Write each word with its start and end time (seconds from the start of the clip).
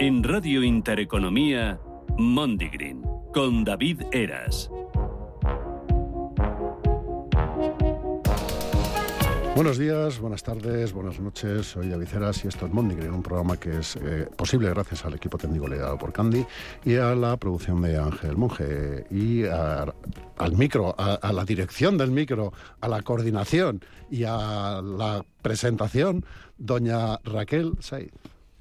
En 0.00 0.22
Radio 0.24 0.62
Intereconomía, 0.64 1.78
Mondigreen, 2.18 3.02
con 3.34 3.64
David 3.64 4.02
Eras. 4.12 4.70
Buenos 9.54 9.76
días, 9.76 10.18
buenas 10.20 10.42
tardes, 10.42 10.92
buenas 10.94 11.20
noches. 11.20 11.66
Soy 11.66 11.88
David 11.90 12.08
Eras 12.14 12.42
y 12.44 12.48
esto 12.48 12.64
es 12.66 12.72
Mondigreen, 12.72 13.12
un 13.12 13.22
programa 13.22 13.58
que 13.58 13.78
es 13.80 13.96
eh, 13.96 14.26
posible 14.34 14.70
gracias 14.70 15.04
al 15.04 15.14
equipo 15.14 15.36
técnico 15.36 15.68
liderado 15.68 15.98
por 15.98 16.12
Candy 16.14 16.46
y 16.84 16.94
a 16.96 17.14
la 17.14 17.36
producción 17.36 17.82
de 17.82 17.98
Ángel 17.98 18.38
Monge 18.38 19.04
y 19.10 19.44
a- 19.44 19.92
al 20.38 20.56
micro, 20.56 20.94
a, 20.96 21.14
a 21.14 21.32
la 21.32 21.44
dirección 21.44 21.98
del 21.98 22.10
micro, 22.10 22.54
a 22.80 22.88
la 22.88 23.02
coordinación 23.02 23.84
y 24.10 24.24
a 24.24 24.80
la 24.82 25.24
presentación, 25.42 26.24
doña 26.56 27.18
Raquel 27.24 27.74
Saiz. 27.80 28.10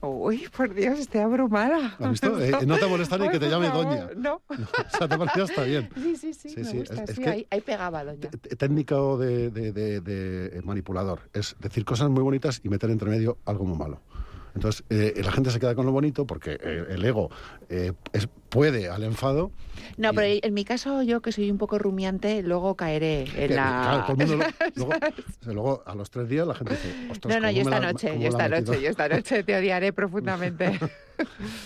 Uy, 0.02 0.48
por 0.56 0.74
Dios, 0.74 0.98
estoy 1.00 1.22
abrumada. 1.22 1.96
¿Has 2.00 2.12
visto? 2.12 2.40
Eh, 2.42 2.54
no 2.66 2.78
te 2.78 2.86
molesta 2.88 3.18
ni 3.18 3.26
Ay, 3.26 3.32
que 3.32 3.40
te 3.40 3.50
llame 3.50 3.68
favor, 3.68 3.86
doña. 3.86 4.07
No. 4.16 4.42
O 4.50 4.98
sea, 4.98 5.07
te 5.10 5.18
parecía 5.18 5.44
está 5.44 5.64
bien. 5.64 5.90
Sí, 5.96 6.16
sí, 6.16 6.34
sí, 6.34 6.50
Sí, 6.50 6.56
me 6.57 6.64
sí, 6.66 6.78
gusta. 6.78 6.94
es- 7.04 7.10
es 7.10 7.16
sí, 7.18 7.21
que- 7.21 7.30
ahí, 7.30 7.48
ahí 7.50 7.62
pegaba, 7.62 8.04
doña. 8.06 8.30
Técnico 8.57 9.18
de, 9.18 9.50
de- 9.50 9.71
de- 9.74 10.00
de 10.02 10.62
manipulador. 10.64 11.21
Es 11.34 11.56
decir 11.60 11.84
cosas 11.84 12.10
muy 12.10 12.24
bonitas 12.24 12.62
y 12.64 12.70
meter 12.70 12.90
entre 12.92 13.10
medio 13.10 13.38
algo 13.46 13.66
muy 13.66 13.78
malo. 13.78 14.00
Entonces, 14.56 14.84
eh, 14.89 15.21
la 15.24 15.32
gente 15.32 15.52
se 15.52 15.60
queda 15.60 15.76
con 15.76 15.86
lo 15.86 15.92
bonito 15.92 16.26
porque 16.26 16.60
eh, 16.62 16.86
el 16.90 17.04
ego 17.06 17.30
eh, 17.70 17.94
es- 18.14 18.28
puede 18.50 18.90
al 18.90 19.04
enfado. 19.04 19.52
No, 19.98 20.12
y- 20.12 20.16
pero 20.16 20.40
en 20.42 20.54
mi 20.54 20.66
caso, 20.66 21.04
yo 21.04 21.21
que 21.21 21.32
soy 21.32 21.52
un 21.52 21.57
poco 21.57 21.78
rumiante, 21.78 22.42
luego 22.44 22.76
caeré 22.76 23.21
en 23.24 23.30
que, 23.48 23.54
la... 23.54 24.04
claro, 24.16 24.16
luego, 25.46 25.84
a 25.86 25.96
los 25.96 26.10
tres 26.10 26.28
días 26.30 26.48
la 26.48 26.56
gente 26.56 26.74
dice, 26.74 26.96
"Ostras, 27.12 27.36
No, 27.36 27.40
no, 27.40 27.48
¿cómo 27.48 27.52
yo 27.56 27.62
esta 27.62 27.80
la- 27.80 27.92
noche, 27.92 28.20
yo 28.20 28.28
esta 28.30 28.46
ha 28.46 28.50
metido?". 28.50 28.71
noche, 28.74 28.84
yo 28.84 28.90
esta 28.90 29.07
noche 29.10 29.43
te 29.43 29.56
odiaré 29.57 29.93
profundamente. 29.93 30.79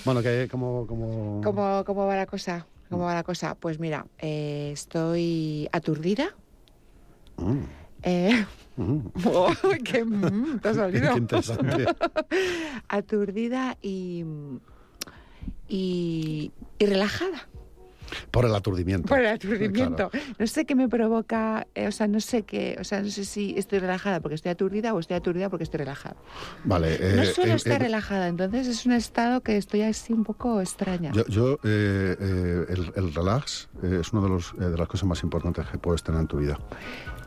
Bueno, 0.04 0.22
que 0.24 0.48
como... 0.50 0.88
como... 0.88 1.42
¿Cómo, 1.44 1.84
¿Cómo 1.86 2.06
va 2.08 2.16
la 2.16 2.26
cosa? 2.26 2.66
¿Cómo 2.90 3.06
va 3.06 3.14
la 3.14 3.24
cosa? 3.24 3.56
Pues 3.56 3.80
mira, 3.80 4.08
eh, 4.18 4.72
estoy 4.74 5.70
aturdida. 5.72 6.36
Mm, 7.38 7.64
Eh, 8.04 8.46
oh, 9.26 9.54
qué 9.84 10.04
mm, 10.04 10.60
te 10.60 10.70
ha 10.70 10.74
salido. 10.74 11.16
qué. 11.16 11.86
Aturdida 12.88 13.78
y, 13.82 14.26
y, 15.68 16.52
y 16.80 16.86
relajada. 16.86 17.48
Por 18.30 18.46
el 18.46 18.54
aturdimiento. 18.54 19.08
Por 19.08 19.22
el 19.22 19.28
aturdimiento. 19.28 20.10
Claro. 20.10 20.26
No 20.38 20.46
sé 20.46 20.66
qué 20.66 20.76
me 20.76 20.88
provoca, 20.88 21.66
eh, 21.74 21.88
o 21.88 21.92
sea, 21.92 22.08
no 22.08 22.20
sé 22.20 22.44
qué, 22.44 22.78
o 22.80 22.84
sea, 22.84 23.02
no 23.02 23.10
sé 23.10 23.26
si 23.26 23.56
estoy 23.58 23.80
relajada 23.80 24.20
porque 24.20 24.36
estoy 24.36 24.52
aturdida 24.52 24.94
o 24.94 25.00
estoy 25.00 25.18
aturdida 25.18 25.50
porque 25.50 25.64
estoy 25.64 25.80
relajada. 25.80 26.16
Vale. 26.64 26.96
eh, 26.96 27.14
no 27.16 27.26
suelo 27.26 27.54
eh, 27.54 27.56
estar 27.56 27.82
eh, 27.82 27.86
relajada, 27.86 28.28
entonces 28.28 28.68
es 28.68 28.86
un 28.86 28.92
estado 28.92 29.42
que 29.42 29.58
estoy 29.58 29.82
así 29.82 30.14
un 30.14 30.24
poco 30.24 30.62
extraña. 30.62 31.12
Yo, 31.14 31.26
yo, 31.26 31.54
eh, 31.64 32.16
eh, 32.20 32.66
el, 32.70 32.92
el 32.96 33.14
relax 33.16 33.70
eh, 33.82 34.00
es 34.02 34.14
una 34.14 34.22
de, 34.22 34.30
los, 34.30 34.54
eh, 34.60 34.66
de 34.66 34.78
las 34.78 34.88
cosas 34.88 35.08
más 35.10 35.24
importantes 35.24 35.66
que 35.68 35.80
puedes 35.80 36.04
tener 36.04 36.22
en 36.22 36.28
tu 36.28 36.38
vida. 36.38 36.60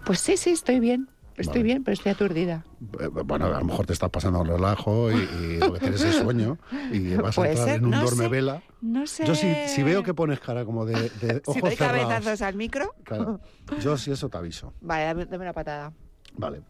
Pues 0.05 0.21
sí, 0.21 0.37
sí, 0.37 0.51
estoy 0.51 0.79
bien. 0.79 1.09
Estoy 1.37 1.47
Vale. 1.61 1.63
bien, 1.65 1.85
pero 1.85 1.93
estoy 1.95 2.13
aturdida. 2.13 2.65
Eh, 2.99 3.09
Bueno, 3.09 3.47
a 3.47 3.59
lo 3.59 3.65
mejor 3.65 3.85
te 3.87 3.93
estás 3.93 4.09
pasando 4.11 4.41
un 4.41 4.47
relajo 4.47 5.11
y, 5.13 5.15
y 5.17 5.59
lo 5.59 5.75
que 5.75 5.81
tienes 5.81 6.01
es 6.03 6.17
sueño 6.17 6.57
y 6.93 7.15
vas 7.17 7.39
a 7.39 7.49
entrar 7.49 7.69
ser, 7.69 7.77
en 7.77 7.85
un 7.85 7.91
no 7.91 8.01
duerme 8.03 8.25
sé. 8.25 8.29
vela. 8.29 8.63
No 8.81 9.07
sé. 9.07 9.27
Yo 9.27 9.35
si, 9.35 9.53
si 9.69 9.83
veo 9.83 10.03
que 10.03 10.15
pones 10.15 10.41
cara 10.41 10.65
como 10.65 10.87
de, 10.87 10.95
de 10.95 11.09
si 11.45 11.51
ojos 11.51 11.61
doy 11.63 11.77
cerrados, 11.77 12.09
cabezazos 12.09 12.43
al 12.43 12.55
micro. 12.55 12.95
claro, 13.05 13.41
yo 13.81 13.99
si 13.99 14.11
eso 14.13 14.29
te 14.31 14.39
aviso. 14.39 14.73
Vale, 14.81 15.05
dame, 15.05 15.27
dame 15.27 15.45
una 15.45 15.53
patada. 15.53 15.93
Vale. 16.39 16.63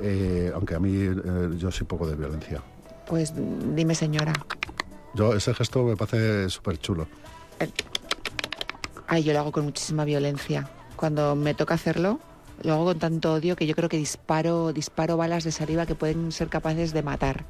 Eh, 0.00 0.50
aunque 0.54 0.74
a 0.74 0.78
mí 0.80 0.90
eh, 0.94 1.50
yo 1.58 1.70
soy 1.70 1.86
poco 1.86 2.06
de 2.06 2.14
violencia. 2.16 2.62
Pues 3.06 3.32
dime, 3.74 3.94
señora. 3.94 4.32
Yo 5.14 5.34
ese 5.34 5.52
gesto 5.54 5.82
me 5.84 5.96
parece 5.96 6.48
súper 6.50 6.78
chulo. 6.78 7.06
Ay, 9.06 9.22
yo 9.22 9.32
lo 9.32 9.38
hago 9.40 9.52
con 9.52 9.64
muchísima 9.64 10.04
violencia. 10.04 10.68
Cuando 10.96 11.34
me 11.34 11.54
toca 11.54 11.74
hacerlo, 11.74 12.20
lo 12.62 12.72
hago 12.74 12.84
con 12.86 12.98
tanto 12.98 13.32
odio 13.34 13.56
que 13.56 13.66
yo 13.66 13.74
creo 13.74 13.88
que 13.88 13.96
disparo, 13.96 14.72
disparo 14.72 15.16
balas 15.16 15.44
de 15.44 15.52
saliva 15.52 15.86
que 15.86 15.94
pueden 15.94 16.32
ser 16.32 16.48
capaces 16.48 16.92
de 16.92 17.02
matar. 17.02 17.44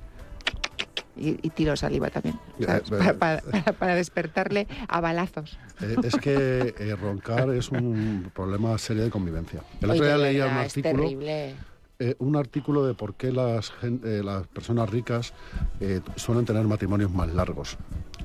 Y, 1.17 1.31
y 1.45 1.51
tiro 1.51 1.77
saliva 1.77 2.11
también. 2.11 2.39
¿sabes? 2.65 2.83
Para, 2.91 3.13
para- 3.41 3.73
para- 3.73 3.95
despertarle 3.97 4.69
a 4.89 5.01
balazos. 5.01 5.59
Eh, 5.83 5.97
es 6.05 6.15
que 6.17 6.75
eh, 6.79 6.95
roncar 6.95 7.51
es 7.51 7.71
un 7.71 8.31
problema 8.33 8.79
serio 8.79 9.03
de 9.03 9.11
convivencia. 9.11 9.63
El 9.81 9.91
otro 9.91 10.05
día 10.05 10.17
leía 10.17 10.47
un 10.47 10.53
artículo. 10.53 11.03
terrible. 11.03 11.55
eh, 11.99 12.15
un 12.21 12.37
artículo 12.37 12.87
de 12.87 12.95
por 12.95 13.15
qué 13.17 13.33
las, 13.33 13.73
eh, 13.83 14.23
las 14.25 14.47
personas 14.47 14.89
ricas 14.91 15.33
eh, 15.81 16.01
suelen 16.15 16.45
tener 16.45 16.65
matrimonios 16.69 17.11
más 17.11 17.29
largos. 17.35 17.77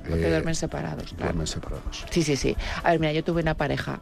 Porque 0.08 0.28
Eh, 0.28 0.30
duermen 0.30 0.54
separados, 0.54 1.06
claro. 1.14 1.24
duermen 1.24 1.48
separados. 1.48 2.06
Sí, 2.12 2.22
sí, 2.22 2.36
sí. 2.36 2.56
A 2.84 2.92
ver, 2.92 3.00
mira, 3.00 3.14
yo 3.14 3.24
tuve 3.24 3.42
una 3.42 3.56
pareja. 3.56 4.02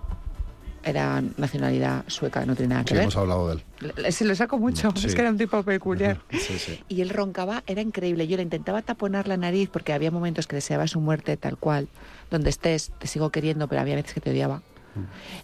Era 0.84 1.22
nacionalidad 1.38 2.04
sueca, 2.08 2.44
no 2.46 2.56
tiene 2.56 2.70
nada 2.74 2.84
que 2.84 2.90
Sí, 2.90 2.94
ver. 2.96 3.04
hemos 3.04 3.16
hablado 3.18 3.48
de 3.56 3.62
él. 4.06 4.12
Se 4.14 4.26
lo 4.26 4.34
saco 4.36 4.58
mucho, 4.58 4.92
Sí. 4.96 5.08
es 5.08 5.14
que 5.16 5.22
era 5.22 5.30
un 5.30 5.38
tipo 5.38 5.62
peculiar. 5.64 6.20
Sí, 6.32 6.58
sí. 6.58 6.80
Y 6.90 7.02
él 7.02 7.10
roncaba, 7.12 7.64
era 7.68 7.82
increíble. 7.82 8.28
Yo 8.28 8.36
le 8.38 8.44
intentaba 8.44 8.82
taponar 8.82 9.28
la 9.28 9.38
nariz 9.38 9.70
porque 9.72 9.94
había 9.94 10.10
momentos 10.10 10.48
que 10.48 10.56
deseaba 10.56 10.88
su 10.88 11.00
muerte 11.00 11.38
tal 11.38 11.58
cual. 11.58 11.88
Donde 12.32 12.50
estés, 12.50 12.92
te 12.98 13.06
sigo 13.08 13.30
queriendo, 13.30 13.68
pero 13.68 13.82
había 13.82 13.96
veces 13.96 14.14
que 14.14 14.22
te 14.22 14.32
odiaba. 14.32 14.62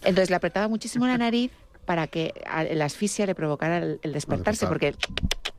Entonces 0.02 0.28
le 0.30 0.36
apretaba 0.36 0.66
muchísimo 0.68 1.06
la 1.06 1.16
nariz 1.18 1.52
para 1.86 2.06
que 2.06 2.34
la 2.74 2.84
asfixia 2.84 3.24
le 3.24 3.34
provocara 3.34 3.78
el, 3.78 4.00
el 4.02 4.12
despertarse, 4.12 4.66
despertar. 4.66 4.94
porque 4.94 4.94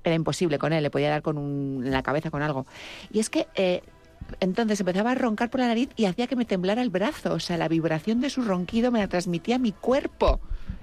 era 0.04 0.16
imposible 0.16 0.60
con 0.60 0.74
él, 0.74 0.84
le 0.84 0.90
podía 0.92 1.10
dar 1.10 1.22
con 1.22 1.38
un, 1.38 1.84
en 1.86 1.92
la 1.92 2.04
cabeza 2.04 2.30
con 2.30 2.42
algo. 2.44 2.68
Y 3.12 3.20
es 3.20 3.30
que 3.30 3.48
eh, 3.56 3.82
entonces 4.40 4.80
empezaba 4.80 5.12
a 5.12 5.16
roncar 5.16 5.50
por 5.50 5.60
la 5.60 5.68
nariz 5.68 5.90
y 5.96 6.06
hacía 6.06 6.28
que 6.28 6.36
me 6.36 6.46
temblara 6.46 6.82
el 6.82 6.90
brazo. 6.90 7.34
O 7.34 7.40
sea, 7.40 7.58
la 7.58 7.68
vibración 7.68 8.22
de 8.22 8.30
su 8.30 8.42
ronquido 8.42 8.92
me 8.92 9.00
la 9.00 9.08
transmitía 9.08 9.56
a 9.56 9.60
mi 9.60 9.72
cuerpo. 9.72 10.40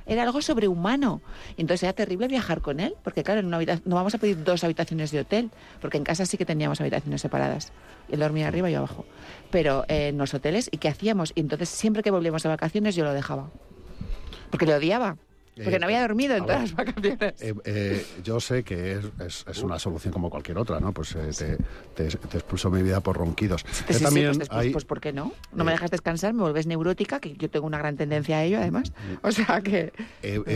Era 0.06 0.22
algo 0.22 0.40
sobrehumano. 0.40 1.20
Entonces 1.56 1.82
era 1.82 1.92
terrible 1.92 2.28
viajar 2.28 2.60
con 2.60 2.80
él, 2.80 2.94
porque 3.02 3.24
claro, 3.24 3.40
en 3.40 3.46
una 3.46 3.58
no 3.84 3.96
vamos 3.96 4.14
a 4.14 4.18
pedir 4.18 4.42
dos 4.44 4.62
habitaciones 4.62 5.10
de 5.10 5.20
hotel, 5.20 5.50
porque 5.80 5.98
en 5.98 6.04
casa 6.04 6.26
sí 6.26 6.36
que 6.36 6.44
teníamos 6.44 6.80
habitaciones 6.80 7.20
separadas. 7.20 7.72
Él 8.08 8.20
dormía 8.20 8.48
arriba 8.48 8.70
y 8.70 8.72
yo 8.72 8.78
abajo. 8.78 9.04
Pero 9.50 9.84
en 9.88 10.16
los 10.16 10.32
hoteles, 10.32 10.68
¿y 10.70 10.78
qué 10.78 10.88
hacíamos? 10.88 11.32
Y 11.34 11.40
entonces 11.40 11.68
siempre 11.68 12.02
que 12.02 12.10
volvíamos 12.10 12.42
de 12.42 12.48
vacaciones 12.48 12.94
yo 12.94 13.04
lo 13.04 13.12
dejaba. 13.12 13.50
Porque 14.50 14.66
le 14.66 14.74
odiaba. 14.74 15.16
Porque 15.56 15.76
Eh, 15.76 15.78
no 15.78 15.86
había 15.86 16.02
dormido 16.02 16.36
en 16.36 16.44
todas 16.44 16.60
ver, 16.60 16.68
las 16.68 16.76
vacaciones. 16.94 17.42
Eh, 17.42 17.54
eh, 17.64 18.06
yo 18.22 18.40
sé 18.40 18.62
que 18.62 18.92
es, 18.92 19.04
es- 19.20 19.44
es 19.48 19.62
una 19.62 19.78
solución 19.78 20.12
como 20.12 20.28
cualquier 20.28 20.58
otra, 20.58 20.80
¿no? 20.80 20.92
Pues 20.92 21.14
eh, 21.16 21.30
te, 21.94 22.08
te, 22.08 22.16
te 22.18 22.36
expulso 22.36 22.70
mi 22.70 22.82
vida 22.82 23.00
por 23.00 23.16
ronquidos. 23.16 23.64
Sí, 23.70 23.94
sí, 23.94 24.04
también 24.04 24.36
pues, 24.36 24.50
hay- 24.50 24.70
pues 24.70 24.84
¿por 24.84 25.00
qué 25.00 25.12
no? 25.14 25.32
No 25.52 25.64
me 25.64 25.72
dejas 25.72 25.90
descansar, 25.90 26.34
me 26.34 26.42
vuelves 26.42 26.66
neurótica, 26.66 27.20
que 27.20 27.34
yo 27.36 27.48
tengo 27.48 27.66
una 27.66 27.78
gran 27.78 27.96
tendencia 27.96 28.36
a 28.38 28.44
ello 28.44 28.58
además. 28.58 28.92
O 29.22 29.32
sea 29.32 29.62
que 29.62 29.92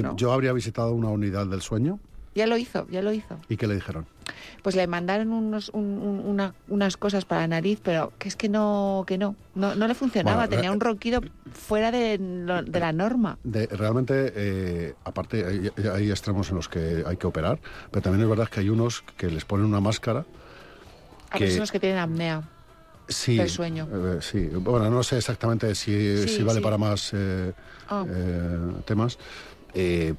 ¿no? 0.02 0.16
yo 0.16 0.32
habría 0.32 0.52
visitado 0.52 0.92
una 0.92 1.08
unidad 1.08 1.46
del 1.46 1.62
sueño 1.62 1.98
ya 2.34 2.46
lo 2.46 2.56
hizo, 2.56 2.86
ya 2.90 3.02
lo 3.02 3.12
hizo. 3.12 3.38
y 3.48 3.56
¿qué 3.56 3.66
le 3.66 3.74
dijeron? 3.74 4.06
Pues 4.62 4.76
le 4.76 4.86
mandaron 4.86 5.32
unos, 5.32 5.70
un- 5.70 5.98
un- 5.98 6.20
una- 6.26 6.54
unas 6.68 6.96
cosas 6.96 7.24
para 7.24 7.40
la 7.42 7.48
nariz, 7.48 7.80
pero 7.82 8.12
que 8.18 8.28
es 8.28 8.36
que 8.36 8.48
no, 8.48 9.04
que 9.06 9.18
no, 9.18 9.34
no, 9.54 9.74
no 9.74 9.88
le 9.88 9.94
funcionaba, 9.94 10.36
Bueno, 10.46 10.50
tenía 10.50 10.70
eh, 10.70 10.72
un 10.72 10.80
ronquido 10.80 11.20
fuera 11.52 11.90
de, 11.90 12.18
de 12.18 12.80
la 12.80 12.92
norma. 12.92 13.38
De- 13.42 13.66
realmente, 13.66 14.32
eh, 14.36 14.94
aparte, 15.04 15.44
hay, 15.44 15.70
hay 15.88 16.10
extremos 16.10 16.48
en 16.50 16.56
los 16.56 16.68
que 16.68 17.02
hay 17.06 17.16
que 17.16 17.26
operar, 17.26 17.58
pero 17.90 18.02
también 18.02 18.22
es 18.22 18.28
verdad 18.28 18.48
que 18.48 18.60
hay 18.60 18.68
unos 18.68 19.02
que 19.16 19.28
les 19.28 19.44
ponen 19.44 19.66
una 19.66 19.80
máscara. 19.80 20.24
Que- 21.32 21.38
personas 21.46 21.72
que 21.72 21.80
tienen 21.80 21.98
apnea. 21.98 22.42
Sí, 23.08 23.36
del 23.36 23.50
sueño. 23.50 23.88
eh, 23.92 24.18
sí, 24.20 24.46
bueno, 24.52 24.88
no 24.88 25.02
sé 25.02 25.16
exactamente 25.18 25.74
si, 25.74 26.18
Sí, 26.18 26.28
si 26.28 26.42
vale 26.44 26.58
sí. 26.60 26.62
para 26.64 26.78
más 26.78 27.10
eh, 27.12 27.52
Ah. 27.88 28.04
eh, 28.08 28.58
temas. 28.84 29.18
eh, 29.74 30.14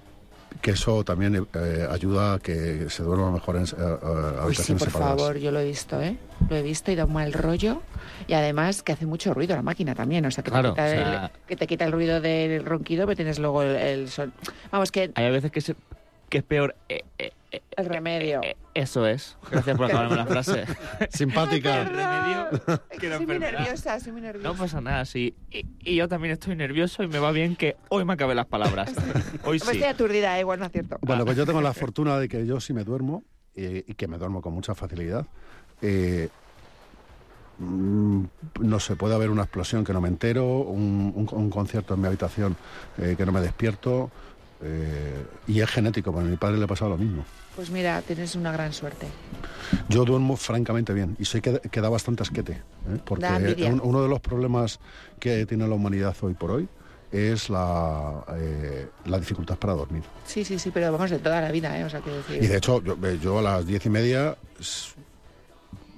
que 0.61 0.71
eso 0.71 1.03
también 1.03 1.47
eh, 1.55 1.87
ayuda 1.89 2.33
a 2.35 2.39
que 2.39 2.89
se 2.89 3.03
duerma 3.03 3.31
mejor 3.31 3.55
en 3.55 3.63
eh, 3.63 3.67
eh, 3.71 3.83
Uy, 3.83 3.99
sí, 4.03 4.39
habitaciones 4.41 4.83
por 4.83 4.91
separadas. 4.91 5.17
favor, 5.21 5.37
yo 5.37 5.51
lo 5.51 5.59
he 5.59 5.65
visto, 5.65 6.01
¿eh? 6.01 6.17
Lo 6.49 6.55
he 6.55 6.61
visto 6.61 6.91
y 6.91 6.95
da 6.95 7.05
un 7.05 7.13
mal 7.13 7.31
rollo. 7.33 7.81
Y 8.27 8.33
además 8.33 8.83
que 8.83 8.91
hace 8.91 9.05
mucho 9.05 9.33
ruido 9.33 9.55
la 9.55 9.61
máquina 9.61 9.95
también. 9.95 10.25
O 10.25 10.31
sea, 10.31 10.43
que, 10.43 10.51
Claro, 10.51 10.73
te, 10.73 10.81
quita 10.81 10.85
o 10.85 10.89
sea- 10.89 11.25
el, 11.25 11.31
que 11.47 11.55
te 11.55 11.67
quita 11.67 11.85
el 11.85 11.91
ruido 11.91 12.21
del 12.21 12.65
ronquido, 12.65 13.05
pero 13.05 13.15
tienes 13.15 13.39
luego 13.39 13.63
el, 13.63 13.75
el 13.75 14.09
son. 14.09 14.33
Vamos, 14.71 14.91
que 14.91 15.11
Hay 15.15 15.31
veces 15.31 15.51
que, 15.51 15.61
se- 15.61 15.75
que 16.29 16.39
es 16.39 16.43
peor. 16.43 16.75
Eh, 17.51 17.57
eh, 17.57 17.61
eh, 17.69 17.73
el 17.77 17.85
remedio. 17.85 18.41
eh, 18.43 18.55
eso 18.73 19.05
es. 19.05 19.37
Gracias 19.49 19.75
por 19.77 19.87
acabarme 19.87 20.15
la 20.15 20.25
frase. 20.25 20.65
Simpática. 21.09 21.81
El 21.81 21.87
remedio 21.89 22.49
que 22.99 23.17
soy 23.17 23.25
muy 23.25 23.39
nerviosa, 23.39 23.99
soy 23.99 24.11
muy 24.13 24.21
nerviosa. 24.21 24.47
No 24.47 24.55
pasa 24.55 24.79
nada, 24.81 25.05
sí. 25.05 25.35
Y, 25.51 25.65
y 25.83 25.95
yo 25.95 26.07
también 26.07 26.33
estoy 26.33 26.55
nervioso 26.55 27.03
y 27.03 27.07
me 27.07 27.19
va 27.19 27.31
bien 27.31 27.55
que 27.55 27.75
hoy 27.89 28.05
me 28.05 28.13
acabe 28.13 28.33
las 28.35 28.45
palabras. 28.47 28.91
Hoy 29.43 29.59
sí. 29.59 29.65
estoy 29.71 29.83
aturdida, 29.83 30.37
eh, 30.37 30.41
igual 30.41 30.59
no 30.59 30.65
acierto. 30.65 30.97
Bueno, 31.01 31.25
pues 31.25 31.35
yo 31.37 31.45
tengo 31.45 31.61
la 31.61 31.73
fortuna 31.81 32.17
de 32.17 32.29
que 32.29 32.45
yo 32.45 32.59
sí 32.61 32.73
me 32.73 32.83
duermo 32.83 33.23
eh, 33.55 33.83
y 33.87 33.93
que 33.95 34.07
me 34.07 34.17
duermo 34.17 34.41
con 34.41 34.53
mucha 34.53 34.73
facilidad. 34.75 35.25
Eh, 35.81 36.29
mm, 37.59 38.23
no 38.61 38.79
sé, 38.79 38.95
puede 38.95 39.15
haber 39.15 39.29
una 39.29 39.43
explosión 39.43 39.83
que 39.83 39.93
no 39.93 40.01
me 40.01 40.07
entero, 40.07 40.45
un, 40.59 41.11
un- 41.15 41.27
un 41.31 41.49
concierto 41.49 41.93
en 41.95 42.01
mi 42.01 42.07
habitación 42.07 42.55
eh, 42.97 43.15
que 43.17 43.25
no 43.25 43.31
me 43.31 43.41
despierto. 43.41 44.09
eh, 44.63 45.25
y 45.47 45.59
es 45.59 45.69
genético, 45.69 46.11
porque 46.11 46.27
a 46.27 46.31
mi 46.31 46.37
padre 46.37 46.57
le 46.59 46.67
pasaba 46.67 46.91
lo 46.91 46.97
mismo. 46.97 47.25
Pues 47.55 47.69
mira, 47.69 48.01
tienes 48.01 48.35
una 48.35 48.51
gran 48.51 48.73
suerte. 48.73 49.07
Yo 49.89 50.05
duermo 50.05 50.35
francamente 50.37 50.93
bien 50.93 51.15
y 51.19 51.25
sé 51.25 51.41
que, 51.41 51.59
que 51.59 51.81
da 51.81 51.89
bastante 51.89 52.23
asquete, 52.23 52.53
¿eh? 52.53 52.99
porque 53.05 53.55
un- 53.71 53.81
uno 53.83 54.01
de 54.01 54.07
los 54.09 54.19
problemas 54.19 54.79
que 55.19 55.45
tiene 55.45 55.67
la 55.67 55.75
humanidad 55.75 56.15
hoy 56.21 56.33
por 56.33 56.51
hoy 56.51 56.67
es 57.11 57.49
la, 57.49 58.23
eh, 58.37 58.87
la 59.05 59.19
dificultad 59.19 59.57
para 59.57 59.73
dormir. 59.73 60.03
Sí, 60.25 60.45
sí, 60.45 60.57
sí, 60.59 60.71
pero 60.73 60.91
vamos 60.93 61.09
de 61.09 61.19
toda 61.19 61.41
la 61.41 61.51
vida, 61.51 61.77
¿eh? 61.77 61.83
O 61.83 61.89
sea, 61.89 61.99
quiero 61.99 62.17
decir... 62.19 62.41
Y 62.41 62.47
de 62.47 62.57
hecho, 62.57 62.81
yo, 62.81 62.97
eh, 63.05 63.19
yo 63.21 63.39
a 63.39 63.41
las 63.41 63.65
diez 63.67 63.85
y 63.85 63.89
media, 63.89 64.35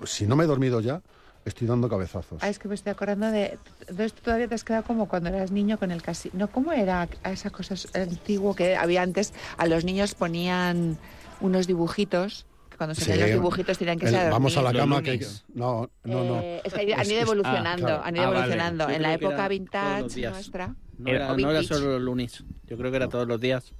si 0.05 0.25
no 0.25 0.35
me 0.35 0.43
he 0.45 0.47
dormido 0.47 0.81
ya, 0.81 1.01
estoy 1.45 1.67
dando 1.67 1.87
cabezazos. 1.87 2.39
Ah, 2.41 2.49
es 2.49 2.57
que 2.57 2.67
me 2.67 2.73
estoy 2.75 2.91
acordando 2.91 3.29
de... 3.31 3.57
Entonces 3.81 4.13
todavía 4.13 4.47
te 4.47 4.55
has 4.55 4.63
quedado 4.63 4.83
como 4.85 5.07
cuando 5.07 5.29
eras 5.29 5.51
niño 5.51 5.77
con 5.77 5.91
el 5.91 6.01
casino. 6.01 6.33
No, 6.37 6.47
¿cómo 6.47 6.71
era 6.73 7.07
esa 7.25 7.49
cosa 7.51 7.75
antigua 7.93 8.55
que 8.55 8.75
había 8.75 9.01
antes? 9.03 9.33
A 9.57 9.67
los 9.67 9.83
niños 9.85 10.15
ponían 10.15 10.97
unos 11.43 11.67
dibujitos, 11.67 12.45
que 12.69 12.77
cuando 12.77 12.95
se 12.95 13.05
Sí, 13.13 13.19
los 13.19 13.29
dibujitos 13.29 13.77
tenían 13.77 13.99
que 13.99 14.05
el- 14.07 14.11
ser 14.11 14.27
a 14.27 14.29
vamos 14.31 14.57
a 14.57 14.61
la 14.63 14.73
cama 14.73 15.01
que... 15.03 15.19
No, 15.53 15.89
no, 16.03 16.23
no. 16.23 16.39
Eh, 16.41 16.61
es 16.63 16.73
que 16.73 16.93
han 16.93 17.05
ido 17.05 17.17
es- 17.17 17.21
evolucionando, 17.23 17.85
ah, 17.87 17.89
claro. 17.89 18.03
han 18.05 18.15
ido 18.15 18.23
Ah, 18.25 18.29
evolucionando. 18.31 18.89
En 18.89 19.01
la 19.01 19.13
época 19.13 19.47
vintage 19.47 20.29
nuestra. 20.29 20.75
No 20.97 21.09
Era- 21.11 21.35
no 21.35 21.63
solo 21.63 21.91
los 21.93 22.01
lunes. 22.01 22.43
Yo 22.67 22.77
creo 22.77 22.89
que 22.89 22.97
era 22.97 23.07
todos 23.09 23.27
los 23.27 23.39
días. 23.39 23.71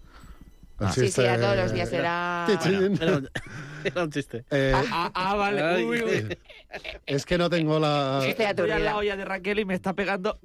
El 0.80 0.89
Sí, 0.89 1.10
sí, 1.10 1.21
era 1.21 1.39
todos 1.39 1.56
los 1.56 1.71
días, 1.71 1.94
era... 1.94 2.48
Era, 2.50 2.80
un- 3.18 3.30
era 3.86 4.04
un 4.04 4.10
chiste. 4.12 4.44
Eh, 4.51 4.74
Ah, 4.92 5.12
ah, 5.13 5.36
vale. 5.36 5.86
Uy, 5.86 6.01
uy. 6.01 6.38
es 7.06 7.25
que 7.25 7.38
no 7.38 7.50
tengo 7.50 7.80
la... 7.80 8.21
Estoy 8.25 8.45
aturdida. 8.45 8.80
lado 8.80 9.04
ya 9.04 9.15
de 9.15 9.24
Raquel 9.24 9.60
y 9.60 9.65
me 9.65 9.75
está 9.75 9.94
pegando 9.94 10.39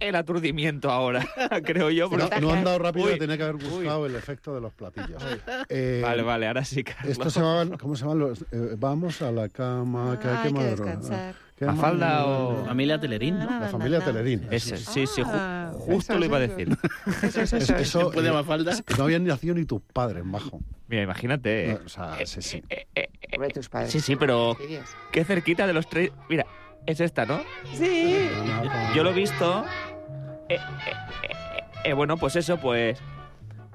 el 0.00 0.14
aturdimiento 0.16 0.90
ahora, 0.90 1.26
creo 1.64 1.90
yo. 1.90 2.08
No, 2.10 2.28
no 2.40 2.52
han 2.52 2.64
dado 2.64 2.78
rápido, 2.78 3.06
Uy, 3.06 3.18
tenía 3.18 3.36
que 3.36 3.42
haber 3.42 3.56
uy. 3.56 3.64
buscado 3.68 4.06
el 4.06 4.14
efecto 4.14 4.54
de 4.54 4.60
los 4.60 4.72
platillos. 4.72 5.22
Eh, 5.68 6.00
Vale, 6.02 6.22
vale, 6.22 6.46
ahora 6.46 6.64
sí, 6.64 6.84
Carlos. 6.84 7.12
Estos 7.12 7.32
se 7.32 7.40
llamaban, 7.40 7.76
¿cómo 7.76 7.96
se 7.96 8.02
llaman 8.02 8.18
los? 8.20 8.42
eh, 8.52 8.74
vamos 8.78 9.20
a 9.22 9.30
la 9.32 9.48
cama, 9.48 10.18
que 10.20 10.28
hay 10.28 10.34
Ah, 10.36 10.42
que 10.42 10.48
hay 10.48 10.54
que 10.54 10.58
madrugar. 10.60 10.98
descansar. 10.98 11.34
¿Qué 11.56 11.64
¿Mafalda 11.66 12.06
madrugar? 12.24 12.62
o- 12.62 12.64
Familia 12.66 13.00
Telerín, 13.00 13.38
¿no? 13.40 13.60
La 13.60 13.68
familia 13.68 14.00
Telerín. 14.00 14.46
Ese, 14.50 14.76
sí, 14.76 15.06
sí, 15.08 15.22
ju- 15.22 15.30
Ah, 15.32 15.72
justo 15.74 16.12
eso, 16.12 16.18
lo 16.20 16.24
iba 16.24 16.36
a 16.36 16.40
decir. 16.40 16.68
Eso, 17.22 17.40
eso, 17.42 17.56
Es- 17.56 17.62
eso. 17.64 17.76
eso, 17.76 17.98
Después 18.04 18.22
de 18.22 18.30
eh, 18.30 18.32
Mafalda. 18.32 18.72
no 18.96 19.04
habían 19.04 19.24
nacido 19.24 19.54
ni 19.56 19.64
tus 19.64 19.80
padres, 19.82 20.22
bajo. 20.24 20.60
Mira, 20.86 21.02
imagínate. 21.02 21.70
eh. 21.72 21.78
O 21.84 21.88
sea, 21.88 22.16
sí, 22.24 22.40
sí. 22.42 22.62
Eh, 22.70 22.86
eh, 22.94 23.08
eh, 23.20 23.28
Hombre, 23.34 23.50
tus 23.50 23.68
padres. 23.68 23.90
Sí, 23.90 23.98
sí, 24.00 24.14
pero 24.14 24.56
qué 25.10 25.24
cerquita 25.24 25.66
de 25.66 25.72
los 25.72 25.88
tres. 25.88 26.12
Mira, 26.30 26.46
es 26.88 27.00
esta, 27.00 27.24
¿no? 27.26 27.40
Sí. 27.74 28.28
Yo 28.94 29.04
lo 29.04 29.10
he 29.10 29.14
visto. 29.14 29.64
eh, 30.48 30.54
eh, 30.56 30.58
eh, 31.22 31.64
eh, 31.84 31.92
bueno, 31.92 32.16
pues 32.16 32.34
eso, 32.36 32.56
pues. 32.58 32.98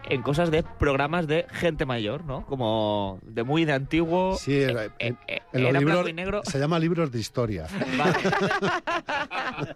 En 0.09 0.21
cosas 0.21 0.51
de 0.51 0.63
programas 0.63 1.27
de 1.27 1.45
gente 1.49 1.85
mayor, 1.85 2.25
¿no? 2.25 2.45
Como 2.45 3.19
de 3.23 3.43
muy 3.43 3.63
de 3.63 3.71
antiguo. 3.71 4.35
Sí, 4.37 4.53
era- 4.61 4.83
eh, 4.85 4.89
en- 4.99 5.17
eh, 5.29 5.41
en 5.53 5.61
los 5.61 5.69
era 5.69 5.79
libros 5.79 5.95
blanco 5.95 6.09
y 6.09 6.13
negro. 6.13 6.41
se 6.43 6.59
llama 6.59 6.77
libros 6.77 7.09
de 7.09 7.19
historia. 7.21 7.67
Vale. 7.97 8.13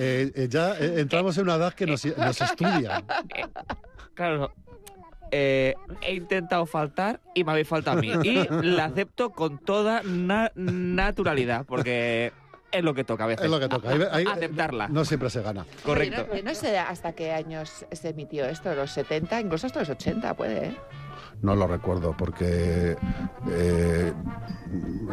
Eh, 0.00 0.30
eh, 0.36 0.46
ya 0.48 0.74
eh, 0.78 1.00
entramos 1.00 1.36
en 1.38 1.42
una 1.42 1.56
edad 1.56 1.74
que 1.74 1.84
nos, 1.84 2.04
nos 2.06 2.40
estudian. 2.40 3.04
Claro, 4.14 4.52
eh, 5.30 5.74
he 6.02 6.14
intentado 6.14 6.66
faltar 6.66 7.20
y 7.34 7.44
me 7.44 7.52
habéis 7.52 7.68
faltado 7.68 7.98
a 7.98 8.00
mí. 8.00 8.10
Y 8.24 8.46
la 8.62 8.86
acepto 8.86 9.30
con 9.30 9.58
toda 9.58 10.02
na- 10.04 10.52
naturalidad, 10.54 11.64
porque 11.66 12.32
es 12.70 12.84
lo 12.84 12.92
que 12.94 13.04
toca 13.04 13.24
a 13.24 13.26
veces. 13.28 13.44
Es 13.46 13.50
lo 13.50 13.58
que 13.60 13.68
toca. 13.68 13.90
Aceptarla. 14.32 14.88
No 14.88 15.04
siempre 15.04 15.30
se 15.30 15.42
gana. 15.42 15.64
Correcto. 15.84 16.26
No, 16.34 16.42
no 16.42 16.54
sé 16.54 16.78
hasta 16.78 17.12
qué 17.12 17.32
años 17.32 17.86
se 17.90 18.08
emitió 18.10 18.44
esto, 18.44 18.74
los 18.74 18.90
70, 18.90 19.40
incluso 19.40 19.66
hasta 19.66 19.80
los 19.80 19.88
80, 19.90 20.34
puede, 20.34 20.66
¿eh? 20.68 20.76
No 21.40 21.54
lo 21.54 21.68
recuerdo 21.68 22.16
porque 22.18 22.96
eh, 23.52 24.12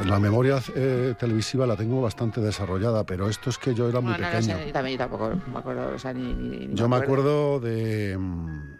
la 0.06 0.20
memoria 0.20 0.60
eh, 0.76 1.14
televisiva 1.20 1.68
la 1.68 1.76
tengo 1.76 2.02
bastante 2.02 2.42
desarrollada, 2.42 3.06
pero 3.06 3.30
esto 3.30 3.50
es 3.52 3.58
que 3.60 3.76
yo 3.76 3.88
era 3.88 4.02
muy 4.02 4.12
Bueno, 4.14 4.28
no 4.28 4.34
lo 4.34 4.40
pequeño. 4.40 4.58
sé, 4.66 4.72
también 4.72 4.98
yo 4.98 5.04
tampoco 5.08 5.32
me 5.54 5.60
acuerdo, 5.60 5.94
o 5.96 6.00
sea, 6.00 6.14
ni, 6.14 6.34
ni- 6.34 6.68
ni 6.68 6.76
Yo 6.76 6.90
me 6.90 6.96
acuerdo 6.96 7.60
de, 7.60 8.18
mm, 8.18 8.48
de 8.72 8.75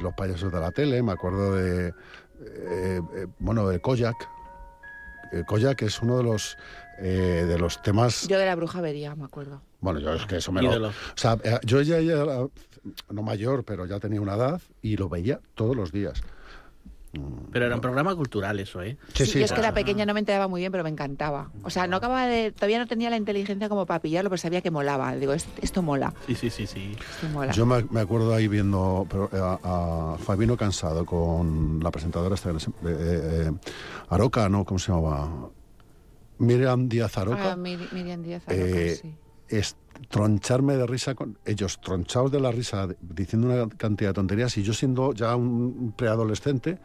los 0.00 0.14
payasos 0.14 0.52
de 0.52 0.60
la 0.60 0.70
tele, 0.70 1.02
me 1.02 1.12
acuerdo 1.12 1.54
de, 1.54 1.88
eh, 1.88 3.00
eh, 3.14 3.26
bueno, 3.38 3.68
de 3.68 3.80
Koyak. 3.80 4.16
Eh, 5.32 5.44
Koyak 5.46 5.82
es 5.82 6.02
uno 6.02 6.18
de 6.18 6.24
los, 6.24 6.56
eh, 6.98 7.44
de 7.48 7.58
los 7.58 7.80
temas... 7.82 8.28
Yo 8.28 8.38
de 8.38 8.46
la 8.46 8.54
bruja 8.54 8.80
vería, 8.80 9.14
me 9.14 9.24
acuerdo. 9.24 9.62
Bueno, 9.80 9.98
yo 9.98 10.12
es 10.14 10.26
que 10.26 10.36
eso 10.36 10.52
me 10.52 10.62
lo... 10.62 10.88
O 10.88 10.92
sea, 11.14 11.38
eh, 11.42 11.58
yo 11.64 11.80
ya, 11.80 12.00
ya 12.00 12.22
era, 12.22 12.46
no 13.10 13.22
mayor, 13.22 13.64
pero 13.64 13.86
ya 13.86 13.98
tenía 13.98 14.20
una 14.20 14.34
edad 14.34 14.60
y 14.82 14.96
lo 14.96 15.08
veía 15.08 15.40
todos 15.54 15.74
los 15.74 15.90
días. 15.90 16.20
Pero 17.52 17.66
era 17.66 17.74
un 17.74 17.80
programa 17.82 18.14
cultural 18.16 18.58
eso, 18.60 18.80
¿eh? 18.82 18.96
Sí, 19.14 19.26
Sí, 19.26 19.32
sí. 19.32 19.38
yo 19.40 19.44
es 19.44 19.52
que 19.52 19.60
era 19.60 19.74
pequeña, 19.74 20.06
no 20.06 20.14
me 20.14 20.20
enteraba 20.20 20.48
muy 20.48 20.62
bien, 20.62 20.72
pero 20.72 20.82
me 20.82 20.88
encantaba. 20.88 21.50
O 21.62 21.68
sea, 21.68 21.86
no 21.86 21.96
acababa 21.98 22.26
de... 22.26 22.52
Todavía 22.52 22.78
no 22.78 22.86
tenía 22.86 23.10
la 23.10 23.18
inteligencia 23.18 23.68
como 23.68 23.84
para 23.84 24.00
pillarlo, 24.00 24.30
pero 24.30 24.38
sabía 24.38 24.62
que 24.62 24.70
molaba. 24.70 25.14
Digo, 25.16 25.34
"Est- 25.34 25.48
esto 25.60 25.82
mola, 25.82 26.14
Sí, 26.26 26.34
sí, 26.34 26.48
sí, 26.48 26.66
sí. 26.66 26.96
esto 27.10 27.28
mola. 27.28 27.52
Yo 27.52 27.66
me, 27.66 27.82
me 27.90 28.00
acuerdo 28.00 28.34
ahí 28.34 28.48
viendo 28.48 29.06
pero, 29.10 29.28
eh, 29.30 29.38
a, 29.62 30.14
a 30.14 30.18
Fabino 30.18 30.56
Cansado 30.56 31.04
con 31.04 31.80
la 31.82 31.90
presentadora 31.90 32.34
esta, 32.34 32.50
eh, 32.50 32.54
eh, 32.84 33.50
Aroca, 34.08 34.48
¿no? 34.48 34.64
¿Cómo 34.64 34.78
se 34.78 34.90
llamaba? 34.92 35.50
Miriam 36.38 36.88
Díaz 36.88 37.18
Aroca. 37.18 37.52
Ah, 37.52 37.56
Mir- 37.56 37.88
Miriam 37.92 38.22
Díaz 38.22 38.42
Aroca, 38.48 38.64
eh, 38.64 38.98
sí. 39.00 39.14
es 39.48 39.76
troncharme 40.08 40.76
de 40.76 40.86
risa 40.86 41.14
con 41.14 41.38
ellos 41.44 41.80
tronchados 41.80 42.30
de 42.32 42.40
la 42.40 42.50
risa 42.50 42.88
diciendo 43.00 43.48
una 43.48 43.68
cantidad 43.76 44.10
de 44.10 44.14
tonterías 44.14 44.56
y 44.58 44.62
yo 44.62 44.72
siendo 44.74 45.12
ya 45.12 45.34
un 45.36 45.92
preadolescente 45.96 46.78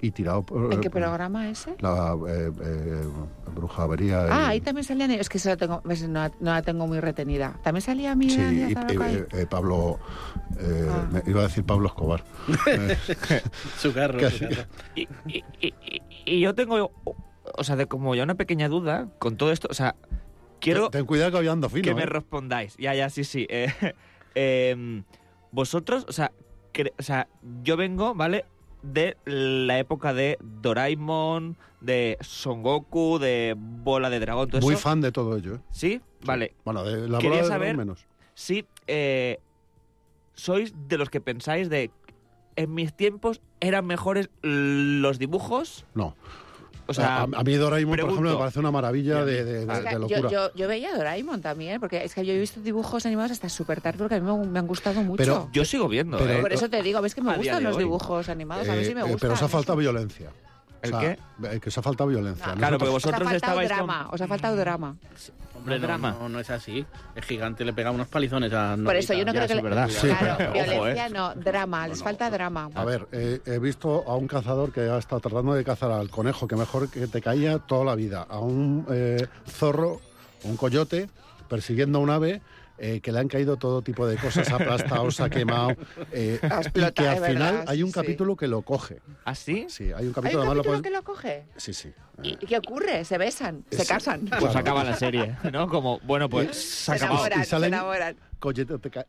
y 0.00 0.10
tirado 0.10 0.42
por 0.44 0.72
¿En 0.72 0.80
qué 0.80 0.88
eh, 0.88 0.90
programa 0.90 1.48
ese? 1.48 1.74
la 1.80 2.14
eh, 2.28 2.52
eh, 2.62 3.08
Ah, 4.28 4.28
y- 4.28 4.50
ahí 4.50 4.60
también 4.60 4.84
salían... 4.84 5.10
Es 5.12 5.28
que 5.30 5.38
eso 5.38 5.48
la 5.48 5.56
tengo, 5.56 5.80
ves, 5.84 6.02
no, 6.06 6.20
la- 6.20 6.32
no 6.40 6.52
la 6.52 6.60
tengo 6.62 6.86
muy 6.86 7.00
retenida. 7.00 7.58
¿También 7.62 7.80
salía 7.80 8.12
Sí, 8.12 8.18
Miriam 8.18 8.54
y, 8.54 8.62
ahí? 9.02 9.14
eh, 9.14 9.26
eh, 9.32 9.46
Pablo, 9.48 9.98
eh, 10.58 10.88
Ah. 10.90 11.08
me- 11.10 11.22
iba 11.26 11.40
a 11.40 11.44
decir 11.44 11.64
Pablo 11.64 11.88
Escobar. 11.88 12.24
Eh, 12.66 12.96
Su 13.78 13.92
carro, 13.94 14.20
su 14.30 14.38
carro. 14.40 14.64
Y, 14.94 15.02
y- 15.26 15.44
y- 15.60 15.74
y- 15.80 16.02
y 16.26 16.40
yo 16.40 16.54
tengo, 16.54 16.90
o 17.04 17.64
sea, 17.64 17.76
de 17.76 17.86
como 17.86 18.14
ya 18.14 18.24
una 18.24 18.34
pequeña 18.34 18.68
duda 18.68 19.08
con 19.18 19.36
todo 19.38 19.50
esto. 19.52 19.68
O 19.70 19.74
sea, 19.74 19.94
quiero 20.60 20.90
ten, 20.90 21.00
ten 21.00 21.06
cuidado 21.06 21.30
que 21.32 21.38
había 21.38 21.52
ando 21.52 21.68
fino. 21.68 21.82
que 21.84 21.94
me 21.94 22.02
¿eh? 22.02 22.06
respondáis. 22.06 22.76
Ya, 22.78 22.94
ya, 22.94 23.10
sí, 23.10 23.24
sí. 23.24 23.46
Eh, 24.38 24.70
em, 24.70 25.04
vosotros, 25.52 26.04
o 26.08 26.12
sea, 26.12 26.30
o 26.98 27.02
sea, 27.02 27.26
yo 27.62 27.76
vengo, 27.78 28.14
¿vale? 28.14 28.44
De 28.82 29.16
la 29.24 29.78
época 29.78 30.12
de 30.12 30.36
Doraemon, 30.42 31.56
de 31.80 32.18
Son 32.20 32.62
Goku, 32.62 33.18
de 33.18 33.54
Bola 33.56 34.10
de 34.10 34.20
Dragón, 34.20 34.50
todo 34.50 34.60
Muy 34.60 34.74
eso. 34.74 34.82
fan 34.82 35.00
de 35.00 35.10
todo 35.12 35.36
ello. 35.36 35.54
¿eh? 35.54 35.60
¿Sí? 35.70 36.00
Vale. 36.24 36.54
Bueno, 36.64 36.84
de 36.84 37.08
la 37.08 37.18
Quería 37.18 37.30
bola 37.42 37.42
de 37.42 37.48
saber- 37.48 37.76
menos. 37.76 38.06
Sí, 38.34 38.66
eh, 38.86 39.38
sois 40.34 40.74
de 40.88 40.98
los 40.98 41.08
que 41.08 41.20
pensáis 41.22 41.70
de 41.70 41.90
en 42.56 42.74
mis 42.74 42.94
tiempos 42.94 43.40
eran 43.60 43.86
mejores 43.86 44.28
los 44.42 45.18
dibujos. 45.18 45.86
No. 45.94 46.14
O 46.88 46.94
sea, 46.94 47.18
a, 47.18 47.22
a 47.22 47.42
mí 47.44 47.54
Doraemon, 47.54 47.96
por 47.98 48.08
ejemplo, 48.10 48.30
me 48.32 48.36
parece 48.38 48.58
una 48.60 48.70
maravilla 48.70 49.24
de, 49.24 49.44
de- 49.44 49.66
de- 49.66 49.98
locura. 49.98 50.30
yo, 50.30 50.52
yo 50.54 50.68
veía 50.68 50.94
Doraemon 50.96 51.40
también, 51.40 51.80
porque 51.80 52.04
es 52.04 52.14
que 52.14 52.24
yo 52.24 52.32
he 52.32 52.38
visto 52.38 52.60
dibujos 52.60 53.04
animados 53.06 53.32
hasta 53.32 53.48
súper 53.48 53.80
tarde, 53.80 53.98
porque 53.98 54.14
a 54.14 54.20
mí 54.20 54.30
me, 54.30 54.46
me 54.46 54.58
han 54.60 54.66
gustado 54.66 55.02
mucho. 55.02 55.16
Pero- 55.18 55.48
yo 55.52 55.64
sigo 55.64 55.88
viendo. 55.88 56.16
pero- 56.18 56.32
¿eh? 56.34 56.40
Por 56.40 56.52
eso 56.52 56.68
te 56.70 56.82
digo, 56.82 57.00
ves 57.02 57.14
que 57.14 57.20
me 57.22 57.36
gustan 57.36 57.64
los 57.64 57.76
hoy. 57.76 57.82
dibujos 57.84 58.28
animados, 58.28 58.68
a 58.68 58.74
mí 58.74 58.84
sí 58.84 58.94
me 58.94 59.00
Eh, 59.00 59.04
eh, 59.04 59.06
gustan. 59.06 59.18
pero 59.20 59.34
os 59.34 59.42
ha 59.42 59.48
faltado 59.48 59.78
violencia. 59.78 60.30
¿El 60.82 60.94
O 60.94 61.00
sea, 61.00 61.18
qué? 61.50 61.60
Que 61.60 61.68
os 61.68 61.78
ha 61.78 61.82
faltado 61.82 62.08
violencia. 62.08 62.46
No, 62.48 62.54
Claro, 62.56 62.78
porque 62.78 62.92
Nosotros- 62.92 62.94
Os 62.94 63.04
ha 63.04 63.10
vosotros 63.18 63.30
faltado 63.32 63.60
estabais 63.60 63.68
drama, 63.68 64.04
con- 64.04 64.14
os 64.14 64.20
ha 64.20 64.26
faltado 64.26 64.56
drama. 64.56 64.96
Hombre, 65.54 65.78
no, 65.80 65.86
drama. 65.86 66.16
no, 66.20 66.28
no 66.28 66.38
es 66.40 66.50
así. 66.50 66.84
El 67.14 67.22
gigante 67.24 67.64
le 67.64 67.72
pega 67.72 67.90
unos 67.90 68.06
palizones 68.08 68.52
a 68.52 68.76
Por 68.84 68.94
eso 68.94 69.14
yo 69.14 69.24
no 69.24 69.32
Ya, 69.32 69.46
creo 69.46 69.46
que... 69.46 69.52
eso 69.54 69.56
es 69.56 69.62
verdad. 69.62 69.88
Sí, 69.88 70.06
claro, 70.08 70.36
pero- 70.38 70.50
ojo, 70.50 70.70
violencia 70.84 71.06
¿eh? 71.06 71.10
no, 71.10 71.34
drama, 71.34 71.88
les 71.88 72.02
falta 72.02 72.30
drama. 72.30 72.68
A 72.74 72.84
ver, 72.84 73.08
eh, 73.12 73.40
he 73.46 73.58
visto 73.58 74.04
a 74.06 74.14
un 74.16 74.28
cazador 74.28 74.72
que 74.72 74.82
ha 74.82 74.98
estado 74.98 75.20
tratando 75.20 75.54
de 75.54 75.64
cazar 75.64 75.90
al 75.90 76.08
conejo, 76.10 76.46
que 76.46 76.56
mejor 76.56 76.88
que 76.90 77.06
te 77.08 77.20
caía 77.20 77.58
toda 77.58 77.84
la 77.84 77.94
vida, 77.94 78.26
a 78.28 78.38
un 78.38 78.86
eh, 78.90 79.26
zorro, 79.48 80.00
un 80.44 80.56
coyote, 80.56 81.08
persiguiendo 81.48 81.98
a 81.98 82.02
un 82.02 82.10
ave. 82.10 82.42
eh, 82.78 83.00
que 83.00 83.12
le 83.12 83.18
han 83.20 83.28
caído 83.28 83.56
todo 83.56 83.82
tipo 83.82 84.06
de 84.06 84.16
cosas, 84.16 84.50
ha 84.50 84.56
aplastado, 84.56 85.10
se 85.10 85.22
ha 85.22 85.30
quemado. 85.30 85.70
eh, 86.12 86.38
y 86.74 86.92
que 86.92 87.08
al 87.08 87.16
final 87.24 87.54
verdad, 87.54 87.64
hay 87.68 87.82
un 87.82 87.88
sí. 87.88 87.94
capítulo 87.94 88.36
que 88.36 88.46
lo 88.48 88.62
coge. 88.62 89.00
¿Ah, 89.24 89.34
sí? 89.34 89.66
Sí, 89.68 89.84
hay 89.92 90.06
un 90.06 90.08
¿Hay 90.08 90.12
capítulo, 90.12 90.42
un 90.42 90.48
además 90.48 90.56
lo 90.56 90.62
puedes- 90.64 90.82
que 90.82 90.90
lo 90.90 91.02
coge? 91.02 91.44
Sí, 91.56 91.72
sí. 91.74 91.92
¿Y 92.22 92.30
eh, 92.30 92.38
y 92.40 92.46
qué 92.46 92.56
ocurre? 92.58 93.04
Se 93.04 93.18
besan, 93.18 93.64
se 93.70 93.82
Sí. 93.82 93.86
casan. 93.88 94.20
Pues 94.26 94.40
Claro. 94.40 94.58
acaba 94.58 94.84
la 94.84 94.96
serie, 94.96 95.36
¿no? 95.52 95.68
Como, 95.68 96.00
bueno, 96.00 96.28
pues 96.28 96.56
se 96.84 96.96
enamoran, 96.96 97.40
Y 97.42 97.44
salen- 97.44 97.60
se 97.70 97.76
enamoran. 97.76 98.16
Coyoteca- 98.38 99.06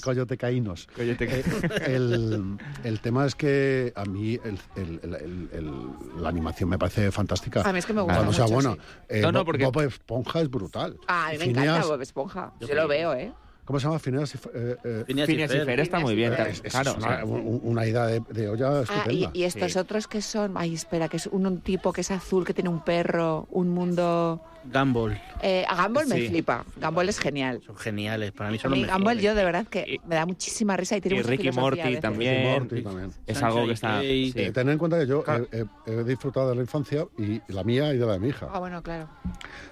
coyotecaínos. 0.00 0.88
Coyote- 0.96 1.26
Eh, 1.26 1.44
el, 1.86 2.56
el 2.84 3.00
tema 3.00 3.26
es 3.26 3.34
que 3.34 3.92
a 3.96 4.04
mí 4.04 4.38
el- 4.44 4.58
el- 4.76 5.00
el- 5.02 5.14
el- 5.14 5.48
el- 5.52 6.22
la 6.22 6.28
animación 6.28 6.70
me 6.70 6.78
parece 6.78 7.10
fantástica. 7.12 7.62
A 7.62 7.72
mí 7.72 7.78
es 7.78 7.86
que 7.86 7.92
me 7.92 8.02
gusta 8.02 8.14
Cuando 8.16 8.32
sea 8.32 8.46
buena. 8.46 8.72
sí. 8.72 8.78
Eh, 9.08 9.20
No, 9.22 9.32
no, 9.32 9.40
Bob- 9.40 9.46
porque- 9.46 9.64
Bob 9.64 9.80
Esponja 9.82 10.40
es 10.40 10.50
brutal. 10.50 10.96
Ah, 11.08 11.28
a 11.28 11.32
mí 11.32 11.38
me 11.38 11.44
Phineas- 11.46 11.64
encanta 11.66 11.86
Bob 11.88 12.02
Esponja. 12.02 12.52
Yo 12.60 12.74
lo 12.74 12.88
veo, 12.88 13.14
¿eh? 13.14 13.32
¿Cómo 13.66 13.80
se 13.80 13.86
llama? 13.86 13.98
Phineas 13.98 14.32
y 14.32 14.38
eh, 14.54 14.76
eh, 14.84 15.04
Phineas 15.08 15.28
y 15.28 15.32
Phineas 15.32 15.50
y 15.50 15.54
Fer. 15.56 15.66
Fer 15.66 15.80
está 15.80 15.98
muy 15.98 16.14
bien. 16.14 16.32
es, 16.32 16.36
también, 16.38 16.60
es 16.66 16.72
claro, 16.72 16.94
una, 16.98 17.24
un- 17.24 17.60
una 17.64 17.84
ida 17.86 18.06
de, 18.06 18.20
de 18.30 18.48
olla 18.48 18.68
Ah, 18.78 18.82
estupenda. 18.82 19.30
y, 19.34 19.40
y 19.40 19.42
estos 19.44 19.72
Sí. 19.72 19.78
otros 19.80 20.06
que 20.06 20.22
son, 20.22 20.54
ay, 20.56 20.74
espera, 20.74 21.08
que 21.08 21.16
es 21.16 21.26
un, 21.26 21.46
un 21.46 21.60
tipo 21.60 21.92
que 21.92 22.00
es 22.02 22.10
azul, 22.12 22.44
que 22.44 22.54
tiene 22.54 22.70
un 22.70 22.80
perro, 22.84 23.48
un 23.50 23.68
mundo... 23.70 24.40
Gumball. 24.72 25.20
Eh, 25.42 25.64
a 25.68 25.82
Gumball 25.84 26.06
me 26.06 26.16
Sí. 26.16 26.28
flipa, 26.28 26.64
Gumball 26.80 27.08
es 27.08 27.18
genial. 27.18 27.60
Son 27.66 27.76
geniales. 27.76 28.30
Para 28.32 28.50
mí 28.50 28.58
son 28.58 28.70
los 28.70 28.78
mejores. 28.80 28.96
Gumball 28.96 29.18
yo 29.20 29.34
de 29.34 29.44
verdad 29.44 29.66
que 29.66 29.84
Y- 29.94 30.08
me 30.08 30.14
da 30.14 30.26
muchísima 30.26 30.76
risa 30.76 30.96
y 30.96 31.00
tiene 31.00 31.16
y 31.16 31.18
mucha 31.20 31.30
Ricky 31.30 31.50
Morty 31.52 31.96
también. 32.00 32.34
Ricky 32.34 32.42
bien. 32.42 32.58
Morty 32.60 32.82
también. 32.82 33.10
es 33.26 33.42
algo 33.42 33.66
que 33.66 33.72
está... 33.72 34.02
Eh, 34.04 34.30
sí. 34.32 34.50
ten 34.52 34.68
en 34.68 34.78
cuenta 34.78 34.98
que 34.98 35.06
yo 35.08 35.24
Claro. 35.24 35.48
he, 35.52 35.64
he- 35.90 35.92
he 36.00 36.04
disfrutado 36.04 36.50
de 36.50 36.54
la 36.56 36.60
infancia 36.62 37.04
y 37.18 37.40
la 37.48 37.64
mía 37.64 37.92
y 37.92 37.98
de 37.98 38.06
la 38.06 38.12
de 38.12 38.18
mi 38.20 38.28
hija. 38.28 38.48
Ah, 38.52 38.60
bueno, 38.60 38.80
claro. 38.82 39.08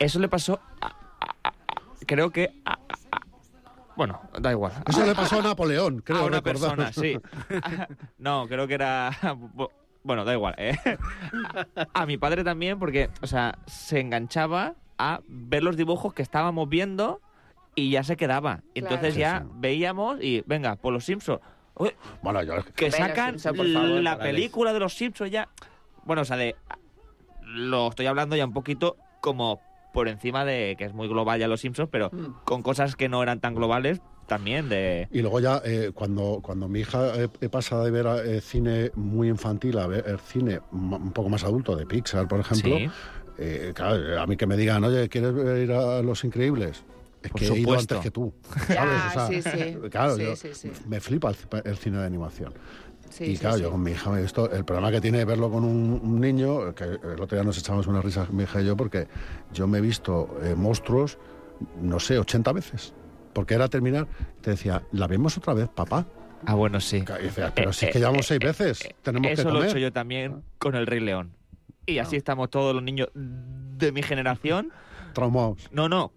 Eso 0.01 0.19
le 0.19 0.29
pasó 0.29 0.59
a- 0.81 0.87
a- 0.87 0.89
a- 1.45 1.49
a- 1.49 1.55
creo 2.07 2.31
que 2.31 2.53
a- 2.65 2.73
a- 2.73 2.75
a- 2.75 2.79
bueno, 3.97 4.21
da 4.41 4.51
igual. 4.51 4.73
Eso 4.89 5.05
le 5.05 5.15
pasó 5.15 5.39
a 5.41 5.43
Napoleón, 5.43 6.01
creo 6.01 6.19
a 6.19 6.25
una 6.27 6.41
recordar. 6.41 6.77
persona, 6.77 6.93
sí. 6.93 7.19
no, 8.19 8.47
creo 8.49 8.67
que 8.67 8.75
era 8.75 9.11
bueno, 10.05 10.25
da 10.25 10.35
igual. 10.35 10.55
¿eh? 10.59 10.77
A, 11.95 12.07
mi 12.07 12.19
padre 12.19 12.45
también 12.45 12.79
porque, 12.79 13.09
o 13.23 13.27
sea, 13.27 13.59
se 13.67 14.01
enganchaba 14.01 14.75
a 14.99 15.21
ver 15.27 15.63
los 15.63 15.77
dibujos 15.77 16.13
que 16.13 16.23
estábamos 16.23 16.69
viendo 16.69 17.21
y 17.75 17.91
ya 17.91 18.05
se 18.05 18.17
quedaba. 18.17 18.61
Entonces 18.75 19.15
Claro. 19.15 19.47
ya 19.47 19.53
veíamos 19.57 20.23
y 20.23 20.45
venga, 20.47 20.77
por 20.77 20.93
los 20.93 21.05
Simpsons. 21.05 21.41
Uy, 21.77 21.91
Bueno, 22.23 22.43
yo 22.43 22.55
que 22.77 22.91
sacan 22.91 23.39
Simpson, 23.39 23.57
por 23.57 23.73
favor, 23.73 23.89
la 24.03 24.19
película 24.19 24.73
de 24.73 24.79
los 24.81 24.95
Simpsons 24.95 25.31
ya. 25.31 25.49
Bueno, 26.05 26.23
o 26.23 26.25
sea, 26.25 26.37
de 26.37 26.55
lo 27.43 27.89
estoy 27.89 28.07
hablando 28.07 28.37
ya 28.37 28.45
un 28.45 28.53
poquito 28.53 28.97
como 29.21 29.61
por 29.95 30.09
encima 30.09 30.45
de 30.45 30.75
que 30.77 30.85
es 30.85 30.93
muy 30.93 31.09
global 31.09 31.41
ya 31.41 31.49
los 31.49 31.61
Simpsons, 31.61 31.89
pero 31.91 32.11
Mm. 32.13 32.35
con 32.45 32.63
cosas 32.63 32.97
que 32.97 33.09
no 33.09 33.23
eran 33.23 33.41
tan 33.41 33.55
globales 33.55 34.03
también 34.27 34.69
de 34.69 35.07
Y 35.11 35.21
luego 35.23 35.39
ya, 35.41 35.63
eh, 35.65 35.93
cuando, 35.95 36.41
cuando 36.43 36.69
mi 36.69 36.81
hija 36.81 37.15
eh, 37.23 37.29
eh, 37.41 37.49
pasa 37.49 37.83
de 37.83 37.91
ver 37.91 38.07
eh, 38.27 38.41
cine 38.41 38.91
muy 38.97 39.29
infantil 39.29 39.79
a 39.79 39.87
ver 39.87 40.05
el 40.07 40.19
cine 40.19 40.61
un 40.73 41.13
poco 41.13 41.29
más 41.31 41.45
adulto, 41.45 41.77
de 41.77 41.87
Pixar, 41.87 42.27
por 42.27 42.41
ejemplo, 42.41 42.77
Sí. 42.79 42.91
eh, 43.39 43.73
claro, 43.75 44.21
a 44.21 44.27
mí 44.27 44.37
que 44.37 44.47
me 44.47 44.57
digan, 44.57 44.83
oye, 44.85 45.09
¿quieres 45.09 45.33
ir 45.63 45.73
a 45.73 46.03
Los 46.03 46.25
Increíbles? 46.25 46.85
Es 47.23 47.31
Por 47.31 47.41
que 47.41 47.47
he 47.47 47.49
ido 47.57 47.57
supuesto. 47.59 47.95
antes 47.95 48.03
que 48.05 48.11
tú. 48.11 48.35
¿sabes? 48.67 49.03
O 49.07 49.11
sea, 49.11 49.27
sí, 49.29 49.43
sí. 49.43 49.79
Claro, 49.91 50.17
Sí, 50.17 50.23
yo- 50.25 50.37
sí, 50.37 50.49
sí. 50.55 50.71
me 50.89 51.01
flipa 51.01 51.31
el, 51.31 51.37
el 51.65 51.77
cine 51.77 51.99
de 51.99 52.05
animación. 52.07 52.53
Sí, 53.15 53.25
y 53.25 53.37
sí, 53.37 53.41
claro, 53.43 53.57
sí. 53.57 53.63
yo 53.63 53.71
con 53.71 53.81
mi 53.81 53.93
hija 53.93 54.11
me 54.11 54.19
he 54.19 54.23
visto 54.23 54.51
el 54.51 54.65
problema 54.65 54.91
que 54.91 55.01
tiene 55.01 55.25
verlo 55.25 55.49
con 55.51 55.63
un, 55.65 56.01
un 56.03 56.21
niño, 56.21 56.75
que 56.75 56.83
el 56.85 57.21
otro 57.21 57.37
día 57.37 57.45
nos 57.45 57.57
echamos 57.59 57.87
una 57.87 58.03
risa 58.03 58.27
mi 58.33 58.43
hija 58.43 58.61
y 58.61 58.67
yo, 58.67 58.77
porque 58.77 59.07
yo 59.53 59.69
me 59.69 59.79
he 59.79 59.81
visto 59.81 60.37
eh, 60.43 60.57
monstruos, 60.57 61.19
no 61.81 62.01
sé, 62.01 62.19
80 62.19 62.53
veces. 62.53 62.93
Porque 63.33 63.55
era 63.55 63.69
terminar, 63.69 64.09
te 64.41 64.51
decía, 64.51 64.83
¿la 64.91 65.07
vemos 65.07 65.37
otra 65.39 65.55
vez, 65.55 65.69
papá? 65.69 66.07
Ah, 66.45 66.55
bueno, 66.55 66.81
sí. 66.81 67.05
Y 67.21 67.23
decía, 67.23 67.53
pero 67.55 67.71
Eh, 67.71 67.73
si 67.73 67.85
es 67.87 67.91
eh, 67.91 67.93
que 67.93 67.99
llevamos 68.01 68.23
eh, 68.27 68.29
seis 68.29 68.41
eh, 68.43 68.47
veces, 68.47 68.85
eh, 68.85 68.95
tenemos 69.03 69.31
Eso 69.31 69.43
que 69.43 69.45
lo 69.45 69.51
he 69.51 69.59
comer. 69.59 69.71
hecho 69.71 69.79
yo 69.79 69.93
también 69.93 70.43
con 70.59 70.75
el 70.75 70.87
Rey 70.87 71.01
León. 71.01 71.33
Y 71.87 71.99
así 71.99 72.17
estamos 72.17 72.51
todos 72.51 72.75
los 72.75 72.83
niños 72.83 73.09
de 73.15 73.93
mi 73.93 74.03
generación. 74.03 74.73
Traumados. 75.13 75.69
No, 75.71 75.89
no, 75.89 76.13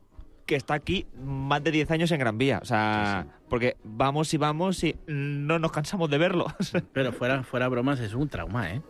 que 0.48 0.56
está 0.56 0.74
aquí 0.74 1.06
más 1.24 1.64
de 1.64 1.72
10 1.72 1.92
años 1.92 2.12
en 2.12 2.20
Gran 2.20 2.38
Vía. 2.40 2.60
O 2.62 2.66
sea, 2.66 3.28
porque 3.50 3.78
vamos 3.84 4.34
y 4.34 4.38
vamos 4.38 4.84
y 4.84 4.96
no 5.06 5.60
nos 5.60 5.72
cansamos 5.72 6.10
de 6.10 6.18
verlo. 6.18 6.48
Pero 6.94 7.12
fuera, 7.12 7.44
fuera 7.44 7.68
bromas, 7.68 8.00
es 8.00 8.16
un 8.16 8.30
trauma, 8.30 8.72
¿eh? 8.72 8.82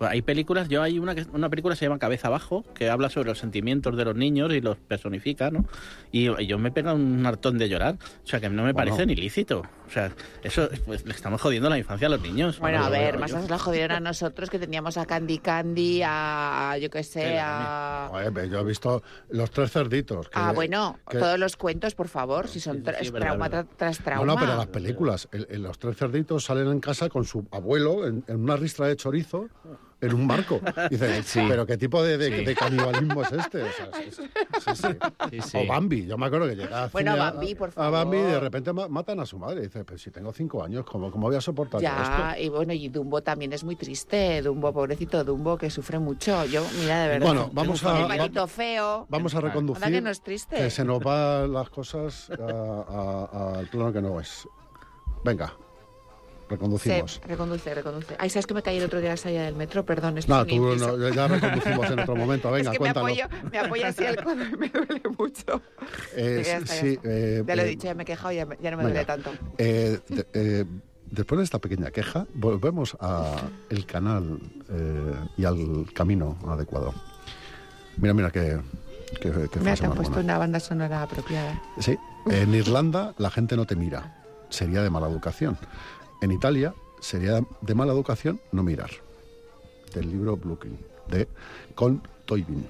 Hay 0.00 0.22
películas, 0.22 0.68
yo 0.68 0.82
hay 0.82 0.98
una 0.98 1.14
que 1.14 1.26
una 1.32 1.48
película 1.50 1.74
que 1.74 1.78
se 1.78 1.84
llama 1.84 1.98
Cabeza 1.98 2.28
Abajo, 2.28 2.64
que 2.74 2.88
habla 2.88 3.10
sobre 3.10 3.28
los 3.28 3.38
sentimientos 3.38 3.96
de 3.96 4.04
los 4.04 4.16
niños 4.16 4.52
y 4.52 4.60
los 4.60 4.78
personifica, 4.78 5.50
¿no? 5.50 5.66
Y, 6.10 6.28
y 6.42 6.46
yo 6.46 6.58
me 6.58 6.70
pega 6.72 6.94
un 6.94 7.24
hartón 7.26 7.58
de 7.58 7.68
llorar. 7.68 7.96
O 8.24 8.26
sea, 8.26 8.40
que 8.40 8.48
no 8.48 8.62
me 8.64 8.72
Bueno. 8.72 8.90
parece 8.90 9.06
ni 9.06 9.14
lícito. 9.14 9.62
O 9.86 9.90
sea, 9.92 10.10
eso, 10.42 10.68
pues 10.86 11.04
le 11.04 11.12
estamos 11.12 11.40
jodiendo 11.42 11.68
la 11.68 11.76
infancia 11.76 12.06
a 12.06 12.10
los 12.10 12.20
niños. 12.22 12.58
Bueno, 12.60 12.82
a 12.84 12.88
ver, 12.88 13.18
más 13.18 13.32
nos 13.32 13.50
la 13.50 13.58
jodieron 13.58 13.96
a 13.96 14.00
nosotros 14.00 14.48
que 14.48 14.58
teníamos 14.58 14.96
a 14.96 15.04
Candy 15.04 15.38
Candy, 15.38 16.00
a 16.04 16.76
yo 16.80 16.88
qué 16.90 17.02
sé, 17.02 17.38
a... 17.40 18.10
Pero 18.32 18.46
yo 18.46 18.60
he 18.60 18.64
visto 18.64 19.02
los 19.30 19.50
tres 19.50 19.70
cerditos. 19.72 20.28
que- 20.28 20.38
Ah, 20.38 20.52
bueno, 20.52 20.98
que- 21.10 21.18
todos 21.18 21.38
los 21.38 21.56
cuentos, 21.56 21.94
por 21.94 22.08
favor, 22.08 22.48
si 22.48 22.60
son 22.60 22.76
sí, 22.78 22.82
tra- 22.84 22.98
sí, 23.02 23.10
trauma 23.10 23.48
verdad. 23.48 23.66
tras 23.76 23.98
No, 23.98 24.04
trauma. 24.04 24.24
no, 24.26 24.38
pero 24.38 24.56
las 24.56 24.66
películas. 24.68 25.28
el- 25.32 25.46
el- 25.50 25.62
los 25.62 25.78
tres 25.78 25.96
cerditos 25.96 26.44
salen 26.44 26.68
en 26.68 26.80
casa 26.80 27.08
con 27.08 27.24
su 27.24 27.46
abuelo 27.50 28.06
en, 28.06 28.24
en 28.28 28.36
una 28.40 28.56
ristra 28.56 28.86
de 28.86 28.96
chorizo 28.96 29.48
en 30.00 30.14
un 30.14 30.26
barco. 30.28 30.60
Dice, 30.90 31.22
Sí. 31.24 31.40
pero 31.48 31.66
¿qué 31.66 31.76
tipo 31.76 32.02
de, 32.02 32.16
de- 32.18 32.38
Sí. 32.38 32.44
de 32.44 32.54
canibalismo 32.54 33.22
es 33.22 33.32
este? 33.32 33.62
O, 33.62 33.72
sea, 33.72 33.90
sí, 33.92 34.10
sí, 34.10 34.22
sí, 34.64 34.74
sí. 34.74 34.88
Sí, 35.30 35.40
sí. 35.42 35.58
O 35.58 35.66
Bambi, 35.66 36.06
yo 36.06 36.16
me 36.16 36.26
acuerdo 36.26 36.48
que 36.48 36.56
llegaba 36.56 36.88
Bueno, 36.92 37.12
a- 37.12 37.16
Bambi, 37.16 37.54
por 37.54 37.72
A 37.76 37.90
Bambi 37.90 38.16
y 38.16 38.20
de 38.20 38.26
favor. 38.28 38.42
repente 38.42 38.72
ma- 38.72 38.88
matan 38.88 39.20
a 39.20 39.26
su 39.26 39.38
madre. 39.38 39.62
Dice, 39.62 39.84
pero 39.84 39.98
si 39.98 40.10
tengo 40.10 40.32
cinco 40.32 40.62
años, 40.64 40.84
¿cómo, 40.84 41.10
cómo 41.10 41.26
voy 41.28 41.36
a 41.36 41.40
soportar 41.40 41.80
Ya, 41.80 42.32
esto? 42.32 42.42
y 42.42 42.48
bueno, 42.48 42.72
y 42.72 42.88
Dumbo 42.88 43.22
también 43.22 43.52
es 43.52 43.62
muy 43.64 43.76
triste, 43.76 44.40
Dumbo, 44.42 44.72
pobrecito 44.72 45.22
Dumbo, 45.24 45.56
que 45.58 45.70
sufre 45.70 45.98
mucho. 45.98 46.44
Yo, 46.46 46.62
mira, 46.80 47.02
de 47.02 47.08
verdad. 47.08 47.26
Bueno, 47.26 47.50
vamos 47.52 47.84
a, 47.84 47.92
va- 48.06 48.46
feo. 48.46 49.06
vamos 49.08 49.34
a 49.34 49.40
reconducir. 49.40 49.84
Que 49.90 50.00
no 50.00 50.10
es 50.10 50.20
triste. 50.22 50.56
que 50.56 50.70
se 50.70 50.84
nos 50.84 51.00
van 51.00 51.52
las 51.52 51.68
cosas 51.70 52.30
al 52.30 53.66
plano 53.70 53.92
que 53.92 54.00
no 54.00 54.20
es. 54.20 54.48
Venga, 55.24 55.52
Sí, 56.50 56.54
reconducimos. 56.56 57.20
reconduce, 57.28 57.74
reconduce. 57.74 58.16
Ay, 58.18 58.28
¿sabes 58.28 58.46
que 58.46 58.54
me 58.54 58.62
caí 58.62 58.78
el 58.78 58.84
otro 58.84 58.98
día 59.00 59.10
a 59.10 59.12
la 59.12 59.16
salida 59.16 59.44
del 59.44 59.54
metro? 59.54 59.86
Perdón, 59.86 60.18
esto 60.18 60.34
No, 60.34 60.44
tú 60.44 60.74
no, 60.76 61.08
ya 61.10 61.28
reconducimos 61.28 61.88
en 61.90 61.98
otro 62.00 62.16
momento. 62.16 62.50
Venga, 62.52 62.70
es 62.70 62.72
que 62.72 62.78
cuéntalo. 62.78 63.06
me 63.06 63.22
apoyo, 63.22 63.48
me 63.52 63.58
apoyo 63.60 63.86
así 63.86 64.04
al 64.04 64.16
codo 64.22 64.44
y 64.44 64.56
me 64.56 64.68
duele 64.68 65.02
mucho. 65.16 65.62
Eh, 66.16 66.42
Ya 66.44 66.66
sí, 66.66 66.98
eh, 67.04 67.44
Ya 67.46 67.54
lo 67.56 67.62
he 67.62 67.66
eh, 67.66 67.68
dicho, 67.68 67.84
ya 67.84 67.94
me 67.94 68.02
he 68.02 68.06
quejado, 68.06 68.32
ya, 68.32 68.46
me- 68.46 68.56
ya 68.60 68.70
no 68.72 68.78
me 68.78 68.84
venga. 68.84 69.04
duele 69.04 69.06
tanto. 69.06 69.30
Eh, 69.58 70.00
de- 70.08 70.26
eh, 70.34 70.64
después 71.10 71.38
de 71.38 71.44
esta 71.44 71.60
pequeña 71.60 71.90
queja, 71.92 72.26
volvemos 72.34 72.96
al 73.00 73.86
canal 73.86 74.40
y 75.36 75.44
al 75.44 75.86
camino 75.94 76.36
adecuado. 76.48 76.92
Mira, 77.96 78.12
mira 78.14 78.30
qué 78.32 78.58
Mira, 79.22 79.48
frase 79.48 79.82
te 79.82 79.86
han 79.86 79.94
puesto 79.94 80.18
una 80.20 80.38
banda 80.38 80.58
sonora 80.60 81.02
apropiada. 81.02 81.60
Sí, 81.78 81.96
en 82.28 82.54
Irlanda 82.54 83.14
la 83.18 83.30
gente 83.30 83.56
no 83.56 83.66
te 83.66 83.76
mira. 83.76 84.16
Sería 84.50 84.82
de 84.82 84.90
mala 84.90 85.08
educación. 85.08 85.56
En 86.20 86.32
Italia 86.32 86.74
sería 87.00 87.40
de 87.60 87.74
mala 87.74 87.92
educación 87.92 88.40
no 88.52 88.62
mirar. 88.62 88.90
Del 89.94 90.10
libro 90.10 90.36
Bluekin, 90.36 90.78
de 91.08 91.26
Con 91.74 92.02
Toybin. 92.26 92.66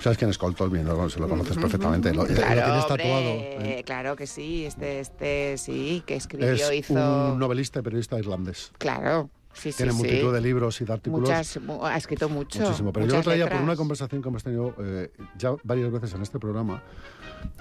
¿Sabes 0.00 0.18
quién 0.18 0.30
es 0.30 0.38
Col 0.38 0.54
Toybin? 0.54 0.84
Lo- 0.86 1.08
Se 1.08 1.18
lo 1.20 1.28
conoces 1.28 1.56
perfectamente. 1.56 2.12
Lo, 2.14 2.24
lo 2.26 2.34
Claro, 2.34 2.64
tienes 2.64 2.86
tatuado. 2.86 3.28
¿eh? 3.30 3.82
claro 3.84 4.16
que 4.16 4.26
sí, 4.26 4.64
este, 4.64 5.00
este, 5.00 5.58
sí, 5.58 6.02
que 6.06 6.16
escribió, 6.16 6.48
Es 6.52 6.72
hizo... 6.72 6.94
un 7.32 7.38
novelista 7.38 7.80
y 7.80 7.82
periodista 7.82 8.18
irlandés. 8.18 8.72
Claro, 8.78 9.30
sí, 9.58 9.72
Tiene 9.72 9.92
sí. 9.92 9.98
multitud 9.98 10.32
de 10.32 10.40
libros 10.40 10.80
y 10.80 10.84
de 10.84 10.92
artículos. 10.92 11.28
Muchas, 11.28 11.58
ha 11.82 11.96
escrito 11.96 12.28
mucho. 12.28 12.60
Muchísimo. 12.60 12.92
Pero 12.92 13.06
yo 13.06 13.16
lo 13.16 13.22
traía 13.22 13.48
por 13.48 13.60
una 13.60 13.76
conversación 13.76 14.22
que 14.22 14.28
hemos 14.28 14.42
tenido 14.44 14.74
eh, 14.80 15.10
ya 15.36 15.54
varias 15.64 15.90
veces 15.92 16.14
en 16.14 16.22
este 16.22 16.38
programa. 16.38 16.82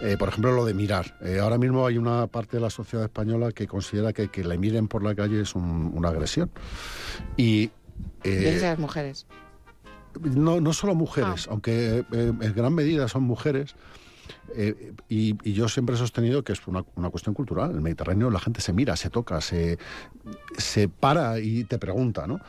Eh, 0.02 0.16
por 0.18 0.30
ejemplo, 0.30 0.52
lo 0.54 0.66
de 0.66 0.74
mirar. 0.74 1.18
Eh, 1.22 1.40
ahora 1.40 1.58
mismo 1.58 1.86
hay 1.86 1.98
una 1.98 2.28
parte 2.28 2.58
de 2.58 2.62
la 2.62 2.70
sociedad 2.70 3.06
española 3.06 3.52
que 3.52 3.68
considera 3.68 4.14
que 4.14 4.30
que 4.30 4.44
le 4.44 4.58
miren 4.58 4.88
por 4.88 5.04
la 5.04 5.14
calle 5.16 5.42
es 5.42 5.56
un- 5.56 5.92
una 5.96 6.10
agresión. 6.10 6.50
Y. 7.36 7.70
eh, 8.24 8.58
las 8.62 8.80
mujeres. 8.80 9.26
no, 10.22 10.60
no 10.62 10.74
solo 10.74 10.96
mujeres, 10.96 11.46
Ah. 11.48 11.52
aunque 11.52 12.00
eh, 12.12 12.34
en 12.42 12.54
gran 12.56 12.74
medida 12.74 13.08
son 13.08 13.24
mujeres. 13.24 13.76
Eh, 14.56 14.94
y, 15.10 15.38
y 15.50 15.54
yo 15.54 15.68
siempre 15.70 15.96
he 15.96 15.98
sostenido 15.98 16.44
que 16.44 16.54
es 16.54 16.66
una, 16.68 16.84
una 16.96 17.10
cuestión 17.10 17.34
cultural. 17.36 17.70
En 17.72 17.78
el 17.78 17.82
Mediterráneo 17.82 18.30
la 18.30 18.40
gente 18.40 18.62
se 18.62 18.74
mira, 18.74 18.96
se 18.96 19.10
toca, 19.10 19.42
se, 19.42 19.78
se 20.58 20.88
para 20.90 21.40
y 21.40 21.64
te 21.64 21.78
pregunta, 21.78 22.28
¿no? 22.28 22.40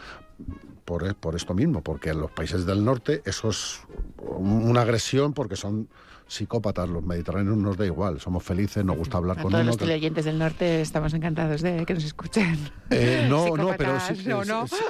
Por, 0.85 1.15
por 1.17 1.37
esto 1.37 1.53
mismo, 1.55 1.83
porque 1.83 2.11
en 2.11 2.21
los 2.21 2.31
países 2.31 2.65
del 2.65 2.85
norte 2.85 3.21
eso 3.27 3.51
es 3.51 3.81
un- 4.19 4.69
una 4.69 4.83
agresión 4.83 5.35
porque 5.35 5.55
son 5.57 5.89
psicópatas. 6.27 6.89
Los 6.89 7.03
mediterráneos 7.05 7.57
nos 7.57 7.77
da 7.77 7.85
igual, 7.87 8.21
somos 8.21 8.43
felices, 8.43 8.85
nos 8.85 8.97
gusta 8.97 9.19
hablar 9.19 9.39
A 9.39 9.43
con 9.43 9.51
todos 9.51 9.63
uno. 9.63 9.69
los 9.71 9.77
que- 9.77 9.85
teleoyentes 9.85 10.25
del 10.25 10.39
norte 10.39 10.81
estamos 10.81 11.13
encantados 11.13 11.61
de 11.63 11.85
que 11.85 11.95
nos 11.95 12.05
escuchen. 12.05 12.59
Eh, 12.91 13.27
no, 13.29 13.55
no, 13.57 13.75
pero 13.77 13.97
es- 13.97 14.11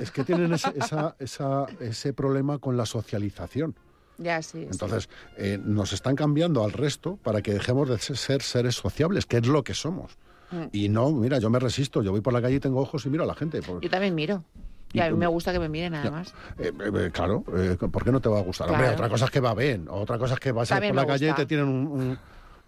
es 0.00 0.11
que 0.12 0.23
tienen 0.25 0.52
ese, 0.52 0.73
esa- 0.76 1.16
esa- 1.18 1.66
ese 1.80 2.12
problema 2.12 2.59
con 2.59 2.76
la 2.76 2.87
socialización. 2.87 3.75
Ya, 4.19 4.43
sí. 4.43 4.61
sí. 4.63 4.69
Entonces, 4.71 5.09
eh, 5.37 5.59
nos 5.63 5.93
están 5.93 6.17
cambiando 6.17 6.65
al 6.65 6.73
resto 6.73 7.19
para 7.23 7.41
que 7.43 7.53
dejemos 7.55 7.89
de 7.89 7.99
ser 7.99 8.43
seres 8.43 8.75
sociables, 8.75 9.27
que 9.27 9.39
es 9.39 9.47
lo 9.47 9.63
que 9.65 9.75
somos. 9.75 10.19
Mm. 10.51 10.65
Y 10.73 10.89
no, 10.89 11.11
mira, 11.13 11.39
yo 11.39 11.51
me 11.51 11.59
resisto, 11.59 12.03
yo 12.03 12.11
voy 12.11 12.21
por 12.21 12.33
la 12.33 12.43
calle 12.43 12.57
y 12.57 12.61
tengo 12.61 12.81
ojos 12.81 13.05
y 13.07 13.11
miro 13.11 13.25
a 13.25 13.27
la 13.27 13.35
gente. 13.35 13.63
Por- 13.63 13.81
Yo 13.81 13.89
también 13.91 14.15
miro. 14.15 14.45
Y 14.93 15.01
a 15.01 15.11
mí 15.11 15.17
me 15.19 15.27
gusta 15.27 15.53
que 15.53 15.59
me 15.59 15.69
miren, 15.69 15.95
además. 15.95 16.33
Eh, 16.59 16.73
eh, 16.81 16.91
eh, 16.95 17.11
claro, 17.13 17.45
eh, 17.55 17.77
¿por 17.77 18.03
qué 18.05 18.11
no 18.11 18.21
te 18.21 18.31
va 18.31 18.39
a 18.39 18.43
gustar? 18.43 18.69
Claro. 18.69 18.83
Hombre, 18.83 18.95
otra 18.97 19.09
cosa 19.11 19.27
es 19.27 19.31
que 19.31 19.41
va 19.41 19.55
bien, 19.55 19.87
otra 19.91 20.17
cosa 20.19 20.35
es 20.35 20.41
que 20.41 20.51
vas 20.51 20.73
a 20.73 20.77
ir 20.79 20.87
por 20.89 20.97
la 20.97 21.07
calle 21.07 21.29
y 21.29 21.35
te 21.35 21.45
tienen 21.47 21.67
un... 21.69 21.87
un- 21.87 22.19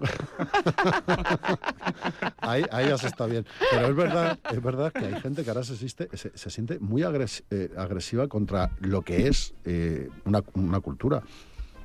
ahí, 2.41 2.65
ahí 2.71 2.89
ya 2.89 2.99
se 2.99 3.09
está 3.09 3.27
bien. 3.27 3.45
Pero 3.71 3.89
es 3.89 3.97
verdad, 3.97 4.39
es 4.51 4.63
verdad 4.63 4.93
que 4.93 5.05
hay 5.07 5.21
gente 5.21 5.45
que 5.45 5.51
ahora 5.51 5.65
se, 5.65 5.75
existe- 5.75 6.09
se, 6.17 6.37
se 6.37 6.51
siente 6.51 6.79
muy 6.79 7.03
agres- 7.03 7.45
eh, 7.51 7.71
agresiva 7.77 8.29
contra 8.29 8.71
lo 8.81 9.03
que 9.03 9.29
es 9.29 9.55
eh, 9.65 10.09
una, 10.25 10.43
una 10.55 10.81
cultura. 10.81 11.23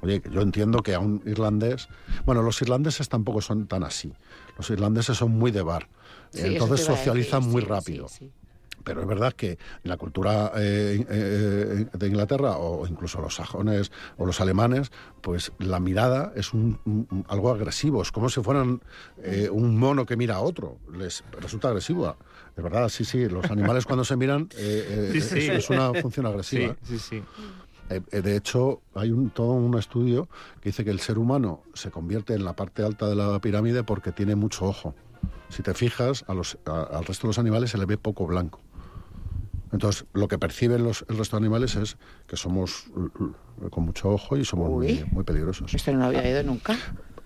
Oye, 0.02 0.22
yo 0.30 0.42
entiendo 0.42 0.84
que 0.84 0.94
a 0.94 1.00
un 1.00 1.22
irlandés... 1.26 1.88
Bueno, 2.26 2.42
los 2.44 2.62
irlandeses 2.62 3.10
tampoco 3.10 3.42
son 3.42 3.68
tan 3.68 3.84
así. 3.84 4.14
Los 4.58 4.70
irlandeses 4.70 5.18
son 5.18 5.32
muy 5.32 5.52
de 5.52 5.64
bar. 5.64 5.88
Sí, 6.32 6.48
Entonces 6.48 6.86
socializan 6.86 7.44
muy 7.44 7.62
rápido. 7.62 8.08
sí, 8.08 8.28
sí. 8.28 8.32
Pero 8.86 9.02
es 9.02 9.08
verdad 9.08 9.34
que 9.34 9.52
en 9.84 9.90
la 9.90 9.98
cultura 9.98 10.52
eh, 10.56 11.06
eh, 11.10 11.86
de 11.92 12.08
Inglaterra 12.08 12.58
o 12.58 12.88
incluso 12.88 13.20
los 13.20 13.36
sajones 13.36 13.92
o 14.18 14.26
los 14.26 14.40
alemanes, 14.40 14.92
pues 15.22 15.52
la 15.60 15.80
mirada 15.82 16.32
es 16.36 16.54
un, 16.54 16.80
un- 16.86 17.26
algo 17.28 17.50
agresivo. 17.52 18.02
Es 18.04 18.12
como 18.14 18.30
si 18.30 18.42
fueran 18.42 18.82
eh, 19.22 19.50
un 19.52 19.78
mono 19.78 20.06
que 20.06 20.16
mira 20.16 20.36
a 20.36 20.40
otro. 20.42 20.78
Les 20.94 21.24
resulta 21.42 21.68
agresivo. 21.70 22.16
Es 22.56 22.64
verdad, 22.64 22.88
sí, 22.90 23.04
sí. 23.04 23.28
Los 23.28 23.52
animales 23.52 23.86
cuando 23.86 24.06
se 24.06 24.16
miran 24.16 24.48
eh, 24.58 25.10
Sí, 25.12 25.20
sí. 25.22 25.40
Es, 25.40 25.50
es 25.50 25.70
una 25.70 25.94
función 25.96 26.28
agresiva. 26.28 26.78
sí, 26.84 27.00
sí. 27.00 27.24
De 28.12 28.36
hecho, 28.36 28.82
hay 28.96 29.12
un, 29.12 29.30
todo 29.30 29.52
un 29.54 29.78
estudio 29.78 30.28
que 30.62 30.70
dice 30.70 30.84
que 30.84 30.90
el 30.90 31.00
ser 31.00 31.20
humano 31.20 31.62
se 31.76 31.92
convierte 31.92 32.34
en 32.34 32.44
la 32.44 32.56
parte 32.56 32.84
alta 32.84 33.08
de 33.08 33.16
la 33.16 33.40
pirámide 33.40 33.84
porque 33.84 34.12
tiene 34.12 34.36
mucho 34.36 34.66
ojo. 34.66 34.96
Si 35.50 35.62
te 35.62 35.74
fijas, 35.76 36.26
a 36.28 36.34
los, 36.34 36.58
a- 36.66 36.82
al 36.98 37.06
resto 37.06 37.28
de 37.28 37.30
los 37.30 37.38
animales 37.40 37.70
se 37.70 37.78
le 37.78 37.86
ve 37.86 37.98
poco 38.00 38.26
blanco. 38.26 38.60
Entonces, 39.72 40.06
lo 40.14 40.28
que 40.28 40.38
perciben 40.38 40.84
los, 40.84 41.06
el 41.10 41.18
resto 41.18 41.36
de 41.38 41.42
animales 41.44 41.76
es 41.76 41.98
que 42.28 42.38
somos 42.38 42.86
con 43.72 43.84
mucho 43.86 44.10
ojo 44.10 44.38
y 44.38 44.46
somos 44.46 44.70
muy, 44.70 44.88
Uy. 44.88 45.06
muy 45.12 45.24
peligrosos. 45.24 45.74
Esto 45.74 45.92
no 45.92 46.00
lo 46.00 46.06
había 46.06 46.22
oído 46.22 46.44
nunca. 46.44 46.76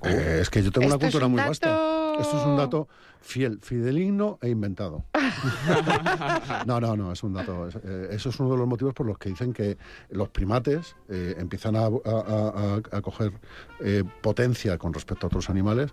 Eh, 0.04 0.40
es 0.42 0.50
que 0.50 0.64
yo 0.64 0.72
tengo 0.72 0.88
una 0.88 0.98
cultura 0.98 1.28
muy 1.28 1.38
dato- 1.38 1.50
vasta. 1.50 2.22
Esto 2.22 2.38
es 2.40 2.46
un 2.46 2.58
dato 2.58 2.88
fiel, 3.22 3.60
fideligno 3.62 4.38
e 4.42 4.50
inventado. 4.50 5.04
no, 6.66 6.80
no, 6.80 6.96
no, 6.96 7.12
es 7.12 7.24
un 7.24 7.34
dato. 7.34 7.68
es- 7.68 7.76
eh, 7.84 8.08
eso 8.12 8.30
es 8.30 8.40
uno 8.40 8.52
de 8.52 8.58
los 8.58 8.68
motivos 8.68 8.94
por 8.94 9.06
los 9.06 9.18
que 9.18 9.30
dicen 9.30 9.54
que 9.54 9.78
los 10.10 10.30
primates 10.30 10.96
eh, 11.10 11.36
empiezan 11.38 11.76
a, 11.76 11.86
a- 11.86 11.90
a- 12.06 12.98
a 12.98 13.02
coger 13.02 13.34
eh, 13.82 14.04
potencia 14.22 14.78
con 14.78 14.94
respecto 14.94 15.26
a 15.26 15.28
otros 15.28 15.50
animales, 15.50 15.92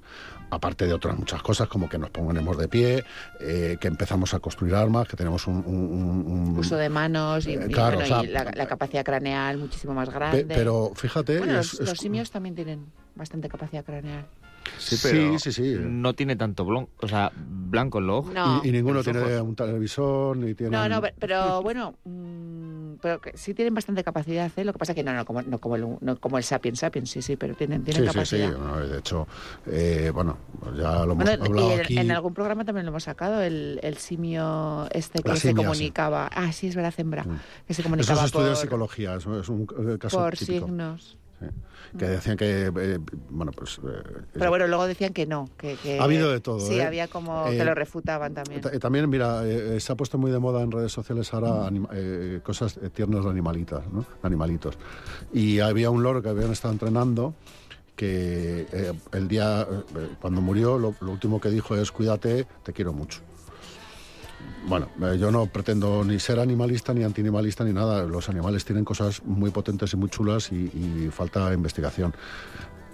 aparte 0.51 0.87
de 0.87 0.93
otras 0.95 1.19
muchas 1.19 1.43
cosas, 1.43 1.69
como 1.69 1.89
que 1.89 1.99
nos 1.99 2.11
ponemos 2.11 2.57
de 2.59 2.69
pie, 2.69 3.05
eh, 3.41 3.77
que 3.81 3.89
empezamos 3.89 4.35
a 4.35 4.39
construir 4.41 4.75
armas, 4.75 5.09
que 5.09 5.17
tenemos 5.17 5.47
un... 5.47 5.57
un- 5.67 5.67
un- 5.67 6.27
un- 6.51 6.59
Uso 6.59 6.77
de 6.77 6.89
manos 6.89 7.47
y, 7.47 7.55
Eh, 7.55 7.67
y, 7.69 7.73
claro, 7.73 7.99
bueno, 7.99 8.17
o 8.17 8.21
sea, 8.21 8.29
y 8.29 8.33
la, 8.33 8.45
la 8.55 8.67
capacidad 8.67 9.05
craneal 9.05 9.59
muchísimo 9.59 9.95
más 9.95 10.09
Pe- 10.09 10.15
grande. 10.15 10.45
pero 10.49 10.93
fíjate... 10.95 11.39
bueno, 11.39 11.61
es- 11.61 11.73
los, 11.75 11.81
es- 11.81 11.89
los 11.91 11.99
simios 11.99 12.31
también 12.31 12.55
tienen 12.55 12.87
bastante 13.15 13.49
capacidad 13.49 13.85
craneal. 13.85 14.27
Sí, 14.79 14.97
pero 15.03 15.39
sí, 15.39 15.53
sí, 15.53 15.53
sí. 15.53 15.77
no 15.81 16.15
tiene 16.15 16.37
tanto 16.37 16.65
blon- 16.65 16.89
o 17.01 17.09
sea, 17.09 17.33
blanco 17.37 17.99
en 17.99 18.07
los 18.07 18.19
ojos. 18.21 18.35
No. 18.35 18.61
Y, 18.65 18.69
y 18.69 18.73
ninguno 18.73 19.03
tiene 19.03 19.21
ojos. 19.21 19.41
un 19.43 19.57
televisor, 19.57 20.37
ni 20.37 20.55
tiene... 20.55 20.71
No, 20.77 20.89
no, 20.89 21.01
pe- 21.03 21.15
pero 21.19 21.63
bueno, 21.63 21.95
mm, 22.05 22.95
pero 23.01 23.21
que 23.21 23.37
sí 23.37 23.55
tienen 23.55 23.75
bastante 23.75 24.03
capacidad, 24.05 24.51
¿eh? 24.57 24.65
Lo 24.65 24.73
que 24.73 24.79
pasa 24.79 24.95
que 24.95 25.03
no, 25.03 25.13
no 25.13 25.25
como, 25.25 25.43
no 25.43 25.59
como, 25.59 25.77
el, 25.77 25.87
no 26.01 26.17
como 26.21 26.39
el 26.39 26.45
Sapiens 26.45 26.79
Sapiens, 26.81 27.11
sí, 27.11 27.23
sí, 27.23 27.37
pero 27.37 27.55
tienen, 27.55 27.85
tienen 27.85 28.03
Sí, 28.05 28.09
sí, 28.21 28.27
sí. 28.27 28.43
capacidad. 28.43 28.59
no, 28.59 28.87
de 28.87 28.99
hecho, 28.99 29.27
eh, 29.67 30.11
bueno, 30.15 30.39
ya 30.77 31.05
lo 31.05 31.13
hemos 31.13 31.25
Bueno, 31.25 31.45
hablado 31.45 31.71
y 31.71 31.73
en, 31.75 31.81
aquí. 31.81 31.99
en 31.99 32.11
algún 32.11 32.35
programa 32.35 32.65
también 32.65 32.87
lo 32.87 32.91
hemos 32.91 33.05
sacado, 33.05 33.43
el, 33.43 33.81
el 33.83 33.97
simio 33.97 34.89
este 34.93 35.23
que 35.23 35.29
La 35.31 35.37
se 35.37 35.49
simia, 35.49 35.67
comunicaba. 35.67 36.29
Ah, 36.33 36.53
sí, 36.53 36.69
es 36.69 36.75
verdad, 36.77 36.95
hembra. 36.97 37.25
Mm. 37.25 37.39
Que 37.67 37.75
se 37.75 37.81
Eso 37.81 37.83
comunicaba 37.83 38.25
es 38.25 38.33
de 38.33 38.39
por, 38.39 38.57
psicología, 38.57 39.15
eso 39.17 39.41
es 39.41 39.49
un 39.49 39.67
caso 39.99 40.19
por 40.19 40.37
típico. 40.37 40.67
signos. 40.67 41.19
Sí. 41.41 41.47
Que 41.99 42.07
decían 42.07 42.37
que, 42.37 42.67
eh, 42.77 42.99
bueno, 43.31 43.53
pues... 43.53 43.79
eh, 43.79 44.03
Pero 44.33 44.51
bueno, 44.51 44.67
luego 44.67 44.87
decían 44.87 45.13
que 45.13 45.25
no. 45.27 45.49
Que, 45.57 45.77
que- 45.77 45.99
Ha 45.99 46.05
habido 46.05 46.31
de 46.31 46.41
todo, 46.41 46.61
Sí, 46.61 46.75
¿eh? 46.75 46.85
había 46.85 47.09
como 47.09 47.47
Eh, 47.47 47.57
que 47.57 47.65
lo 47.65 47.75
refutaban 47.75 48.35
también. 48.35 48.61
ta- 48.61 48.77
También, 48.79 49.09
mira, 49.09 49.43
eh, 49.47 49.79
se 49.81 49.93
ha 49.93 49.95
puesto 49.95 50.19
muy 50.19 50.31
de 50.31 50.39
moda 50.39 50.63
en 50.63 50.71
redes 50.73 50.93
sociales 50.93 51.33
Mm. 51.33 51.37
ahora 51.37 51.67
anima- 51.67 51.89
eh, 51.93 52.41
cosas 52.43 52.77
eh, 52.83 52.91
tiernas 52.91 53.25
de 53.25 53.31
animalitas, 53.31 53.83
¿no? 53.93 54.05
Animalitos. 54.23 54.77
Y 55.33 55.61
había 55.61 55.91
un 55.91 56.03
loro 56.03 56.21
que 56.23 56.29
habían 56.29 56.53
estado 56.53 56.73
entrenando 56.73 57.35
que 57.95 58.67
eh, 58.73 58.93
el 59.13 59.27
día, 59.29 59.63
eh, 59.97 60.09
cuando 60.21 60.43
murió, 60.43 60.79
lo, 60.79 60.95
lo 61.01 61.13
último 61.13 61.41
que 61.41 61.49
dijo 61.51 61.77
es, 61.77 61.91
cuídate, 61.93 62.47
te 62.63 62.73
quiero 62.75 62.93
mucho. 62.93 63.21
Bueno, 64.67 64.89
eh, 65.03 65.17
yo 65.19 65.31
no 65.31 65.47
pretendo 65.47 66.03
ni 66.05 66.19
ser 66.19 66.41
animalista, 66.41 66.93
ni 66.93 67.05
antianimalista, 67.05 67.63
ni 67.65 67.73
nada. 67.73 68.03
Los 68.05 68.29
animales 68.29 68.65
tienen 68.65 68.85
cosas 68.85 69.23
muy 69.25 69.51
potentes 69.51 69.93
y 69.93 69.97
muy 69.97 70.09
chulas 70.11 70.51
y, 70.51 70.57
y 70.57 71.09
falta 71.11 71.53
investigación. 71.53 72.15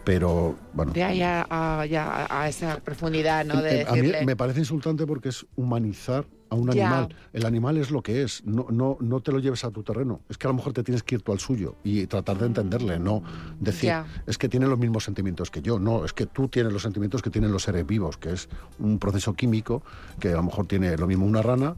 Pero, 0.04 0.56
bueno, 0.72 0.92
Ya, 0.94 1.12
ya, 1.12 1.46
a, 1.48 1.86
ya 1.86 2.26
a 2.28 2.48
esa 2.48 2.80
profundidad, 2.80 3.44
¿no? 3.44 3.62
De 3.62 3.82
eh, 3.82 3.86
a 3.88 3.94
mí 3.94 4.10
me 4.26 4.34
parece 4.36 4.58
insultante 4.60 5.06
porque 5.06 5.28
es 5.28 5.46
humanizar 5.54 6.26
a 6.50 6.54
un 6.56 6.70
Ya. 6.72 6.82
animal. 6.86 7.16
El 7.32 7.46
animal 7.46 7.76
es 7.78 7.90
lo 7.92 8.02
que 8.02 8.22
es, 8.22 8.44
no, 8.44 8.66
no, 8.70 8.96
no 9.00 9.20
te 9.20 9.30
lo 9.30 9.38
lleves 9.38 9.64
a 9.64 9.70
tu 9.70 9.82
terreno. 9.84 10.20
Es 10.28 10.38
que 10.38 10.48
a 10.48 10.50
lo 10.50 10.54
mejor 10.54 10.72
te 10.72 10.82
tienes 10.82 11.02
que 11.04 11.14
ir 11.14 11.22
tú 11.22 11.30
al 11.32 11.38
suyo 11.38 11.76
y 11.84 12.06
tratar 12.08 12.36
de 12.38 12.46
entenderle, 12.46 12.98
no 12.98 13.22
decir, 13.60 13.88
Ya. 13.90 14.06
es 14.26 14.38
que 14.38 14.48
tiene 14.48 14.66
los 14.66 14.78
mismos 14.78 15.04
sentimientos 15.04 15.50
que 15.50 15.62
yo. 15.62 15.78
No, 15.78 16.04
es 16.04 16.12
que 16.12 16.26
tú 16.26 16.48
tienes 16.48 16.72
los 16.72 16.82
sentimientos 16.82 17.22
que 17.22 17.30
tienen 17.30 17.52
los 17.52 17.62
seres 17.62 17.86
vivos, 17.86 18.16
que 18.18 18.32
es 18.32 18.48
un 18.80 18.98
proceso 18.98 19.34
químico 19.34 19.82
que 20.18 20.30
a 20.32 20.36
lo 20.36 20.42
mejor 20.42 20.66
tiene 20.66 20.96
lo 20.96 21.06
mismo 21.06 21.26
una 21.26 21.42
rana. 21.42 21.76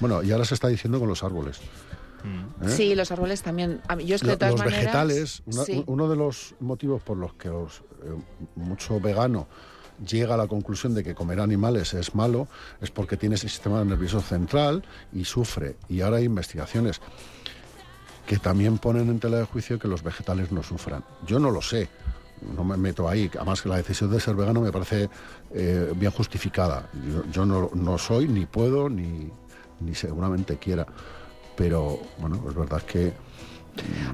Bueno, 0.00 0.22
y 0.22 0.30
ahora 0.32 0.44
se 0.44 0.54
está 0.54 0.68
diciendo 0.68 0.98
con 0.98 1.08
los 1.08 1.22
árboles. 1.24 1.60
Mm. 2.24 2.64
¿eh? 2.64 2.68
Sí, 2.68 2.94
los 2.94 3.12
árboles 3.12 3.42
también. 3.42 3.80
A 3.86 3.96
mí- 3.96 4.04
yo 4.06 4.16
es 4.16 4.22
que 4.22 4.28
de 4.28 4.32
Lo- 4.32 4.38
todas 4.38 4.52
los 4.54 4.60
maneras... 4.60 4.80
vegetales, 4.84 5.42
una- 5.46 5.64
sí. 5.64 5.84
uno 5.86 6.08
de 6.08 6.16
los 6.16 6.54
motivos 6.60 7.02
por 7.02 7.16
los 7.18 7.34
que 7.34 7.48
los, 7.48 7.78
eh, 8.02 8.14
mucho 8.56 8.98
vegano 8.98 9.46
llega 10.04 10.34
a 10.34 10.36
la 10.36 10.48
conclusión 10.48 10.92
de 10.94 11.04
que 11.04 11.14
comer 11.14 11.38
animales 11.38 11.94
es 11.94 12.14
malo 12.16 12.48
es 12.80 12.90
porque 12.90 13.16
tiene 13.16 13.36
ese 13.36 13.48
sistema 13.48 13.84
nervioso 13.84 14.20
central 14.20 14.82
y 15.12 15.24
sufre. 15.24 15.76
Y 15.88 16.00
ahora 16.00 16.16
hay 16.16 16.24
investigaciones 16.24 17.00
que 18.26 18.38
también 18.38 18.78
ponen 18.78 19.08
en 19.10 19.20
tela 19.20 19.36
de 19.38 19.44
juicio 19.44 19.78
que 19.78 19.86
los 19.86 20.02
vegetales 20.02 20.50
no 20.50 20.62
sufran. 20.62 21.04
Yo 21.26 21.38
no 21.38 21.50
lo 21.50 21.60
sé, 21.60 21.88
no 22.56 22.64
me 22.64 22.76
meto 22.76 23.08
ahí. 23.08 23.30
Además 23.36 23.60
que 23.62 23.68
la 23.68 23.76
decisión 23.76 24.10
de 24.10 24.18
ser 24.18 24.34
vegano 24.34 24.60
me 24.62 24.72
parece 24.72 25.10
eh, 25.52 25.92
bien 25.94 26.10
justificada. 26.10 26.88
Yo, 27.12 27.24
yo 27.30 27.44
no, 27.46 27.70
no 27.74 27.98
soy, 27.98 28.26
ni 28.26 28.46
puedo, 28.46 28.88
ni, 28.88 29.30
ni 29.80 29.94
seguramente 29.94 30.56
quiera. 30.56 30.86
Pero 31.56 32.00
bueno, 32.18 32.42
es 32.48 32.54
verdad 32.54 32.82
que 32.82 33.12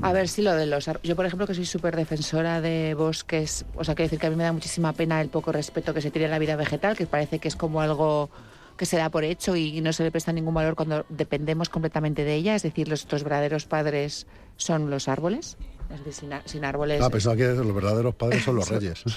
A 0.03 0.13
ver, 0.13 0.29
sí, 0.29 0.43
lo 0.43 0.55
de 0.55 0.67
los. 0.67 0.91
Yo, 1.03 1.17
por 1.17 1.27
ejemplo, 1.27 1.47
que 1.47 1.55
soy 1.55 1.67
súper 1.67 1.97
defensora 1.97 2.61
de 2.61 2.95
bosques, 2.95 3.65
o 3.75 3.85
sea, 3.85 3.95
quiero 3.95 4.07
decir 4.07 4.19
que 4.19 4.27
a 4.27 4.31
mí 4.31 4.37
me 4.37 4.45
da 4.45 4.53
muchísima 4.53 4.93
pena 4.93 5.21
el 5.21 5.29
poco 5.29 5.53
respeto 5.53 5.95
que 5.95 6.01
se 6.01 6.11
tiene 6.11 6.27
a 6.27 6.31
la 6.31 6.39
vida 6.39 6.57
vegetal, 6.57 6.97
que 6.97 7.07
parece 7.07 7.39
que 7.39 7.49
es 7.49 7.57
como 7.57 7.81
algo 7.81 8.31
que 8.77 8.87
se 8.87 8.97
da 8.97 9.11
por 9.11 9.25
hecho 9.25 9.57
y 9.57 9.79
no 9.83 9.93
se 9.93 10.05
le 10.05 10.11
presta 10.11 10.33
ningún 10.33 10.55
valor 10.55 10.75
cuando 10.75 11.05
dependemos 11.11 11.69
completamente 11.69 12.25
de 12.25 12.35
ella. 12.35 12.55
Es 12.55 12.63
decir, 12.63 12.89
nuestros 12.89 13.23
verdaderos 13.25 13.67
padres 13.67 14.27
son 14.57 14.89
los 14.89 15.07
árboles. 15.07 15.59
Es 15.93 16.03
decir, 16.03 16.15
sin, 16.15 16.31
sin 16.47 16.65
árboles. 16.65 17.03
Ah, 17.03 17.11
pensaba 17.11 17.37
que 17.37 17.49
los 17.49 17.75
verdaderos 17.75 18.15
padres 18.15 18.43
son 18.43 18.57
los 18.57 18.69
reyes. 18.71 19.05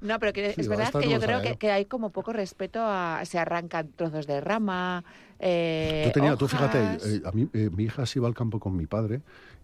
No, 0.00 0.18
pero 0.18 0.34
que 0.34 0.54
es 0.54 0.68
verdad 0.68 0.92
que 0.92 1.08
yo 1.08 1.18
creo 1.18 1.40
que, 1.40 1.48
yo. 1.52 1.58
que 1.58 1.70
hay 1.70 1.86
como 1.86 2.10
poco 2.10 2.34
respeto 2.34 2.80
a. 2.82 3.24
Se 3.24 3.38
arrancan 3.38 3.88
trozos 3.96 4.26
de 4.26 4.38
rama. 4.42 5.02
Eh, 5.38 6.04
Tú, 6.06 6.12
tenía, 6.12 6.36
tú 6.36 6.48
fíjate, 6.48 6.78
eh, 7.02 7.22
a 7.24 7.32
mí, 7.32 7.48
eh, 7.52 7.70
mi 7.74 7.84
hija 7.84 8.06
se 8.06 8.18
iba 8.18 8.28
al 8.28 8.34
campo 8.34 8.60
con 8.60 8.76
mi 8.76 8.86
padre 8.86 9.20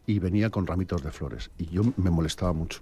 y 0.06 0.18
venía 0.18 0.50
con 0.50 0.66
ramitos 0.66 1.02
de 1.02 1.11
flores. 1.12 1.50
Y 1.59 1.66
yo 1.66 1.83
me 1.96 2.11
molestaba 2.11 2.52
mucho, 2.52 2.80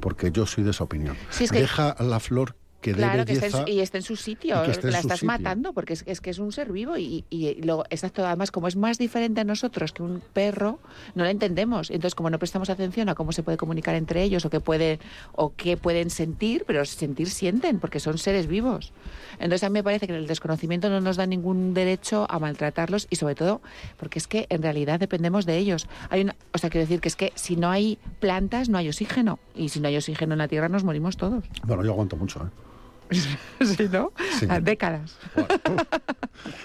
porque 0.00 0.30
yo 0.32 0.46
soy 0.46 0.64
de 0.64 0.70
esa 0.70 0.84
opinión. 0.84 1.16
Sí, 1.30 1.44
es 1.44 1.52
que- 1.52 1.60
Deja 1.60 1.94
la 2.00 2.20
flor 2.20 2.56
que 2.84 2.92
dé 2.92 2.98
Claro, 2.98 3.24
que 3.24 3.32
esté, 3.32 3.46
en 3.46 3.52
su, 3.52 3.64
y 3.66 3.80
esté 3.80 3.96
en 3.98 4.02
su 4.02 4.16
sitio, 4.16 4.60
y 4.62 4.66
que 4.66 4.70
esté 4.72 4.88
en 4.88 4.92
la 4.92 5.00
su 5.00 5.06
estás 5.06 5.20
sitio. 5.20 5.26
matando, 5.32 5.72
porque 5.72 5.94
es, 5.94 6.04
es 6.06 6.20
que 6.20 6.28
es 6.28 6.38
un 6.38 6.52
ser 6.52 6.70
vivo 6.70 6.98
y, 6.98 7.24
y 7.30 7.54
luego, 7.62 7.84
exacto, 7.88 8.26
además, 8.26 8.50
como 8.50 8.68
es 8.68 8.76
más 8.76 8.98
diferente 8.98 9.40
a 9.40 9.44
nosotros 9.44 9.92
que 9.92 10.02
un 10.02 10.22
perro, 10.32 10.78
no 11.14 11.24
lo 11.24 11.30
entendemos. 11.30 11.90
Entonces, 11.90 12.14
como 12.14 12.28
no 12.28 12.38
prestamos 12.38 12.68
atención 12.68 13.08
a 13.08 13.14
cómo 13.14 13.32
se 13.32 13.42
puede 13.42 13.56
comunicar 13.56 13.94
entre 13.94 14.22
ellos 14.22 14.44
o 14.44 14.50
qué 14.50 14.60
pueden, 14.60 14.98
o 15.32 15.54
qué 15.56 15.78
pueden 15.78 16.10
sentir, 16.10 16.64
pero 16.66 16.84
sentir 16.84 17.30
sienten, 17.30 17.80
porque 17.80 18.00
son 18.00 18.18
seres 18.18 18.46
vivos. 18.46 18.92
Entonces, 19.38 19.64
a 19.64 19.70
mí 19.70 19.74
me 19.74 19.82
parece 19.82 20.06
que 20.06 20.14
el 20.14 20.26
desconocimiento 20.26 20.90
no 20.90 21.00
nos 21.00 21.16
da 21.16 21.24
ningún 21.26 21.72
derecho 21.72 22.26
a 22.28 22.38
maltratarlos 22.38 23.06
y, 23.08 23.16
sobre 23.16 23.34
todo, 23.34 23.62
porque 23.96 24.18
es 24.18 24.26
que 24.26 24.46
en 24.50 24.62
realidad 24.62 25.00
dependemos 25.00 25.46
de 25.46 25.56
ellos. 25.56 25.88
Hay 26.10 26.20
una, 26.20 26.36
o 26.52 26.58
sea, 26.58 26.68
quiero 26.68 26.86
decir 26.86 27.00
que 27.00 27.08
es 27.08 27.16
que 27.16 27.32
si 27.34 27.56
no 27.56 27.70
hay 27.70 27.98
plantas, 28.20 28.68
no 28.68 28.76
hay 28.76 28.88
oxígeno. 28.88 29.38
Y 29.54 29.70
si 29.70 29.80
no 29.80 29.88
hay 29.88 29.96
oxígeno 29.96 30.34
en 30.34 30.38
la 30.38 30.48
Tierra, 30.48 30.68
nos 30.68 30.84
morimos 30.84 31.16
todos. 31.16 31.44
Bueno, 31.64 31.84
yo 31.84 31.92
aguanto 31.92 32.16
mucho, 32.16 32.40
¿eh? 32.44 32.73
sí, 33.60 33.88
¿no? 33.90 34.12
Sí. 34.38 34.46
A 34.48 34.60
décadas. 34.60 35.16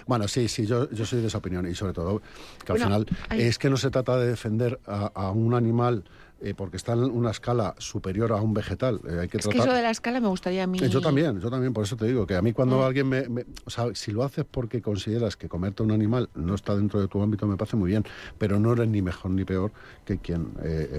Bueno, 0.08 0.28
sí, 0.28 0.47
sí, 0.47 0.65
yo, 0.65 0.89
yo 0.89 1.06
soy 1.06 1.21
de 1.21 1.28
esa 1.28 1.38
opinión 1.38 1.67
y 1.67 1.75
sobre 1.75 1.93
todo 1.93 2.21
que 2.65 2.71
al 2.71 2.80
Bueno, 2.80 2.86
final 2.86 3.06
hay- 3.30 3.41
es 3.43 3.60
que 3.60 3.69
no 3.69 3.78
se 3.78 3.91
trata 3.91 4.17
de 4.17 4.28
defender 4.28 4.80
a, 4.88 5.12
a 5.13 5.32
un 5.32 5.54
animal 5.54 6.04
eh, 6.41 6.54
porque 6.56 6.78
está 6.78 6.93
en 6.93 7.04
una 7.04 7.30
escala 7.32 7.75
superior 7.78 8.32
a 8.34 8.38
un 8.41 8.54
vegetal. 8.54 8.99
Eh, 9.08 9.19
hay 9.21 9.28
que 9.28 9.38
Es 9.38 9.47
que 9.47 9.58
eso 9.60 9.71
de 9.71 9.82
la 9.84 9.91
escala 9.91 10.19
me 10.19 10.28
gustaría 10.28 10.63
a 10.63 10.67
mí. 10.67 10.80
Eh, 10.82 10.89
Yo 10.89 11.02
también, 11.02 11.39
yo 11.39 11.49
también, 11.52 11.71
por 11.73 11.84
eso 11.84 11.95
te 11.95 12.06
digo 12.08 12.25
que 12.25 12.36
a 12.36 12.41
mí 12.41 12.52
cuando 12.52 12.80
Mm. 12.80 12.82
alguien 12.84 13.08
me, 13.08 13.30
me- 13.30 13.45
O 13.65 13.69
sea, 13.69 13.86
si 13.93 14.12
lo 14.12 14.23
haces 14.23 14.43
porque 14.49 14.82
consideras 14.82 15.36
que 15.38 15.47
comerte 15.47 15.84
un 15.84 15.91
animal 15.91 16.30
no 16.34 16.56
está 16.56 16.75
dentro 16.75 16.99
de 16.99 17.08
tu 17.08 17.21
ámbito, 17.21 17.45
me 17.45 17.56
parece 17.58 17.75
muy 17.78 17.91
bien, 17.91 18.04
pero 18.39 18.60
no 18.60 18.73
eres 18.73 18.88
ni 18.88 19.02
mejor 19.04 19.32
ni 19.32 19.45
peor 19.45 19.71
que 20.06 20.17
quien 20.17 20.54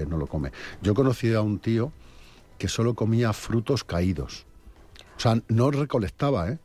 no 0.09 0.16
lo 0.16 0.26
come. 0.29 0.53
Yo 0.81 0.94
conocí 0.94 1.35
a 1.35 1.40
un 1.40 1.59
tío 1.59 1.92
que 2.57 2.68
solo 2.68 2.94
comía 2.94 3.33
frutos 3.33 3.83
caídos. 3.83 4.46
O 5.20 5.22
sea, 5.22 5.38
no 5.48 5.70
recolectaba, 5.70 6.48
¿eh? 6.48 6.59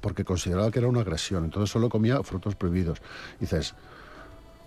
Porque 0.00 0.24
consideraba 0.24 0.70
que 0.70 0.78
era 0.78 0.88
una 0.88 1.02
agresión, 1.02 1.44
entonces 1.44 1.68
solo 1.70 1.90
comía 1.90 2.22
frutos 2.22 2.54
prohibidos. 2.56 3.02
dices, 3.38 3.74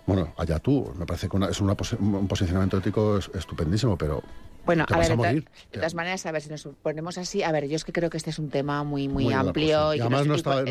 Bueno, 0.06 0.34
allá 0.36 0.58
tú, 0.60 0.92
me 0.98 1.04
parece 1.06 1.28
que 1.30 1.36
una- 1.36 1.48
es 1.48 1.60
un 1.60 2.28
posicionamiento 2.28 2.76
ético 2.76 3.16
es- 3.18 3.30
estupendísimo, 3.34 3.96
pero 3.96 4.22
Bueno, 4.66 4.86
a 4.90 4.96
ver, 4.98 5.06
a 5.06 5.08
de, 5.08 5.10
to- 5.10 5.16
morir. 5.16 5.44
de 5.72 5.78
todas 5.78 5.94
maneras, 5.94 6.24
a 6.26 6.32
ver, 6.32 6.42
si 6.42 6.48
nos 6.50 6.68
ponemos 6.82 7.18
así, 7.18 7.42
a 7.42 7.52
ver, 7.52 7.68
yo 7.68 7.76
es 7.76 7.84
que 7.84 7.92
creo 7.92 8.08
que 8.10 8.16
este 8.16 8.30
es 8.30 8.38
un 8.38 8.50
tema 8.50 8.82
muy 8.84 9.08
muy, 9.08 9.24
amplio. 9.32 9.94
Y 9.94 10.00
además 10.00 10.26
no 10.26 10.34
está- 10.34 10.62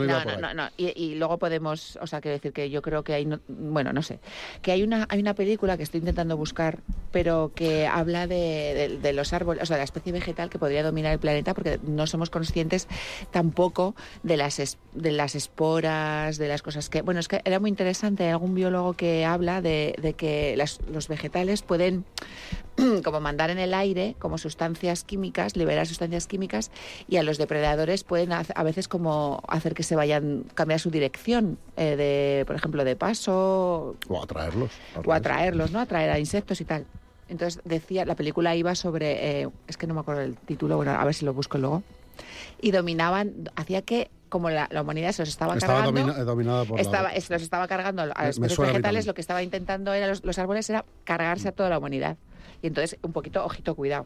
y, 0.78 0.94
y 0.96 1.16
luego 1.16 1.38
podemos, 1.38 1.98
o 2.02 2.08
sea, 2.08 2.20
quiero 2.22 2.34
decir 2.36 2.54
que 2.54 2.70
yo 2.70 2.82
creo 2.82 3.04
que 3.04 3.14
hay, 3.14 3.26
no- 3.26 3.40
bueno, 3.48 3.94
no 3.94 4.02
sé, 4.02 4.20
que 4.62 4.72
hay 4.72 4.84
una 4.84 5.06
hay 5.10 5.20
una 5.20 5.34
película 5.36 5.78
que 5.78 5.84
estoy 5.84 6.00
intentando 6.00 6.38
buscar, 6.38 6.80
pero 7.12 7.52
que 7.54 7.86
habla 7.88 8.28
de, 8.28 8.36
de- 8.90 8.98
de 9.02 9.14
los 9.14 9.34
árboles, 9.34 9.64
o 9.64 9.66
sea, 9.66 9.76
de 9.76 9.82
la 9.82 9.86
especie 9.86 10.12
vegetal 10.12 10.50
que 10.50 10.58
podría 10.60 10.82
dominar 10.84 11.12
el 11.14 11.20
planeta, 11.20 11.54
porque 11.54 11.80
no 11.86 12.08
somos 12.08 12.30
conscientes 12.30 12.88
tampoco 13.32 13.96
de 14.24 14.38
las 14.38 14.60
es- 14.60 14.78
de 14.94 15.12
las 15.12 15.36
esporas, 15.36 16.38
de 16.38 16.48
las 16.48 16.62
cosas 16.62 16.90
que, 16.90 17.02
bueno, 17.02 17.20
es 17.20 17.28
que 17.28 17.42
era 17.46 17.60
muy 17.60 17.70
interesante, 17.70 18.24
hay 18.24 18.30
algún 18.32 18.56
biólogo 18.56 18.94
que 18.94 19.26
habla 19.26 19.62
de, 19.62 19.96
de 20.02 20.14
que 20.14 20.56
las- 20.58 20.80
los 20.92 21.08
vegetales 21.08 21.62
pueden 21.62 22.06
como 23.04 23.20
mandar 23.20 23.50
en 23.50 23.60
el 23.60 23.74
aire 23.74 24.16
como 24.20 24.38
sustancias 24.38 25.04
químicas, 25.04 25.56
liberar 25.56 25.86
sustancias 25.88 26.28
químicas 26.28 26.72
y 27.08 27.18
a 27.18 27.24
los 27.24 27.38
depredadores 27.38 28.04
pueden 28.04 28.32
a 28.34 28.64
veces 28.64 28.88
como 28.88 29.42
hacer 29.48 29.74
que 29.74 29.84
se 29.84 29.96
vayan, 29.96 30.46
cambiar 30.56 30.80
su 30.80 30.90
dirección 30.90 31.58
eh, 31.78 31.96
de, 31.96 32.46
por 32.46 32.56
ejemplo, 32.56 32.84
de 32.84 32.96
paso 32.96 33.96
o 34.08 34.24
atraerlos. 34.24 34.72
o 35.06 35.14
atraerlos, 35.14 35.72
¿no? 35.72 35.80
Atraer 35.80 36.10
a 36.12 36.20
insectos 36.20 36.62
y 36.62 36.66
tal. 36.66 36.86
Entonces 37.30 37.62
decía, 37.66 38.06
la 38.06 38.16
película 38.16 38.56
iba 38.56 38.76
sobre, 38.76 39.42
eh, 39.42 39.50
es 39.68 39.78
que 39.78 39.88
no 39.88 39.94
me 39.94 40.02
acuerdo 40.02 40.22
el 40.22 40.36
título, 40.36 40.76
bueno, 40.78 40.92
a 40.92 41.04
ver 41.06 41.14
si 41.14 41.26
lo 41.26 41.34
busco 41.34 41.58
luego. 41.58 41.84
Y 42.62 42.72
dominaban, 42.72 43.50
hacía 43.56 43.82
que 43.82 44.10
como 44.30 44.50
la, 44.50 44.68
la 44.72 44.82
humanidad 44.82 45.12
se 45.12 45.22
los 45.22 45.30
estaba, 45.30 45.56
Estaba 45.56 45.76
cargando, 45.84 46.02
domina- 46.02 46.20
eh, 46.20 46.24
dominada 46.26 46.66
por 46.66 46.80
estaba, 46.80 47.10
la... 47.10 47.16
es- 47.16 47.30
los 47.30 47.42
estaba 47.42 47.68
cargando 47.68 48.02
a 48.02 48.06
mí 48.06 48.12
vegetales, 48.74 49.06
lo 49.08 49.14
que 49.14 49.22
estaba 49.22 49.44
intentando 49.44 49.94
era 49.94 50.08
los, 50.08 50.24
los 50.24 50.38
árboles 50.40 50.70
era 50.70 50.86
cargarse 51.04 51.48
a 51.50 51.52
toda 51.52 51.70
la 51.70 51.78
humanidad. 51.78 52.18
Y 52.62 52.68
entonces, 52.68 52.98
un 53.02 53.12
poquito, 53.12 53.44
ojito, 53.46 53.76
cuidado. 53.76 54.06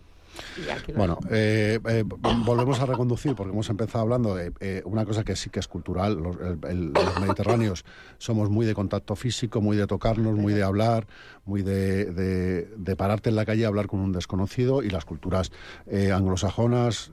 Bueno, 0.98 1.18
eh, 1.32 1.80
eh, 1.90 2.04
volvemos 2.06 2.80
a 2.80 2.86
reconducir 2.86 3.34
porque 3.36 3.54
hemos 3.54 3.70
empezado 3.70 4.04
hablando 4.04 4.36
de 4.36 4.52
eh, 4.60 4.82
una 4.86 5.06
cosa 5.06 5.24
que 5.24 5.36
sí 5.36 5.50
que 5.50 5.60
es 5.60 5.68
cultural. 5.68 6.16
Los, 6.16 6.36
el- 6.40 6.60
el- 6.70 6.92
los 6.94 7.18
mediterráneos 7.18 7.86
somos 8.18 8.50
muy 8.50 8.66
de 8.66 8.74
contacto 8.76 9.16
físico, 9.16 9.62
muy 9.62 9.78
de 9.78 9.88
tocarnos, 9.88 10.36
muy 10.36 10.54
de 10.54 10.64
hablar, 10.64 11.08
muy 11.46 11.62
de, 11.64 12.06
de- 12.06 12.64
de 12.76 12.96
pararte 12.96 13.30
en 13.30 13.36
la 13.36 13.46
calle 13.46 13.66
a 13.66 13.68
hablar 13.68 13.88
con 13.88 14.00
un 14.00 14.12
desconocido 14.12 14.84
y 14.84 14.90
las 14.90 15.06
culturas 15.06 15.52
eh, 15.88 16.12
anglosajonas. 16.12 17.12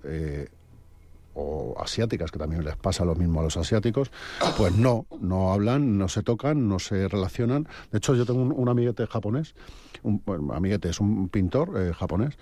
O 1.35 1.75
asiáticas, 1.81 2.31
que 2.31 2.39
también 2.39 2.65
les 2.65 2.77
pasa 2.77 3.05
lo 3.05 3.15
mismo 3.15 3.41
a 3.41 3.45
los 3.45 3.57
asiáticos, 3.57 4.11
pues 4.57 4.75
no, 4.75 5.07
no 5.21 5.53
hablan, 5.53 5.99
no 5.99 6.09
se 6.09 6.23
tocan, 6.23 6.69
no 6.69 6.79
se 6.79 7.09
relacionan. 7.09 7.69
De 7.91 7.99
hecho, 7.99 8.15
yo 8.15 8.25
tengo 8.25 8.41
un, 8.43 8.53
un 8.53 8.69
amiguete 8.69 9.07
japonés, 9.07 9.55
un 10.03 10.23
amiguete, 10.55 10.91
es 10.91 11.01
un 11.01 11.29
pintor 11.29 11.73
eh, 11.77 11.93
japonés, 11.93 12.39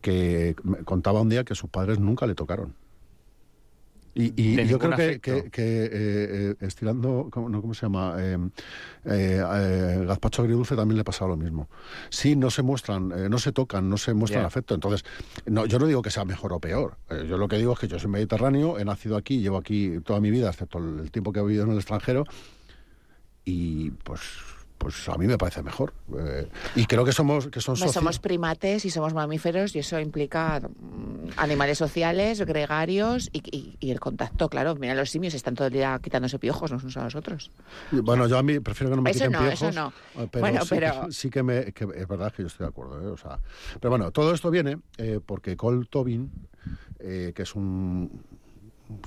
que 0.00 0.56
contaba 0.84 1.20
un 1.20 1.28
día 1.28 1.44
que 1.44 1.54
sus 1.54 1.70
padres 1.70 1.98
nunca 1.98 2.26
le 2.26 2.34
tocaron. 2.34 2.74
Y, 4.12 4.56
yo 4.66 4.78
creo 4.78 4.90
que, 4.96 5.02
afecto. 5.02 5.44
que- 5.44 5.50
que, 5.50 5.88
eh, 5.92 6.54
estirando, 6.60 7.28
¿cómo, 7.30 7.48
no, 7.48 7.60
¿cómo 7.60 7.74
se 7.74 7.82
llama? 7.86 8.16
Eh, 8.18 8.36
eh, 9.04 9.42
eh, 9.42 10.04
Gazpacho 10.06 10.42
Agridulce 10.42 10.74
también 10.74 10.98
le 10.98 11.04
pasa 11.04 11.26
lo 11.26 11.36
mismo. 11.36 11.68
Sí, 12.08 12.34
no 12.34 12.50
se 12.50 12.62
muestran, 12.62 13.12
eh, 13.12 13.28
no 13.28 13.38
se 13.38 13.52
tocan, 13.52 13.88
no 13.88 13.96
se 13.96 14.12
muestran 14.12 14.44
afecto. 14.44 14.74
Entonces, 14.74 15.04
no, 15.46 15.64
yo 15.66 15.78
no 15.78 15.86
digo 15.86 16.02
que 16.02 16.10
sea 16.10 16.24
mejor 16.24 16.52
o 16.52 16.58
peor. 16.58 16.96
Eh, 17.08 17.24
yo 17.28 17.38
lo 17.38 17.46
que 17.46 17.56
digo 17.56 17.72
es 17.74 17.78
que 17.78 17.86
yo 17.88 17.98
soy 18.00 18.10
mediterráneo, 18.10 18.78
he 18.78 18.84
nacido 18.84 19.16
aquí, 19.16 19.40
llevo 19.40 19.56
aquí 19.58 20.00
toda 20.04 20.20
mi 20.20 20.30
vida, 20.30 20.50
excepto 20.50 20.78
el 20.78 21.10
tiempo 21.12 21.32
que 21.32 21.38
he 21.40 21.42
vivido 21.44 21.64
en 21.64 21.70
el 21.70 21.76
extranjero, 21.76 22.24
y 23.44 23.90
pues 23.90 24.20
pues 24.80 25.06
a 25.10 25.16
mí 25.18 25.26
me 25.26 25.36
parece 25.36 25.62
mejor. 25.62 25.92
Eh, 26.18 26.48
y 26.74 26.86
creo 26.86 27.04
que 27.04 27.12
somos 27.12 27.48
que 27.48 27.60
son 27.60 27.76
soci- 27.76 27.92
somos 27.92 28.18
primates 28.18 28.86
y 28.86 28.90
somos 28.90 29.12
mamíferos 29.12 29.76
y 29.76 29.80
eso 29.80 30.00
implica 30.00 30.58
mm, 30.60 31.28
animales 31.36 31.76
sociales, 31.76 32.40
gregarios 32.46 33.28
y, 33.30 33.42
y- 33.54 33.76
y 33.78 33.90
el 33.90 34.00
contacto, 34.00 34.48
claro. 34.48 34.74
Mira, 34.76 34.94
los 34.94 35.10
simios 35.10 35.34
están 35.34 35.54
todo 35.54 35.66
el 35.66 35.74
día 35.74 36.00
quitándose 36.02 36.38
piojos 36.38 36.70
unos 36.70 36.96
a 36.96 37.04
los 37.04 37.14
otros. 37.14 37.50
Bueno, 37.90 38.26
yo 38.26 38.38
a 38.38 38.42
mí 38.42 38.58
prefiero 38.60 38.88
que 38.90 38.96
no 38.96 39.02
me 39.02 39.10
Eso 39.10 39.18
quiten 39.18 39.32
no, 39.32 39.38
piojos. 39.40 39.62
eso 39.62 39.72
no. 39.72 39.88
eh, 40.22 40.28
Pero, 40.32 40.40
Bueno, 40.40 40.62
sí, 40.62 40.68
pero- 40.70 41.06
Que, 41.06 41.12
sí 41.12 41.28
que, 41.30 41.42
me, 41.42 41.72
que 41.74 41.84
es 41.94 42.08
verdad 42.08 42.32
que 42.32 42.42
yo 42.42 42.46
estoy 42.46 42.64
de 42.64 42.70
acuerdo. 42.70 43.02
¿eh? 43.02 43.06
O 43.08 43.18
sea, 43.18 43.38
pero 43.80 43.90
bueno, 43.90 44.10
todo 44.12 44.32
esto 44.32 44.50
viene 44.50 44.78
eh, 44.96 45.20
porque 45.24 45.58
Cole 45.58 45.84
Tobin, 45.90 46.32
eh, 47.00 47.32
que 47.34 47.42
es 47.42 47.54
un 47.54 48.24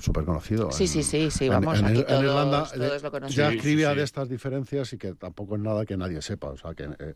súper 0.00 0.24
conocido. 0.24 0.70
Sí, 0.72 0.86
sí, 0.86 1.02
sí, 1.02 1.30
sí, 1.30 1.48
vamos, 1.48 1.78
en, 1.78 1.84
aquí 1.86 1.98
en 2.00 2.06
todos- 2.06 2.22
Irlanda 2.24 2.58
todos 2.64 2.72
eh, 2.74 3.00
lo 3.02 3.10
conocemos. 3.10 3.34
ya 3.36 3.52
escribía 3.52 3.88
sí, 3.88 3.92
sí. 3.94 3.98
de 3.98 4.04
estas 4.04 4.28
diferencias 4.28 4.92
y 4.92 4.98
que 4.98 5.14
tampoco 5.14 5.56
es 5.56 5.62
nada 5.62 5.84
que 5.86 5.96
nadie 5.96 6.20
sepa. 6.22 6.48
O 6.48 6.56
sea, 6.56 6.74
que 6.74 6.84
eh, 6.84 7.14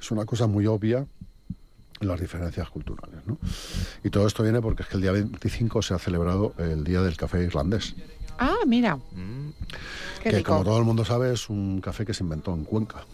es 0.00 0.10
una 0.10 0.24
cosa 0.24 0.46
muy 0.46 0.66
obvia 0.66 1.06
las 2.00 2.20
diferencias 2.20 2.68
culturales. 2.70 3.20
¿no? 3.26 3.36
Y 4.02 4.10
todo 4.10 4.26
esto 4.26 4.42
viene 4.42 4.60
porque 4.62 4.82
es 4.84 4.88
que 4.88 4.96
el 4.96 5.02
día 5.02 5.12
25 5.12 5.82
se 5.82 5.92
ha 5.94 5.98
celebrado 5.98 6.54
el 6.58 6.82
Día 6.84 7.02
del 7.02 7.16
Café 7.16 7.42
Irlandés. 7.42 7.94
Ah, 8.38 8.56
mira, 8.66 8.96
Mm, 8.96 9.50
qué 10.22 10.30
que 10.30 10.36
rico. 10.38 10.52
como 10.52 10.64
todo 10.64 10.78
el 10.78 10.84
mundo 10.84 11.04
sabe 11.04 11.32
es 11.34 11.50
un 11.50 11.80
café 11.82 12.06
que 12.06 12.14
se 12.14 12.22
inventó 12.24 12.54
en 12.54 12.64
Cuenca. 12.64 13.04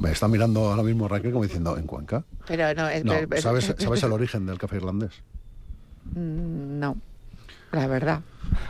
Me 0.00 0.10
está 0.12 0.26
mirando 0.28 0.68
ahora 0.68 0.82
mismo 0.82 1.06
Raquel 1.08 1.32
como 1.32 1.44
diciendo, 1.44 1.76
¿en 1.76 1.86
Cuenca? 1.86 2.24
Pero 2.46 2.72
no, 2.74 2.88
es- 2.88 3.04
No, 3.04 3.12
pero- 3.12 3.28
pero- 3.28 3.42
¿sabes, 3.42 3.72
¿sabes 3.78 4.02
el 4.02 4.12
origen 4.12 4.46
del 4.46 4.58
café 4.58 4.76
irlandés? 4.76 5.12
Mm, 6.14 6.78
No, 6.78 6.96
la 7.72 7.86
verdad. 7.86 8.20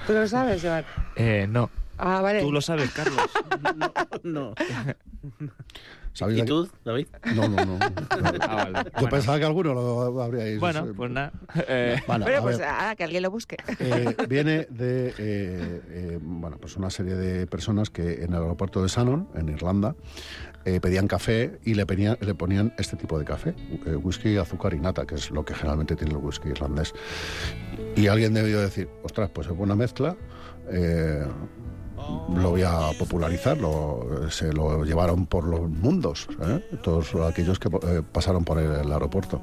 ¿Tú 0.07 0.12
lo 0.12 0.27
sabes, 0.27 0.62
Joan? 0.62 0.85
eh, 1.16 1.46
no. 1.48 1.70
Ah, 1.98 2.20
vale. 2.20 2.40
Tú 2.42 2.53
lo 2.53 2.61
sabes, 2.61 2.90
Carlos. 2.92 3.18
No. 4.24 4.55
¿Sabéis 4.57 4.96
¿Y 6.26 6.35
de 6.35 6.37
qué- 6.42 6.44
tú, 6.46 6.68
David? 6.85 7.07
No, 7.35 7.48
no, 7.48 7.64
no. 7.64 7.78
no. 7.78 7.88
Ah, 8.40 8.54
vale. 8.70 8.74
Yo 8.85 8.90
Bueno. 8.94 9.09
pensaba 9.11 9.38
que 9.38 9.44
alguno 9.44 9.74
lo 9.74 10.22
habríais... 10.22 10.59
Bueno, 10.59 10.87
eh, 10.87 10.92
pues 10.96 11.11
nada. 11.11 11.33
Eh, 11.68 12.00
Bueno, 12.07 12.24
Bueno, 12.24 12.38
a 12.38 12.42
pues 12.42 12.59
ver, 12.59 12.66
ah, 12.70 12.94
que 12.96 13.04
alguien 13.04 13.22
lo 13.22 13.31
busque. 13.31 13.57
eh, 13.78 14.16
viene 14.28 14.66
de 14.70 15.09
eh, 15.18 15.83
eh, 15.88 16.18
bueno, 16.20 16.57
pues 16.59 16.76
una 16.76 16.90
serie 16.90 17.14
de 17.14 17.46
personas 17.46 17.90
que 17.90 18.22
en 18.24 18.33
el 18.33 18.42
aeropuerto 18.42 18.83
de 18.83 18.88
Shannon, 18.88 19.28
en 19.35 19.48
Irlanda, 19.48 19.94
eh, 20.64 20.81
pedían 20.81 21.07
café 21.07 21.59
y 21.64 21.74
le, 21.74 21.85
le 22.20 22.35
ponían 22.35 22.74
este 22.78 22.96
tipo 22.96 23.18
de 23.18 23.24
café, 23.24 23.54
eh, 23.87 23.94
whisky, 23.96 24.37
azúcar 24.37 24.74
y 24.74 24.81
nata, 24.81 25.07
que 25.07 25.14
es 25.14 25.31
lo 25.31 25.44
que 25.44 25.54
generalmente 25.54 25.96
tiene 25.96 26.12
el 26.14 26.18
whisky 26.18 26.48
irlandés. 26.48 26.92
Y 27.96 28.09
alguien 28.09 28.35
debió 28.35 28.61
decir, 28.61 28.88
ostras, 29.02 29.31
pues 29.33 29.46
es 29.46 29.57
buena 29.57 29.74
mezcla, 29.74 30.16
eh, 30.70 31.24
lo 32.34 32.50
voy 32.50 32.62
a 32.62 32.90
popularizar, 32.98 33.58
lo- 33.58 34.28
se 34.30 34.52
lo 34.52 34.84
llevaron 34.84 35.26
por 35.26 35.44
los 35.44 35.68
mundos, 35.68 36.26
¿eh? 36.40 36.64
todos 36.82 37.14
aquellos 37.28 37.58
que 37.58 37.68
eh, 37.68 38.02
pasaron 38.12 38.44
por 38.44 38.58
el, 38.58 38.90
aeropuerto. 38.92 39.40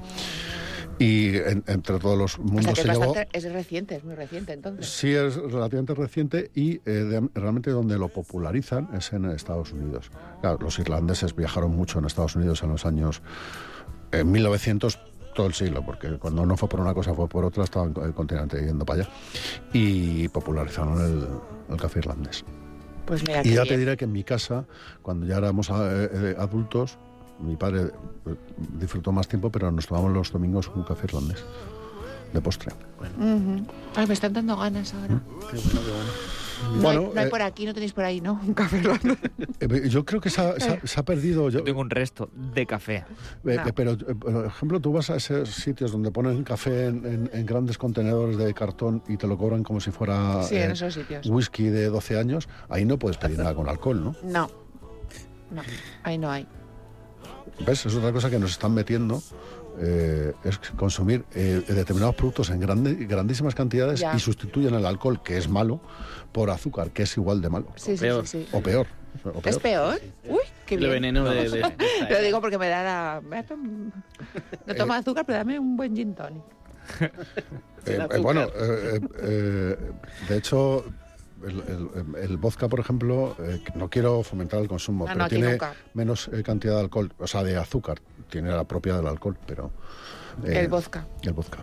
Y 0.98 1.36
en- 1.36 1.64
entre 1.68 2.00
todos 2.00 2.18
los 2.18 2.40
O 2.40 2.44
mundos 2.44 2.64
sea, 2.64 2.76
se 2.76 2.82
es, 2.92 3.00
bastante, 3.00 3.28
es 3.38 3.52
reciente, 3.52 3.96
es 3.96 4.04
muy 4.06 4.16
reciente 4.16 4.54
entonces. 4.54 4.88
Sí, 4.88 5.12
es 5.14 5.36
relativamente 5.36 5.94
reciente 5.94 6.52
y 6.56 6.76
eh, 6.86 6.92
de- 6.92 7.30
realmente 7.34 7.70
donde 7.72 7.98
lo 7.98 8.08
popularizan 8.08 8.90
es 8.96 9.12
en 9.12 9.26
Estados 9.26 9.74
Unidos. 9.74 10.10
Claro, 10.42 10.58
los 10.62 10.80
irlandeses 10.80 11.36
viajaron 11.36 11.76
mucho 11.76 12.00
en 12.00 12.06
Estados 12.06 12.36
Unidos 12.38 12.64
en 12.64 12.70
los 12.70 12.86
años 12.86 13.22
en 14.14 14.32
1900 14.32 14.98
todo 15.36 15.46
el 15.48 15.54
siglo, 15.54 15.86
porque 15.86 16.18
cuando 16.18 16.46
no 16.46 16.58
fue 16.58 16.68
por 16.68 16.80
una 16.80 16.94
cosa 16.94 17.14
fue 17.14 17.28
por 17.28 17.46
otra, 17.46 17.64
estaban 17.66 17.94
el 18.04 18.14
continente 18.14 18.60
yendo 18.66 18.86
para 18.86 19.02
allá 19.04 19.10
y 19.74 20.28
popularizaron 20.30 21.00
el, 21.00 21.28
el 21.70 21.80
café 21.80 22.00
irlandés. 22.00 22.44
Pues 23.06 23.22
mira, 23.28 23.42
Y 23.44 23.54
ya 23.54 23.64
te 23.64 23.78
diré 23.78 23.96
que 23.98 24.06
en 24.06 24.12
mi 24.12 24.24
casa, 24.24 24.66
cuando 25.04 25.28
ya 25.28 25.38
éramos 25.38 25.70
eh, 25.70 25.74
eh, 26.12 26.36
adultos, 26.40 26.98
mi 27.40 27.56
padre 27.56 27.92
eh, 28.26 28.36
disfrutó 28.80 29.12
más 29.12 29.28
tiempo, 29.28 29.52
pero 29.52 29.72
nos 29.72 29.86
tomamos 29.86 30.12
los 30.12 30.32
domingos 30.32 30.72
un 30.74 30.84
café 30.84 31.06
irlandés 31.06 31.44
de 32.34 32.42
postre. 32.42 32.74
Ujú. 33.20 33.66
Ay, 33.96 34.08
me 34.08 34.14
están 34.14 34.34
dando 34.34 34.58
ganas 34.58 34.94
ahora. 34.94 35.08
Qué 35.52 35.58
bueno, 35.58 35.82
qué 35.86 35.92
bueno. 35.92 36.45
No, 36.76 36.82
Bueno, 36.82 37.02
hay, 37.02 37.14
no 37.16 37.22
hay 37.22 37.28
eh, 37.28 37.30
por 37.30 37.42
aquí, 37.42 37.66
no 37.66 37.74
tenéis 37.74 37.94
por 37.94 38.04
ahí, 38.04 38.22
¿no? 38.22 38.40
Un 38.46 38.54
café 38.54 38.78
irlandés. 38.78 39.18
Eh, 39.60 39.90
Yo 39.90 40.04
creo 40.06 40.20
que 40.22 40.30
se 40.30 40.42
ha, 40.42 40.60
se 40.60 40.70
ha- 40.72 40.80
se 40.86 41.00
ha 41.00 41.04
perdido. 41.04 41.50
Yo, 41.50 41.60
yo 41.60 41.64
tengo 41.64 41.82
un 41.82 41.90
resto 41.90 42.30
de 42.54 42.66
café. 42.66 43.06
eh, 43.46 43.58
No. 43.58 43.74
Pero, 43.74 43.92
eh, 43.94 44.16
por 44.16 44.46
ejemplo, 44.46 44.80
tú 44.80 44.92
vas 44.94 45.10
a 45.10 45.16
esos 45.16 45.50
sitios 45.50 45.92
donde 45.92 46.12
ponen 46.12 46.44
café 46.44 46.88
en, 46.88 47.06
en- 47.06 47.30
en 47.34 47.46
grandes 47.46 47.78
contenedores 47.78 48.38
de 48.38 48.54
cartón 48.54 49.02
y 49.08 49.18
te 49.18 49.28
lo 49.28 49.38
cobran 49.38 49.64
como 49.64 49.80
si 49.80 49.92
fuera 49.92 50.44
Sí, 50.44 50.56
eh, 50.56 50.66
en 50.66 50.72
esos 50.72 50.94
sitios. 50.94 51.26
whisky 51.28 51.64
de 51.70 51.86
12 51.88 52.18
años, 52.20 52.48
ahí 52.70 52.86
no 52.86 52.98
puedes 53.00 53.18
pedir 53.18 53.38
nada 53.38 53.54
con 53.56 53.68
alcohol, 53.70 54.04
¿no? 54.04 54.16
No. 54.24 54.50
No, 55.52 55.62
ahí 56.04 56.18
no 56.18 56.30
hay. 56.32 56.48
¿Ves? 57.66 57.86
Es 57.86 57.96
otra 57.96 58.12
cosa 58.12 58.30
que 58.30 58.40
nos 58.40 58.52
están 58.52 58.74
metiendo. 58.74 59.22
Eh, 59.80 60.34
es 60.44 60.58
consumir 60.76 61.26
eh, 61.34 61.62
determinados 61.68 62.16
productos 62.16 62.50
en 62.50 62.60
grande- 62.62 63.06
grandísimas 63.06 63.56
cantidades 63.56 64.00
Ya. 64.00 64.16
y 64.16 64.20
sustituyen 64.20 64.74
el 64.76 64.86
alcohol, 64.86 65.22
que 65.24 65.38
es 65.38 65.48
malo, 65.50 65.80
por 66.32 66.50
azúcar, 66.50 66.92
que 66.92 67.04
es 67.04 67.18
igual 67.18 67.42
de 67.42 67.50
malo. 67.50 67.68
Sí, 67.76 67.96
sí, 67.98 68.02
peor. 68.02 68.28
sí, 68.28 68.44
sí. 68.44 68.50
O 68.56 68.62
peor. 68.62 68.88
o 69.24 69.42
¿Es 69.48 69.58
peor? 69.60 70.00
Uy, 70.28 70.40
qué 70.66 70.78
bien. 70.78 70.92
veneno 70.92 71.24
de, 71.26 71.44
de- 71.44 71.50
de 71.50 71.62
esta 71.62 71.76
Lo 72.10 72.22
digo 72.22 72.42
porque 72.42 72.58
me 72.58 72.68
da 72.70 72.84
la... 72.84 73.22
me 73.22 73.38
da 73.38 73.44
tom- 73.44 73.92
No 74.66 74.76
tomo 74.76 74.94
azúcar, 74.94 75.26
pero 75.26 75.38
dame 75.40 75.58
un 75.60 75.76
buen 75.78 75.96
gin 75.96 76.14
tonic. 76.16 76.44
Eh, 77.88 78.00
eh, 78.14 78.18
bueno, 78.18 78.42
eh, 78.42 78.50
eh, 78.56 79.00
eh, 79.22 79.78
de 80.28 80.38
hecho, 80.38 80.86
el, 81.46 81.60
el- 81.68 82.16
el 82.24 82.38
vodka, 82.38 82.68
por 82.68 82.80
ejemplo, 82.80 83.36
eh, 83.40 83.62
no 83.76 83.92
quiero 83.92 84.24
fomentar 84.24 84.60
el 84.60 84.68
consumo, 84.68 85.06
No, 85.06 85.10
pero 85.14 85.20
no, 85.20 85.30
tiene 85.30 85.52
nunca. 85.52 85.76
menos 85.94 86.28
eh, 86.34 86.42
cantidad 86.42 86.74
de 86.74 86.80
alcohol, 86.80 87.14
o 87.20 87.28
sea, 87.28 87.44
de 87.44 87.58
azúcar. 87.58 88.00
Tiene 88.36 88.50
la 88.52 88.66
propia 88.66 88.98
del 88.98 89.08
alcohol, 89.08 89.38
pero... 89.48 89.72
eh, 90.44 90.60
El 90.60 90.68
vodka. 90.68 91.08
El 91.22 91.32
vodka. 91.32 91.60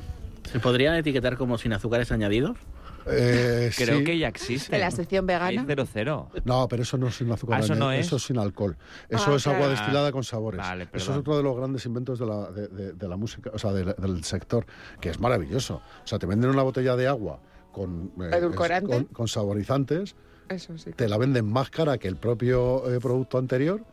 ¿Se 0.50 0.58
podría 0.58 0.96
etiquetar 0.96 1.37
como 1.37 1.58
sin 1.58 1.74
azúcares 1.74 2.11
añadidos? 2.12 2.56
Eh, 3.04 3.70
Creo 3.76 3.98
sí. 3.98 4.04
que 4.04 4.16
ya 4.16 4.28
existe. 4.28 4.74
En 4.74 4.80
la 4.80 4.90
sección 4.90 5.26
vegana. 5.26 5.64
cero 5.66 5.85
cero. 5.92 6.30
No, 6.46 6.66
pero 6.68 6.82
eso 6.82 6.96
no 6.96 7.08
es 7.08 7.16
sin 7.16 7.30
azúcar. 7.30 7.61
Ah, 7.61 7.64
¿eso 7.64 7.74
no 7.74 7.92
es? 7.92 8.06
Eso 8.06 8.16
es 8.16 8.22
sin 8.22 8.38
alcohol. 8.38 8.74
Eso 9.11 9.32
Ah, 9.32 9.37
es 9.37 9.46
agua 9.46 9.58
claro. 9.58 9.70
destilada 9.72 10.12
con 10.12 10.24
sabores. 10.24 10.61
Vale, 10.61 10.88
eso 10.94 11.12
es 11.12 11.18
otro 11.18 11.37
de 11.37 11.42
los 11.42 11.54
grandes 11.58 11.85
inventos 11.85 12.18
de 12.18 12.24
la, 12.24 12.50
de, 12.50 12.68
de- 12.68 12.92
de 12.94 13.08
la 13.08 13.16
música, 13.18 13.50
o 13.52 13.58
sea, 13.58 13.72
del- 13.74 13.94
del 13.98 14.24
sector, 14.24 14.64
que 14.98 15.11
es 15.11 15.20
maravilloso. 15.20 15.82
O 16.02 16.06
sea, 16.06 16.18
te 16.18 16.24
venden 16.24 16.48
una 16.48 16.62
botella 16.62 16.96
de 16.96 17.06
agua 17.06 17.38
con, 17.70 18.12
eh, 18.18 18.30
¿Edulcorante? 18.32 18.90
con, 18.90 19.04
con 19.04 19.28
saborizantes, 19.28 20.16
Eso 20.48 20.78
sí. 20.78 20.92
te 20.92 21.06
la 21.06 21.18
venden 21.18 21.44
más 21.52 21.68
cara 21.68 21.98
que 21.98 22.08
el 22.08 22.16
propio 22.16 22.90
eh, 22.90 22.98
producto 22.98 23.37
anterior 23.37 23.85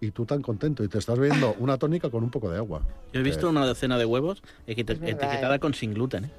y 0.00 0.10
tú 0.10 0.26
tan 0.26 0.42
contento. 0.42 0.84
Y 0.84 0.88
te 0.88 0.98
estás 0.98 1.18
bebiendo 1.18 1.54
una 1.58 1.76
tónica 1.78 2.10
con 2.10 2.22
un 2.24 2.30
poco 2.30 2.50
de 2.50 2.58
agua. 2.58 2.82
Yo 3.12 3.20
he 3.20 3.22
visto 3.22 3.48
una 3.48 3.64
docena 3.66 3.96
de 3.98 4.04
huevos 4.04 4.42
etiquetada 4.66 5.54
¿eh? 5.54 5.58
con 5.60 5.74
sin 5.74 5.94
gluten. 5.94 6.26
¿eh? 6.26 6.30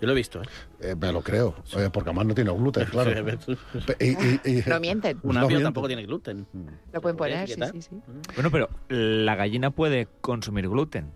Yo 0.00 0.06
lo 0.06 0.12
he 0.12 0.16
visto. 0.16 0.40
¿eh? 0.42 0.46
Eh, 0.80 0.94
me 0.94 1.12
lo 1.12 1.22
creo, 1.22 1.56
eh, 1.76 1.88
porque 1.92 2.10
además 2.10 2.26
no 2.26 2.34
tiene 2.34 2.52
gluten, 2.52 2.84
claro. 2.90 3.10
Pe- 3.86 3.96
y- 3.98 4.10
y- 4.50 4.58
y- 4.58 4.62
No 4.68 4.78
mienten. 4.78 5.18
Un 5.22 5.32
No 5.34 5.40
apio 5.40 5.48
mienten. 5.48 5.64
tampoco 5.64 5.86
tiene 5.88 6.04
gluten. 6.06 6.46
Lo 6.92 7.00
pueden 7.00 7.16
¿Puede 7.16 7.32
poner, 7.32 7.48
sí, 7.48 7.60
sí, 7.72 7.82
sí. 7.82 8.00
Bueno, 8.36 8.50
pero 8.50 8.68
la 8.88 9.34
gallina 9.34 9.70
puede 9.70 10.06
consumir 10.20 10.68
gluten. 10.68 11.10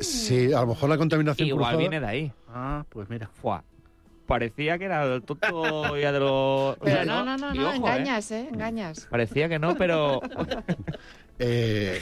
Sí, 0.00 0.52
a 0.52 0.60
lo 0.62 0.68
mejor 0.68 0.88
la 0.88 0.98
contaminación 0.98 1.48
Igual 1.48 1.60
cruzada- 1.76 1.78
viene 1.78 2.00
de 2.00 2.06
ahí. 2.06 2.32
Ah, 2.48 2.84
pues 2.88 3.08
mira. 3.10 3.28
Fua. 3.40 3.62
Parecía 4.26 4.78
que 4.78 4.84
era 4.86 5.04
el 5.04 5.22
tonto 5.22 5.96
ya 5.96 6.10
de 6.12 6.20
los... 6.20 6.76
Pero 6.82 7.04
no, 7.04 7.24
no, 7.24 7.36
no, 7.36 7.54
Y 7.54 7.58
no, 7.58 7.68
ojo, 7.68 7.74
¿eh? 7.74 7.76
engañas, 7.78 8.30
¿eh? 8.32 8.48
Engañas. 8.52 9.06
Parecía 9.10 9.48
que 9.48 9.58
no, 9.58 9.76
pero... 9.76 10.20
Eh, 11.38 12.00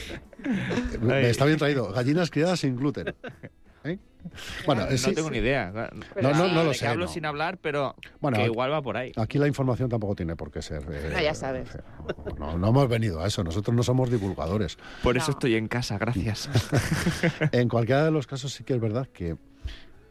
me 1.00 1.28
está 1.28 1.44
bien 1.44 1.58
traído. 1.58 1.90
Gallinas 1.92 2.30
criadas 2.30 2.60
sin 2.60 2.76
gluten. 2.76 3.12
¿Eh? 3.82 3.98
Bueno, 4.64 4.86
no 4.88 4.96
sí, 4.96 5.12
tengo 5.12 5.28
ni 5.28 5.38
idea. 5.38 5.72
No, 6.22 6.32
no, 6.32 6.46
no 6.46 6.62
lo 6.62 6.72
sé, 6.72 6.86
hablo 6.86 7.06
no. 7.06 7.10
sin 7.10 7.26
hablar, 7.26 7.58
pero 7.60 7.96
Bueno, 8.20 8.38
que 8.38 8.44
igual 8.44 8.70
va 8.70 8.80
por 8.80 8.96
ahí. 8.96 9.10
Aquí 9.16 9.38
la 9.38 9.48
información 9.48 9.88
tampoco 9.88 10.14
tiene 10.14 10.36
por 10.36 10.52
qué 10.52 10.62
ser. 10.62 10.82
eh, 10.88 11.10
No, 11.12 11.20
ya 11.20 11.34
sabes. 11.34 11.68
No, 12.38 12.56
no 12.56 12.68
hemos 12.68 12.88
venido 12.88 13.20
a 13.20 13.26
eso. 13.26 13.42
Nosotros 13.42 13.74
no 13.76 13.82
somos 13.82 14.08
divulgadores. 14.08 14.78
Por 15.02 15.16
eso 15.16 15.32
No. 15.32 15.32
estoy 15.32 15.56
en 15.56 15.66
casa, 15.66 15.98
gracias. 15.98 16.48
En 17.50 17.68
cualquiera 17.68 18.04
de 18.04 18.12
los 18.12 18.28
casos 18.28 18.52
sí 18.52 18.62
que 18.62 18.74
es 18.74 18.80
verdad 18.80 19.08
que 19.12 19.36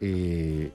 eh, 0.01 0.73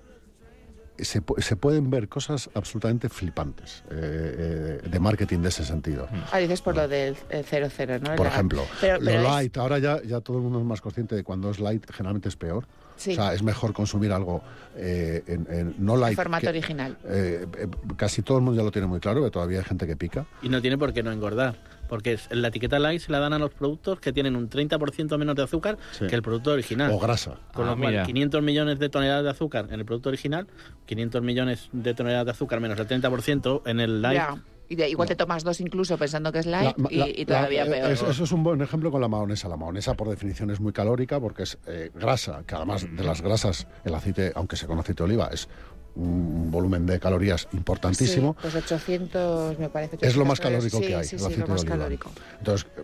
se, 0.98 1.22
pu- 1.22 1.40
se 1.40 1.56
pueden 1.56 1.90
ver 1.90 2.08
cosas 2.08 2.50
absolutamente 2.54 3.08
flipantes 3.08 3.82
eh, 3.90 4.80
eh, 4.84 4.88
de 4.88 4.98
marketing 5.00 5.38
de 5.40 5.48
ese 5.48 5.64
sentido. 5.64 6.08
Ah, 6.32 6.38
dices 6.38 6.60
por 6.60 6.74
lo 6.76 6.88
del 6.88 7.16
00, 7.30 7.98
¿no? 8.00 8.14
Por 8.16 8.26
La- 8.26 8.32
ejemplo, 8.32 8.64
Pero, 8.80 8.98
pero 9.04 9.20
lo 9.22 9.28
es- 9.28 9.34
light, 9.34 9.56
ahora 9.58 9.78
ya, 9.78 10.02
ya 10.02 10.20
todo 10.20 10.38
el 10.38 10.42
mundo 10.42 10.58
es 10.60 10.64
más 10.64 10.80
consciente 10.80 11.14
de 11.14 11.24
cuando 11.24 11.50
es 11.50 11.58
light, 11.60 11.84
generalmente 11.92 12.28
es 12.28 12.36
peor. 12.36 12.66
Sí, 12.96 13.12
O 13.12 13.14
sea, 13.14 13.32
es 13.32 13.44
mejor 13.44 13.72
consumir 13.72 14.12
algo 14.12 14.42
eh, 14.76 15.22
en, 15.28 15.46
en- 15.50 15.74
no 15.78 15.96
light. 15.96 16.16
formato 16.16 16.42
que- 16.42 16.48
original. 16.48 16.96
eh, 17.04 17.46
eh, 17.56 17.68
casi 17.96 18.22
todo 18.22 18.38
el 18.38 18.44
mundo 18.44 18.58
ya 18.60 18.64
lo 18.64 18.72
tiene 18.72 18.88
muy 18.88 18.98
claro, 18.98 19.20
pero 19.20 19.30
todavía 19.30 19.58
hay 19.60 19.64
gente 19.64 19.86
que 19.86 19.96
pica. 19.96 20.26
Y 20.42 20.48
no 20.48 20.60
tiene 20.60 20.76
por 20.76 20.92
qué 20.92 21.02
no 21.04 21.12
engordar. 21.12 21.56
Porque 21.88 22.12
es- 22.14 22.28
la 22.30 22.48
etiqueta 22.48 22.78
light 22.78 23.00
se 23.00 23.10
la 23.12 23.18
dan 23.18 23.32
a 23.32 23.38
los 23.38 23.52
productos 23.52 23.98
que 24.00 24.12
tienen 24.12 24.36
un 24.36 24.48
30% 24.48 25.18
menos 25.18 25.34
de 25.34 25.42
azúcar 25.42 25.78
Sí. 25.92 26.06
que 26.06 26.14
el 26.14 26.22
producto 26.22 26.52
original. 26.52 26.90
O 26.92 26.98
grasa. 26.98 27.38
Con 27.54 27.66
Ah, 27.66 27.70
lo 27.72 27.76
cual, 27.78 27.90
mira. 27.90 28.04
500 28.04 28.42
millones 28.42 28.78
de 28.78 28.88
toneladas 28.88 29.24
de 29.24 29.30
azúcar 29.30 29.66
en 29.70 29.80
el 29.80 29.84
producto 29.86 30.10
original, 30.10 30.46
500 30.86 31.22
millones 31.22 31.68
de 31.72 31.94
toneladas 31.94 32.26
de 32.26 32.30
azúcar 32.32 32.60
menos 32.60 32.78
el 32.78 32.86
30% 32.86 33.62
en 33.66 33.80
el 33.80 34.02
light. 34.02 34.18
Ya. 34.18 34.42
Y 34.70 34.76
de- 34.76 34.90
igual 34.90 35.08
te 35.08 35.16
tomas 35.16 35.44
dos 35.44 35.60
incluso 35.62 35.96
pensando 35.96 36.30
que 36.30 36.40
es 36.40 36.46
light 36.46 36.76
La- 36.76 36.88
y, 36.90 36.96
la- 36.96 37.08
y 37.08 37.24
todavía 37.24 37.64
la- 37.64 37.70
peor. 37.70 37.90
Eso, 37.90 38.10
eso 38.10 38.24
es 38.24 38.32
un 38.32 38.42
buen 38.42 38.60
ejemplo 38.60 38.90
con 38.90 39.00
la 39.00 39.08
mahonesa. 39.08 39.48
La 39.48 39.56
mahonesa, 39.56 39.94
por 39.94 40.10
definición, 40.10 40.50
es 40.50 40.60
muy 40.60 40.74
calórica 40.74 41.18
porque 41.18 41.44
es 41.44 41.56
eh, 41.66 41.90
grasa, 41.94 42.42
que 42.46 42.54
además 42.54 42.86
de 42.94 43.02
las 43.02 43.22
grasas, 43.22 43.66
el 43.86 43.94
aceite, 43.94 44.30
aunque 44.34 44.56
se 44.56 44.66
con 44.66 44.78
aceite 44.78 45.02
de 45.02 45.04
oliva, 45.04 45.30
es 45.32 45.48
un 45.96 46.50
volumen 46.50 46.86
de 46.86 46.98
calorías 47.00 47.48
importantísimo. 47.52 48.34
Sí, 48.34 48.38
pues 48.42 48.54
800, 48.54 49.58
me 49.58 49.68
parece. 49.68 49.98
Es 50.00 50.16
lo 50.16 50.24
más 50.24 50.38
800 50.38 50.40
calórico 50.40 50.80
que 50.80 50.94
hay, 50.96 51.04
Sí, 51.04 51.16
el 51.16 51.20
sí, 51.20 51.26
sí, 51.26 51.32
aceite 51.32 51.40
lo 51.40 51.46
de 51.46 51.52
más 51.52 51.60
oliva. 51.62 51.76
calórico. 51.76 52.10
Entonces, 52.38 52.66
eh, 52.76 52.82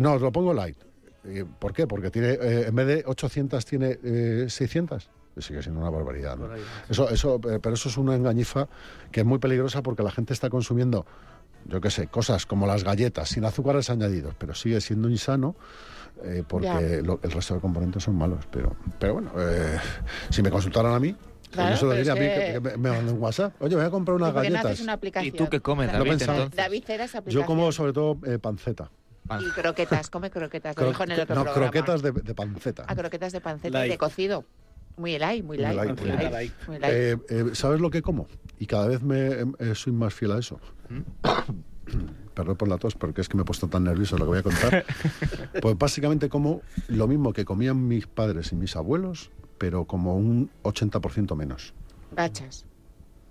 no, 0.00 0.14
os 0.14 0.22
lo 0.22 0.32
pongo 0.32 0.52
light. 0.52 0.76
Eh, 1.24 1.44
¿Por 1.58 1.72
qué? 1.72 1.86
Porque 1.86 2.10
tiene, 2.10 2.30
eh, 2.30 2.66
en 2.68 2.74
vez 2.74 2.86
de 2.86 3.02
800 3.06 3.64
tiene 3.64 3.98
eh, 4.02 4.46
600. 4.48 5.10
Sigue 5.38 5.62
siendo 5.62 5.80
una 5.80 5.90
barbaridad. 5.90 6.36
¿no? 6.36 6.48
Eso, 6.88 7.08
eso, 7.08 7.40
pero 7.40 7.72
eso 7.74 7.88
es 7.88 7.96
una 7.96 8.14
engañifa 8.16 8.68
que 9.12 9.20
es 9.20 9.26
muy 9.26 9.38
peligrosa 9.38 9.82
porque 9.82 10.02
la 10.02 10.10
gente 10.10 10.32
está 10.34 10.50
consumiendo, 10.50 11.06
yo 11.66 11.80
qué 11.80 11.88
sé, 11.90 12.08
cosas 12.08 12.46
como 12.46 12.66
las 12.66 12.84
galletas 12.84 13.28
sin 13.30 13.44
azúcares 13.44 13.88
añadidos, 13.90 14.34
pero 14.36 14.54
sigue 14.54 14.80
siendo 14.80 15.08
insano 15.08 15.54
eh, 16.24 16.42
porque 16.46 17.00
lo- 17.02 17.20
el 17.22 17.30
resto 17.30 17.54
de 17.54 17.60
componentes 17.60 18.02
son 18.02 18.16
malos. 18.16 18.44
Pero, 18.50 18.76
pero 18.98 19.14
bueno, 19.14 19.30
eh, 19.38 19.78
si 20.30 20.42
me 20.42 20.50
consultaran 20.50 20.92
a 20.92 20.98
mí, 21.00 21.16
pues 21.50 21.56
Claro, 21.56 21.70
yo 21.70 21.76
se 21.76 21.84
lo 21.84 22.12
a 22.12 22.14
mí 22.14 22.20
que- 22.20 22.60
me, 22.78 22.90
manden 22.90 23.14
un 23.16 23.20
WhatsApp. 23.22 23.60
Oye, 23.60 23.74
voy 23.76 23.84
a 23.84 23.90
comprar 23.90 24.16
unas 24.16 24.30
¿Y 24.30 24.32
por 24.32 24.42
qué 24.42 24.48
no 24.50 24.54
galletas. 24.54 24.72
haces 24.72 24.84
una 24.84 24.92
aplicación? 24.92 25.34
¿Y 25.34 25.36
tú 25.38 25.48
qué 25.48 25.60
comes, 25.60 25.90
David, 25.92 26.10
pensaba. 26.10 26.32
entonces? 26.38 26.56
David 26.56 26.84
aplicación. 26.84 27.24
Yo 27.26 27.44
como 27.44 27.72
sobre 27.72 27.92
todo 27.92 28.18
eh, 28.26 28.38
panceta. 28.38 28.90
Y 29.40 29.50
croquetas, 29.50 30.10
come 30.10 30.30
croquetas. 30.30 30.76
Lo 30.76 30.82
Cro- 30.84 30.88
dijo 30.88 31.04
en 31.04 31.10
el 31.12 31.20
otro 31.20 31.34
no, 31.36 31.42
programa. 31.44 31.70
croquetas 31.70 32.02
de, 32.02 32.12
de 32.12 32.34
panceta. 32.34 32.84
Ah, 32.88 32.96
croquetas 32.96 33.32
de 33.32 33.40
panceta 33.40 33.86
y 33.86 33.88
de 33.90 33.98
cocido. 33.98 34.44
Muy 34.96 35.18
light, 35.18 35.44
muy 35.44 35.56
light. 35.56 35.76
light, 35.76 36.00
muy 36.00 36.08
light, 36.10 36.32
light. 36.32 36.52
muy 36.66 36.78
light. 36.78 36.92
Eh, 36.94 37.16
eh, 37.28 37.44
¿Sabes 37.54 37.80
lo 37.80 37.90
que 37.90 38.02
como? 38.02 38.26
Y 38.58 38.66
cada 38.66 38.86
vez 38.88 39.02
me 39.02 39.28
eh, 39.58 39.74
soy 39.74 39.92
más 39.92 40.12
fiel 40.14 40.32
a 40.32 40.38
eso. 40.38 40.58
Perdón 42.34 42.56
por 42.56 42.68
la 42.68 42.78
tos, 42.78 42.94
porque 42.94 43.20
es 43.20 43.28
que 43.28 43.36
me 43.36 43.42
he 43.42 43.44
puesto 43.44 43.68
tan 43.68 43.84
nervioso 43.84 44.16
lo 44.16 44.24
que 44.24 44.28
voy 44.30 44.38
a 44.38 44.42
contar. 44.42 44.84
Pues 45.60 45.76
básicamente 45.76 46.28
como 46.28 46.62
lo 46.88 47.06
mismo 47.08 47.32
que 47.32 47.44
comían 47.44 47.86
mis 47.88 48.06
padres 48.06 48.52
y 48.52 48.56
mis 48.56 48.76
abuelos, 48.76 49.30
pero 49.60 49.84
como 49.84 50.16
un 50.16 50.48
80% 50.62 51.36
menos. 51.36 51.74
Gachas. 52.16 52.64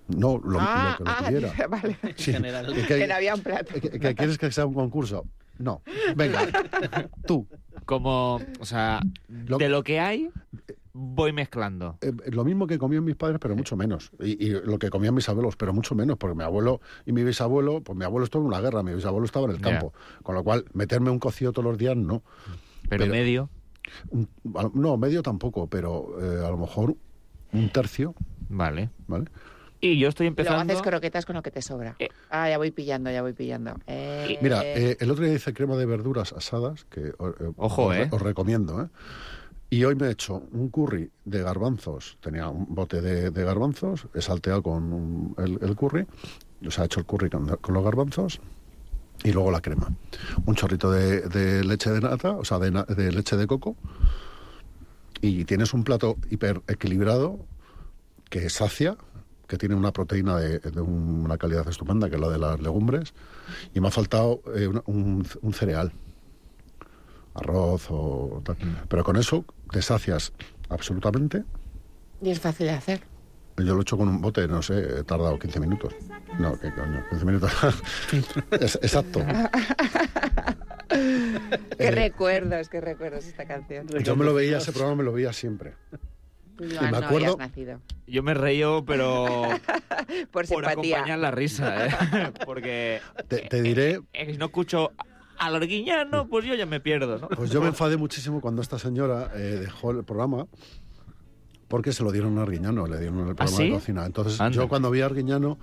No, 0.08 0.38
lo, 0.38 0.60
ah, 0.62 0.92
lo 0.92 0.98
que 0.98 1.04
lo 1.04 1.10
ah, 1.10 1.24
tuviera. 1.26 1.68
vale. 1.70 1.98
Sí. 2.18 2.32
general. 2.34 2.72
¿Que, 2.72 2.86
Que 2.86 3.12
había 3.12 3.34
un 3.34 3.42
plato. 3.42 3.74
que- 3.82 3.89
que 4.00 4.13
quieres 4.15 4.38
que 4.38 4.52
sea 4.52 4.68
un 4.68 4.76
concurso? 4.76 5.26
No. 5.58 5.82
Venga, 6.15 6.42
tú. 7.26 7.48
Como, 7.86 8.39
o 8.60 8.65
sea, 8.65 9.00
Lo- 9.28 9.58
de 9.58 9.70
lo 9.70 9.84
que 9.84 10.00
hay, 10.00 10.30
voy 10.94 11.34
mezclando. 11.34 11.98
Eh, 12.02 12.13
lo 12.32 12.46
mismo 12.46 12.68
que 12.68 12.78
comían 12.78 13.04
mis 13.04 13.15
padres, 13.15 13.39
pero 13.42 13.56
mucho 13.56 13.76
menos. 13.76 14.12
Y, 14.20 14.46
y 14.46 14.50
lo 14.52 14.78
que 14.78 14.92
comían 14.92 15.15
mis 15.15 15.28
abuelos, 15.30 15.56
pero 15.56 15.74
mucho 15.74 15.96
menos, 15.96 16.18
porque 16.20 16.36
mi 16.36 16.44
abuelo 16.44 16.80
y 17.08 17.12
mi 17.12 17.24
bisabuelo, 17.24 17.82
pues 17.82 17.98
mi 17.98 18.06
abuelo 18.06 18.26
estuvo 18.26 18.44
en 18.44 18.48
una 18.50 18.62
guerra, 18.62 18.84
mi 18.84 18.94
bisabuelo 18.94 19.26
estaba 19.26 19.46
en 19.46 19.52
el 19.56 19.62
campo. 19.62 19.94
Con 20.22 20.36
lo 20.36 20.44
cual, 20.44 20.65
meterme 20.74 21.10
un 21.10 21.18
cocido 21.20 21.52
todos 21.54 21.65
los 21.65 21.78
días, 21.80 21.98
no. 21.98 22.22
Pero, 22.88 23.04
Pero- 23.06 23.12
medio, 23.12 23.50
no, 24.73 24.97
medio 24.97 25.21
tampoco, 25.23 25.67
pero 25.67 26.15
eh, 26.21 26.45
a 26.45 26.49
lo 26.49 26.58
mejor 26.58 26.95
un 27.54 27.69
tercio, 27.69 28.13
vale. 28.49 28.89
¿vale? 29.08 29.25
Y 29.82 29.97
yo 29.97 30.10
estoy 30.10 30.25
Luego 30.28 30.41
empezando... 30.41 30.73
haces 30.73 30.82
croquetas 30.86 31.25
con 31.25 31.36
lo 31.36 31.41
que 31.41 31.52
te 31.52 31.62
sobra. 31.62 31.95
Eh. 31.99 32.10
Ah, 32.30 32.49
ya 32.49 32.58
voy 32.58 32.71
pillando, 32.71 33.10
ya 33.12 33.21
voy 33.21 33.34
pillando. 33.34 33.75
Eh, 33.88 34.38
Mira, 34.41 34.62
eh, 34.63 34.97
el 34.99 35.10
otro 35.10 35.23
día 35.23 35.34
hice 35.34 35.54
crema 35.54 35.78
de 35.78 35.86
verduras 35.86 36.34
asadas, 36.34 36.84
que 36.86 37.08
eh, 37.08 37.13
Ojo, 37.56 37.86
os, 37.86 37.95
eh. 37.95 38.10
os 38.12 38.21
recomiendo, 38.21 38.82
¿eh? 38.84 38.88
Y 39.71 39.84
hoy 39.84 39.95
me 39.95 40.08
he 40.08 40.12
hecho 40.12 40.41
un 40.52 40.69
curry 40.69 41.12
de 41.25 41.43
garbanzos. 41.43 42.17
Tenía 42.21 42.49
un 42.49 42.73
bote 42.73 43.02
de, 43.02 43.30
de 43.30 43.43
garbanzos, 43.45 44.08
he 44.15 44.21
salteado 44.21 44.63
con 44.63 44.91
un- 44.91 45.36
el, 45.38 45.60
el 45.62 45.75
curry, 45.75 46.08
o 46.65 46.71
sea, 46.71 46.84
he 46.84 46.88
hecho 46.88 46.99
el 46.99 47.06
curry 47.06 47.30
con, 47.30 47.47
con 47.58 47.73
los 47.75 47.84
garbanzos 47.84 48.41
y 49.24 49.32
luego 49.32 49.52
la 49.52 49.62
crema. 49.62 49.90
Un 50.46 50.56
chorrito 50.56 50.92
de, 50.92 51.22
de 51.22 51.64
leche 51.64 51.90
de 51.92 52.02
nata, 52.02 52.32
o 52.32 52.46
sea, 52.46 52.60
de, 52.60 53.12
leche 53.12 53.36
de 53.38 53.48
coco. 53.48 53.76
Y 55.22 55.44
tienes 55.46 55.74
un 55.74 55.84
plato 55.84 56.18
hiper 56.30 56.62
equilibrado 56.68 57.40
que 58.30 58.50
sacia, 58.50 58.96
que 59.48 59.58
tiene 59.58 59.76
una 59.76 59.92
proteína 59.92 60.38
de, 60.38 60.60
de 60.60 60.82
un- 60.82 61.26
una 61.26 61.38
calidad 61.38 61.68
estupenda, 61.68 62.10
que 62.10 62.16
es 62.16 62.22
la 62.22 62.30
de 62.30 62.38
las 62.38 62.60
legumbres. 62.62 63.14
Y 63.74 63.80
me 63.82 63.88
ha 63.90 63.92
faltado 63.92 64.42
eh, 64.56 64.68
un, 64.68 64.82
un- 64.86 65.28
un 65.42 65.54
cereal, 65.54 65.92
arroz 67.34 67.88
o 67.90 68.42
tal. 68.46 68.56
Pero 68.88 69.04
con 69.04 69.18
eso 69.18 69.44
te 69.72 69.82
sacias 69.82 70.32
absolutamente. 70.70 71.44
Y 72.22 72.30
es 72.30 72.40
fácil 72.40 72.68
de 72.68 72.74
hacer. 72.74 73.02
Yo 73.65 73.74
lo 73.74 73.80
he 73.80 73.82
hecho 73.82 73.98
con 73.98 74.08
un 74.08 74.22
bote, 74.22 74.48
no 74.48 74.62
sé, 74.62 75.00
he 75.00 75.04
tardado 75.04 75.38
15 75.39 75.60
minutos. 75.60 75.93
No, 76.39 76.58
¿qué 76.60 76.72
coño? 76.74 77.04
15 77.10 77.26
minutos. 77.26 77.52
Es- 78.60 78.76
exacto. 78.82 79.22
Qué 80.89 81.88
Eh, 81.88 81.91
recuerdos, 81.91 82.67
qué 82.69 82.82
recuerdos 82.82 83.26
esta 83.26 83.45
canción. 83.45 83.88
Yo 83.88 84.15
me 84.15 84.26
lo 84.26 84.34
veía, 84.34 84.58
ese 84.58 84.72
programa 84.72 84.98
me 84.98 85.04
lo 85.04 85.13
veía 85.13 85.32
siempre. 85.34 85.74
Tú, 86.58 86.65
me 86.65 86.76
Joan, 86.78 86.91
no 86.91 86.98
acuerdo- 86.98 87.34
habías 87.34 87.38
nacido. 87.38 87.82
Yo 88.08 88.24
me 88.24 88.34
reío, 88.34 88.84
pero 88.86 89.26
Por 90.32 90.32
por 90.32 90.45
simpatía. 90.48 90.95
acompañar 90.98 91.19
la 91.19 91.32
risa, 91.32 91.86
¿eh? 91.88 91.89
Porque 92.45 93.02
Te, 93.28 93.38
te 93.48 93.62
diré, 93.62 94.02
eh, 94.13 94.32
si 94.32 94.38
no 94.38 94.45
escucho 94.45 94.91
al 95.38 95.56
arguiñano, 95.56 96.28
pues 96.28 96.43
yo 96.45 96.56
ya 96.56 96.65
me 96.65 96.80
pierdo, 96.82 97.17
¿no? 97.19 97.30
pues 97.30 97.50
yo 97.52 97.62
me 97.62 97.67
enfadé 97.67 97.95
muchísimo 97.95 98.41
cuando 98.41 98.62
esta 98.62 98.78
señora 98.78 99.32
eh, 99.36 99.60
dejó 99.62 99.91
el 99.91 100.04
programa 100.04 100.48
porque 101.70 101.94
se 101.94 102.04
lo 102.04 102.12
dieron 102.12 102.38
a 102.38 102.42
Arguiñano, 102.42 102.86
le 102.88 103.00
dieron 103.00 103.20
el 103.20 103.36
programa 103.36 103.52
¿Ah, 103.54 103.58
sí? 103.58 103.64
de 103.70 103.74
cocina. 103.76 104.06
Entonces 104.06 104.42
Anda. 104.42 104.56
yo 104.56 104.68
cuando 104.68 104.92
vi 104.92 105.02
a 105.02 105.06
Arguiñano 105.06 105.58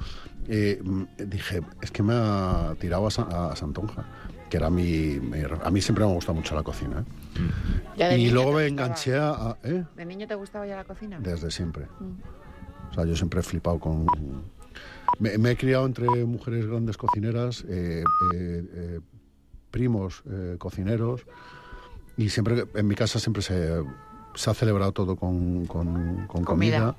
eh, 0.48 0.80
mm, 0.82 1.02
dije, 1.26 1.60
es 1.82 1.90
que 1.90 2.02
me 2.02 2.14
ha 2.14 2.74
tirado 2.80 3.06
a, 3.06 3.10
Sa- 3.10 3.50
a 3.50 3.56
Santonja, 3.56 4.04
que 4.48 4.56
era 4.56 4.70
mi, 4.70 5.18
mi- 5.20 5.42
A 5.62 5.70
mí 5.70 5.80
siempre 5.82 6.04
me 6.04 6.10
ha 6.12 6.14
gustado 6.14 6.34
mucho 6.36 6.54
la 6.54 6.62
cocina. 6.62 7.00
¿eh? 7.00 7.94
Ya 7.98 8.16
Y 8.16 8.30
luego 8.30 8.52
me 8.52 8.66
enganché 8.66 9.16
a... 9.18 9.56
¿eh? 9.64 9.84
¿De 9.96 10.04
niño 10.06 10.26
te 10.28 10.36
gustaba 10.36 10.66
ya 10.66 10.76
la 10.76 10.84
cocina? 10.84 11.18
Desde 11.20 11.50
siempre. 11.50 11.86
Mm. 12.00 12.90
O 12.90 12.94
sea, 12.94 13.04
yo 13.04 13.16
siempre 13.16 13.40
he 13.40 13.42
flipado 13.42 13.78
con... 13.80 14.06
Me, 15.18 15.36
me 15.38 15.50
he 15.52 15.56
criado 15.56 15.86
entre 15.86 16.06
mujeres 16.24 16.66
grandes 16.66 16.96
cocineras, 16.96 17.64
eh, 17.68 18.04
eh, 18.34 18.64
eh, 18.74 19.00
primos 19.70 20.22
eh, 20.30 20.56
cocineros, 20.58 21.22
y 22.16 22.28
siempre 22.28 22.64
en 22.74 22.86
mi 22.86 22.94
casa 22.94 23.18
siempre 23.18 23.42
se, 23.42 23.82
se 24.36 24.50
ha 24.50 24.54
celebrado 24.54 24.92
todo 24.92 25.16
con, 25.16 25.66
con- 25.66 26.26
con 26.26 26.44
Comida. 26.44 26.78
comida. 26.78 26.94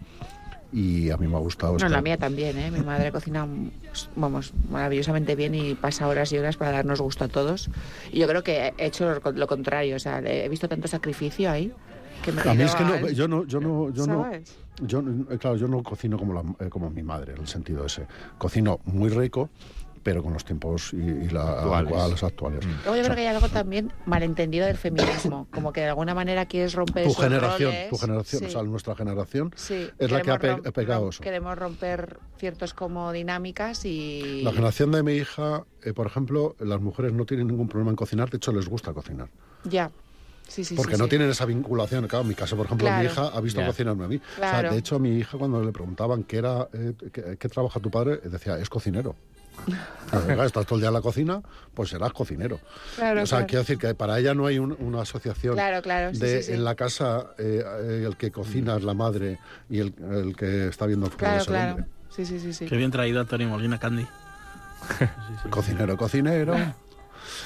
y 0.74 1.10
a 1.12 1.18
mí 1.18 1.28
me 1.28 1.36
ha 1.36 1.40
gustado. 1.40 1.74
No, 1.74 1.78
estar- 1.78 1.90
la 1.92 2.02
mía 2.02 2.18
también, 2.18 2.58
¿eh? 2.58 2.70
Mi 2.72 2.82
madre 2.82 3.12
cocina, 3.12 3.48
vamos, 4.18 4.52
maravillosamente 4.70 5.34
bien 5.36 5.56
y 5.56 5.76
pasa 5.76 6.08
horas 6.10 6.32
y 6.34 6.38
horas 6.38 6.58
para 6.58 6.72
darnos 6.72 7.00
gusto 7.00 7.24
a 7.24 7.28
todos. 7.30 7.70
Y 8.12 8.20
yo 8.20 8.28
creo 8.28 8.44
que 8.44 8.74
he 8.78 8.86
hecho 8.86 9.10
lo, 9.24 9.32
lo 9.32 9.48
contrario, 9.48 9.96
o 9.96 10.00
sea, 10.00 10.20
he 10.20 10.50
visto 10.50 10.68
tanto 10.68 10.88
sacrificio 10.90 11.50
ahí 11.50 11.72
que 12.24 12.32
me 12.34 12.42
A 12.42 12.54
mí 12.54 12.64
es 12.64 12.76
que 12.76 12.84
no, 12.84 13.08
yo 13.10 13.28
no, 13.30 13.46
yo 13.46 13.62
no, 13.62 13.90
yo 13.94 14.04
¿sabes? 14.06 14.58
yo, 14.82 15.02
no- 15.02 15.32
eh, 15.32 15.38
claro, 15.38 15.56
yo 15.56 15.68
no 15.70 15.82
cocino 15.84 16.18
como, 16.18 16.34
la, 16.34 16.42
eh, 16.66 16.70
como 16.70 16.90
mi 16.90 17.02
madre, 17.04 17.34
en 17.34 17.40
el 17.40 17.48
sentido 17.48 17.86
ese. 17.86 18.06
Cocino 18.38 18.82
muy 18.86 19.10
rico, 19.10 19.50
pero 20.04 20.24
con 20.24 20.34
los 20.34 20.46
tiempos 20.46 20.94
y, 20.94 20.98
y 20.98 21.30
la, 21.30 21.52
Actuales. 21.54 21.92
actuales. 21.92 22.24
actuales. 22.24 22.66
Luego 22.66 22.78
yo 22.86 22.92
O 22.92 22.94
sea, 22.96 23.04
creo 23.04 23.16
que 23.16 23.22
hay 23.22 23.28
algo 23.36 23.50
también 23.50 23.92
malentendido 24.06 24.66
del 24.66 24.78
feminismo, 24.78 25.48
como 25.52 25.74
que 25.74 25.82
de 25.82 25.88
alguna 25.90 26.14
manera 26.14 26.46
quieres 26.46 26.74
romper 26.74 27.04
tu 27.06 27.12
esos 27.12 27.24
generación, 27.24 27.72
roles. 27.72 27.90
tu 27.90 27.98
generación, 27.98 28.40
Sí. 28.42 28.46
o 28.46 28.50
sea, 28.50 28.64
nuestra 28.64 28.96
generación 28.96 29.52
Sí, 29.56 29.90
es 29.98 30.12
la 30.12 30.22
que 30.22 30.32
ha 30.32 30.40
pe- 30.40 30.72
pegado 30.72 31.10
eso. 31.10 31.22
Queremos 31.24 31.58
romper 31.58 32.20
ciertos 32.38 32.74
como 32.74 33.12
dinámicas 33.12 33.86
y... 33.86 34.42
La 34.44 34.52
generación 34.52 34.92
de 34.92 35.04
mi 35.04 35.14
hija, 35.14 35.64
eh, 35.84 35.94
por 35.94 36.08
ejemplo, 36.08 36.56
las 36.60 36.80
mujeres 36.82 37.14
no 37.14 37.26
tienen 37.26 37.48
ningún 37.48 37.68
problema 37.68 37.90
en 37.92 37.96
cocinar, 37.96 38.30
de 38.30 38.38
hecho 38.38 38.52
les 38.52 38.68
gusta 38.70 38.94
cocinar. 38.94 39.30
Ya, 39.64 39.90
sí, 40.48 40.64
sí, 40.64 40.76
porque 40.76 40.94
sí, 40.96 41.00
no 41.00 41.06
sí. 41.06 41.10
tienen 41.10 41.30
esa 41.30 41.46
vinculación. 41.46 42.08
Claro, 42.08 42.22
en 42.22 42.30
mi 42.30 42.36
caso, 42.36 42.56
por 42.56 42.66
ejemplo, 42.68 42.88
Claro. 42.88 43.04
mi 43.04 43.10
hija 43.10 43.28
ha 43.28 43.42
visto 43.42 43.60
Ya. 43.60 43.68
cocinarme 43.68 44.06
a 44.06 44.08
mí. 44.08 44.16
O 44.18 44.40
sea, 44.40 44.62
de 44.64 44.78
hecho, 44.78 44.96
a 44.96 45.00
mi 45.00 45.18
hija 45.18 45.38
cuando 45.38 45.64
le 45.64 45.72
preguntaban 45.72 46.24
qué 46.24 46.38
era, 46.38 46.68
eh, 46.74 46.94
qué, 47.12 47.38
qué 47.38 47.50
trabaja 47.50 47.80
tu 47.80 47.90
padre, 47.90 48.18
decía, 48.24 48.58
es 48.58 48.70
cocinero. 48.70 49.16
Claro, 50.10 50.44
estás 50.46 50.66
todo 50.66 50.76
el 50.76 50.82
día 50.82 50.88
en 50.88 50.94
la 50.94 51.02
cocina, 51.02 51.42
pues 51.74 51.90
serás 51.90 52.14
cocinero. 52.14 52.60
Claro, 52.96 53.24
o 53.24 53.26
sea, 53.26 53.40
claro. 53.40 53.48
quiero 53.48 53.62
decir 53.64 53.78
que 53.78 53.94
para 53.94 54.18
ella 54.20 54.34
no 54.34 54.46
hay 54.46 54.58
un- 54.58 54.76
una 54.80 55.02
asociación 55.02 55.56
Claro, 55.56 55.82
claro, 55.82 56.14
sí, 56.14 56.20
de 56.22 56.38
sí, 56.42 56.48
sí. 56.48 56.54
en 56.54 56.64
la 56.64 56.76
casa 56.76 57.32
eh, 57.38 58.04
el 58.08 58.16
que 58.16 58.32
cocina 58.32 58.78
es 58.78 58.84
la 58.84 58.94
madre 58.94 59.38
y 59.70 59.80
el, 59.80 59.94
el 60.12 60.36
que 60.38 60.68
está 60.70 60.86
viendo 60.86 61.08
el 61.08 61.12
Claro, 61.12 61.36
es 61.42 61.48
el 61.48 61.48
claro. 61.54 61.72
hombre. 61.72 61.88
Sí, 62.10 62.26
sí, 62.26 62.40
sí, 62.40 62.54
sí. 62.54 62.66
Qué 62.68 62.78
bien 62.78 62.90
traído 62.92 63.20
Antonio 63.20 63.50
Molina 63.50 63.80
Candy. 63.80 64.08
Cocinero, 65.50 65.98
cocinero. 65.98 66.56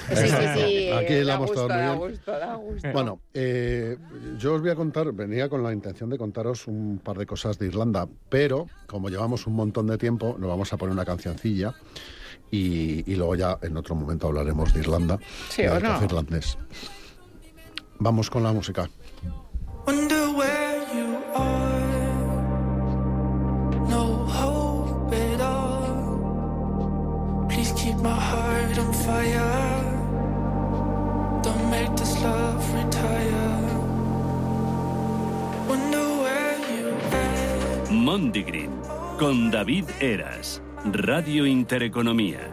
Sí, 0.08 0.16
sí, 0.28 0.36
sí. 0.54 0.90
Aquí 0.90 1.14
la 1.22 1.34
hemos 1.34 1.48
gusto, 1.50 1.62
estado 1.62 1.68
muy 1.68 1.76
da 1.76 1.94
bien. 1.94 2.10
gusto, 2.10 2.32
da 2.32 2.54
gusto. 2.56 2.88
Bueno, 2.92 3.20
eh, 3.34 3.96
yo 4.38 4.54
os 4.54 4.60
voy 4.62 4.70
a 4.70 4.74
contar, 4.74 5.12
venía 5.12 5.48
con 5.48 5.62
la 5.62 5.72
intención 5.72 6.10
de 6.10 6.18
contaros 6.18 6.66
un 6.66 7.00
par 7.02 7.16
de 7.18 7.26
cosas 7.26 7.58
de 7.58 7.66
Irlanda, 7.66 8.08
pero 8.28 8.66
como 8.86 9.08
llevamos 9.08 9.46
un 9.46 9.54
montón 9.54 9.86
de 9.86 9.98
tiempo, 9.98 10.36
nos 10.38 10.48
vamos 10.48 10.72
a 10.72 10.76
poner 10.76 10.92
una 10.92 11.04
cancioncilla 11.04 11.74
y, 12.50 13.10
y 13.10 13.16
luego 13.16 13.34
ya 13.36 13.58
en 13.62 13.76
otro 13.76 13.94
momento 13.94 14.26
hablaremos 14.28 14.72
de 14.74 14.80
Irlanda 14.80 15.18
Sí, 15.48 15.62
y 15.62 15.66
¿o 15.66 15.80
no? 15.80 16.02
irlandés. 16.04 16.58
Vamos 17.98 18.28
con 18.30 18.42
la 18.42 18.52
música. 18.52 18.88
Wonder 19.86 20.28
where 20.36 20.80
you 20.94 21.16
are. 21.34 21.61
Mondigreen 37.92 38.70
con 39.18 39.50
David 39.50 39.84
Eras. 40.00 40.62
Radio 40.84 41.46
Intereconomía. 41.46 42.50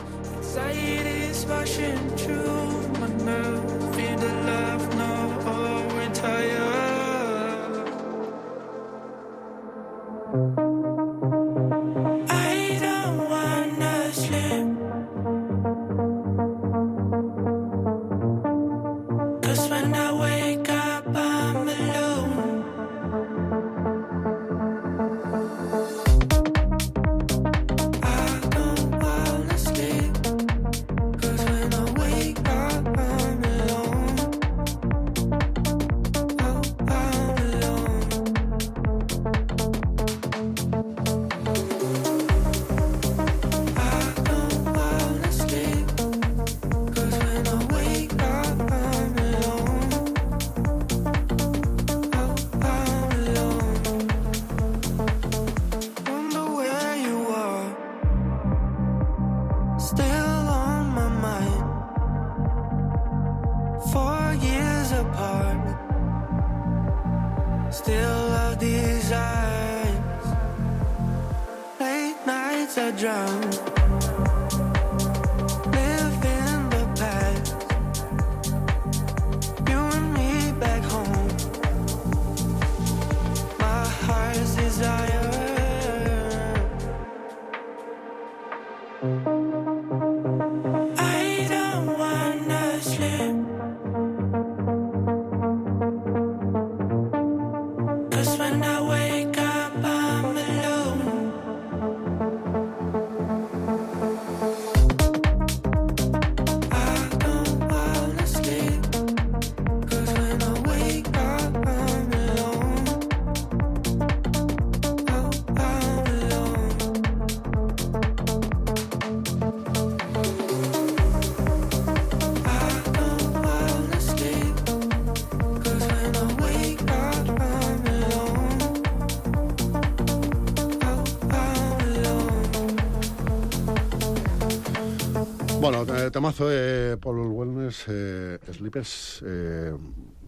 Eh, 136.19 136.21
temazo 136.21 136.49
de 136.49 136.97
Paul 136.97 137.17
Wellness, 137.31 137.85
eh, 137.87 138.39
Sleepers, 138.51 139.23
eh, 139.25 139.73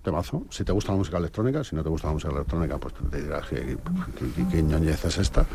temazo. 0.02 0.46
Si 0.50 0.64
te 0.64 0.72
gusta 0.72 0.94
la 0.94 1.00
música 1.00 1.18
electrónica, 1.18 1.66
si 1.66 1.76
no 1.76 1.84
te 1.84 1.90
gusta 1.90 2.08
la 2.08 2.14
música 2.14 2.32
electrónica, 2.34 2.78
pues 2.78 2.94
te 2.94 3.22
dirás 3.22 3.46
que, 3.50 3.78
que 4.50 4.64
ñoñez 4.64 5.04
es 5.04 5.18
esta. 5.18 5.46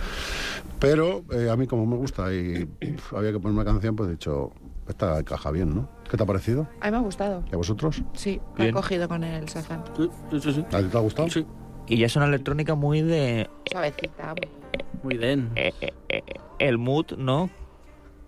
Pero 0.78 1.24
eh, 1.32 1.48
a 1.50 1.56
mí 1.56 1.66
como 1.66 1.86
me 1.86 1.96
gusta 1.96 2.30
y 2.34 2.68
había 3.16 3.32
que 3.32 3.40
poner 3.40 3.54
una 3.54 3.64
canción, 3.64 3.96
pues 3.96 4.10
he 4.10 4.12
dicho, 4.12 4.52
esta 4.86 5.18
encaja 5.20 5.50
bien, 5.50 5.74
¿no? 5.74 5.88
¿Qué 6.10 6.18
te 6.18 6.22
ha 6.22 6.26
parecido? 6.26 6.68
A 6.82 6.84
mí 6.86 6.90
me 6.90 6.96
ha 6.98 7.00
gustado. 7.00 7.42
¿Y 7.50 7.54
a 7.54 7.56
vosotros? 7.56 8.02
Sí, 8.12 8.38
me 8.58 8.64
he 8.64 8.66
Bien. 8.66 8.74
cogido 8.74 9.08
con 9.08 9.24
el 9.24 9.48
sazán. 9.48 9.84
Sí, 9.96 10.10
sí, 10.38 10.52
sí. 10.52 10.64
¿A 10.70 10.80
ti 10.82 10.88
te 10.88 10.98
ha 10.98 11.00
gustado? 11.00 11.30
Sí. 11.30 11.46
Y 11.88 11.96
ya 11.96 12.06
es 12.06 12.16
una 12.16 12.26
electrónica 12.26 12.74
muy 12.74 13.00
de 13.00 13.48
Suavecita. 13.72 14.34
Muy 15.02 15.16
den. 15.16 15.50
eh, 15.56 15.72
eh, 15.80 15.94
eh, 16.10 16.22
el 16.58 16.76
mood, 16.76 17.12
¿no? 17.16 17.48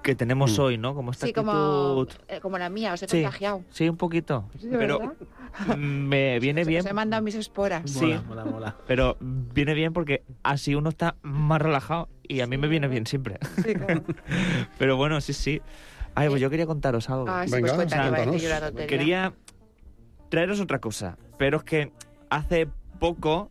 Que 0.08 0.14
tenemos 0.14 0.58
Mm. 0.58 0.62
hoy, 0.62 0.78
¿no? 0.78 0.94
Como 0.94 1.10
esta 1.10 1.26
Sí, 1.26 1.34
como, 1.34 1.52
actitud. 2.00 2.22
eh, 2.28 2.40
como 2.40 2.56
la 2.56 2.70
mía, 2.70 2.94
os 2.94 3.02
he 3.02 3.08
Sí. 3.08 3.20
contagiado. 3.20 3.62
Sí, 3.68 3.90
un 3.90 3.98
poquito. 3.98 4.48
Pero 4.70 5.14
me 5.76 6.40
viene 6.40 6.64
bien. 6.64 6.80
Os 6.80 6.86
he 6.86 6.94
mandado 6.94 7.22
mis 7.22 7.34
esporas. 7.34 7.82
Sí. 7.90 8.06
Mola, 8.06 8.22
mola, 8.22 8.44
mola. 8.46 8.76
Pero 8.86 9.18
viene 9.20 9.74
bien 9.74 9.92
porque 9.92 10.22
así 10.42 10.74
uno 10.74 10.88
está 10.88 11.16
más 11.20 11.60
relajado 11.60 12.08
y 12.26 12.40
a 12.40 12.46
mí 12.46 12.56
me 12.56 12.68
viene 12.68 12.88
bien 12.88 13.06
siempre. 13.06 13.36
Sí, 13.62 13.74
claro. 13.74 14.02
Pero 14.78 14.96
bueno, 14.96 15.20
sí, 15.20 15.34
sí. 15.34 15.60
Ay, 16.14 16.30
pues 16.30 16.40
yo 16.40 16.48
quería 16.48 16.64
contaros 16.64 17.10
algo. 17.10 17.26
Ah, 17.28 17.44
sí, 17.46 17.52
Venga, 17.52 17.74
pues 17.74 17.88
tontería. 17.90 18.86
Quería 18.86 19.32
traeros 20.30 20.58
otra 20.58 20.78
cosa, 20.78 21.18
pero 21.36 21.58
es 21.58 21.64
que 21.64 21.92
hace 22.30 22.66
poco 22.98 23.50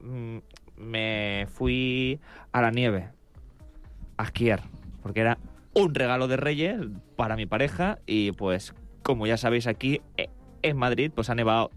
mm, 0.00 0.38
me 0.76 1.46
fui 1.52 2.18
a 2.50 2.60
la 2.62 2.72
nieve 2.72 3.10
a 4.16 4.24
esquiar, 4.24 4.64
porque 5.04 5.20
era 5.20 5.38
un 5.74 5.94
regalo 5.94 6.28
de 6.28 6.36
Reyes 6.36 6.76
para 7.16 7.36
mi 7.36 7.46
pareja 7.46 7.98
y 8.06 8.32
pues 8.32 8.74
como 9.02 9.26
ya 9.26 9.36
sabéis 9.36 9.66
aquí 9.66 10.00
eh, 10.16 10.28
en 10.62 10.76
Madrid 10.76 11.10
pues 11.14 11.30
ha 11.30 11.34
nevado 11.34 11.70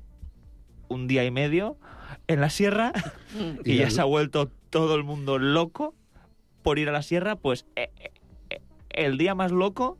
un 0.89 1.07
día 1.07 1.23
y 1.25 1.31
medio 1.31 1.77
en 2.27 2.41
la 2.41 2.49
sierra 2.49 2.91
y, 3.63 3.73
Y 3.73 3.77
ya 3.77 3.85
el- 3.85 3.91
se 3.91 4.01
ha 4.01 4.05
vuelto 4.05 4.51
todo 4.69 4.95
el 4.95 5.03
mundo 5.03 5.37
loco 5.39 5.95
por 6.61 6.79
ir 6.79 6.89
a 6.89 6.91
la 6.91 7.01
sierra, 7.03 7.35
pues 7.35 7.65
eh, 7.75 7.89
eh, 7.99 8.11
eh, 8.49 8.61
el 8.89 9.17
día 9.17 9.35
más 9.35 9.51
loco 9.51 9.97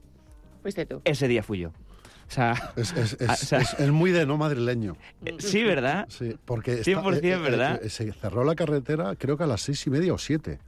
Fuiste 0.61 0.85
tú. 0.85 1.01
ese 1.05 1.27
día 1.27 1.43
fui 1.43 1.59
yo. 1.59 1.69
O 1.69 2.31
sea, 2.31 2.73
Es, 2.75 2.91
es- 2.93 3.13
es- 3.21 3.29
o 3.29 3.35
sea- 3.45 3.59
es- 3.59 3.75
es 3.79 3.91
muy 3.91 4.11
de 4.11 4.25
no 4.25 4.35
madrileño. 4.37 4.97
eh, 5.25 5.35
sí, 5.39 5.63
¿verdad? 5.63 6.05
Sí, 6.09 6.35
porque 6.43 6.81
100% 6.83 7.41
¿verdad? 7.41 7.79
eh, 7.83 7.89
se 7.89 8.11
cerró 8.13 8.43
la 8.43 8.55
carretera 8.55 9.15
creo 9.15 9.37
que 9.37 9.43
a 9.43 9.47
las 9.47 9.61
seis 9.61 9.85
y 9.87 9.89
media 9.91 10.11
o 10.13 10.17
siete. 10.17 10.59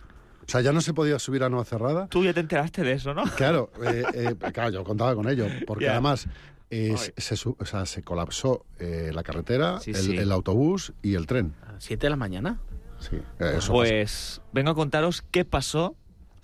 O 0.47 0.51
sea, 0.51 0.61
ya 0.61 0.71
no 0.71 0.79
se 0.81 0.93
podía 0.93 1.19
subir 1.19 1.43
a 1.43 1.49
Nueva 1.49 1.65
Cerrada. 1.65 2.07
Tú 2.07 2.23
ya 2.23 2.33
te 2.33 2.39
enteraste 2.39 2.81
de 2.83 2.93
eso, 2.93 3.13
¿no? 3.13 3.23
Claro, 3.35 3.69
eh, 3.85 4.03
eh, 4.13 4.35
claro, 4.53 4.69
yo 4.69 4.83
contaba 4.83 5.13
con 5.13 5.27
ello, 5.27 5.47
porque 5.65 5.89
además 5.89 6.27
eh, 6.69 6.95
se, 7.17 7.35
su- 7.35 7.55
o 7.59 7.65
sea, 7.65 7.85
se 7.85 8.01
colapsó 8.03 8.65
eh, 8.79 9.11
la 9.13 9.23
carretera, 9.23 9.79
Sí, 9.81 9.91
el, 9.91 9.97
sí. 9.97 10.17
el 10.17 10.31
autobús 10.31 10.93
y 11.01 11.15
el 11.15 11.27
tren. 11.27 11.53
¿A 11.65 11.79
7 11.79 12.05
de 12.05 12.09
la 12.09 12.15
mañana? 12.15 12.59
Sí, 12.99 13.17
eh, 13.39 13.55
eso 13.57 13.73
Pues 13.73 14.41
vengo 14.53 14.71
a 14.71 14.75
contaros 14.75 15.21
qué 15.31 15.43
pasó. 15.45 15.95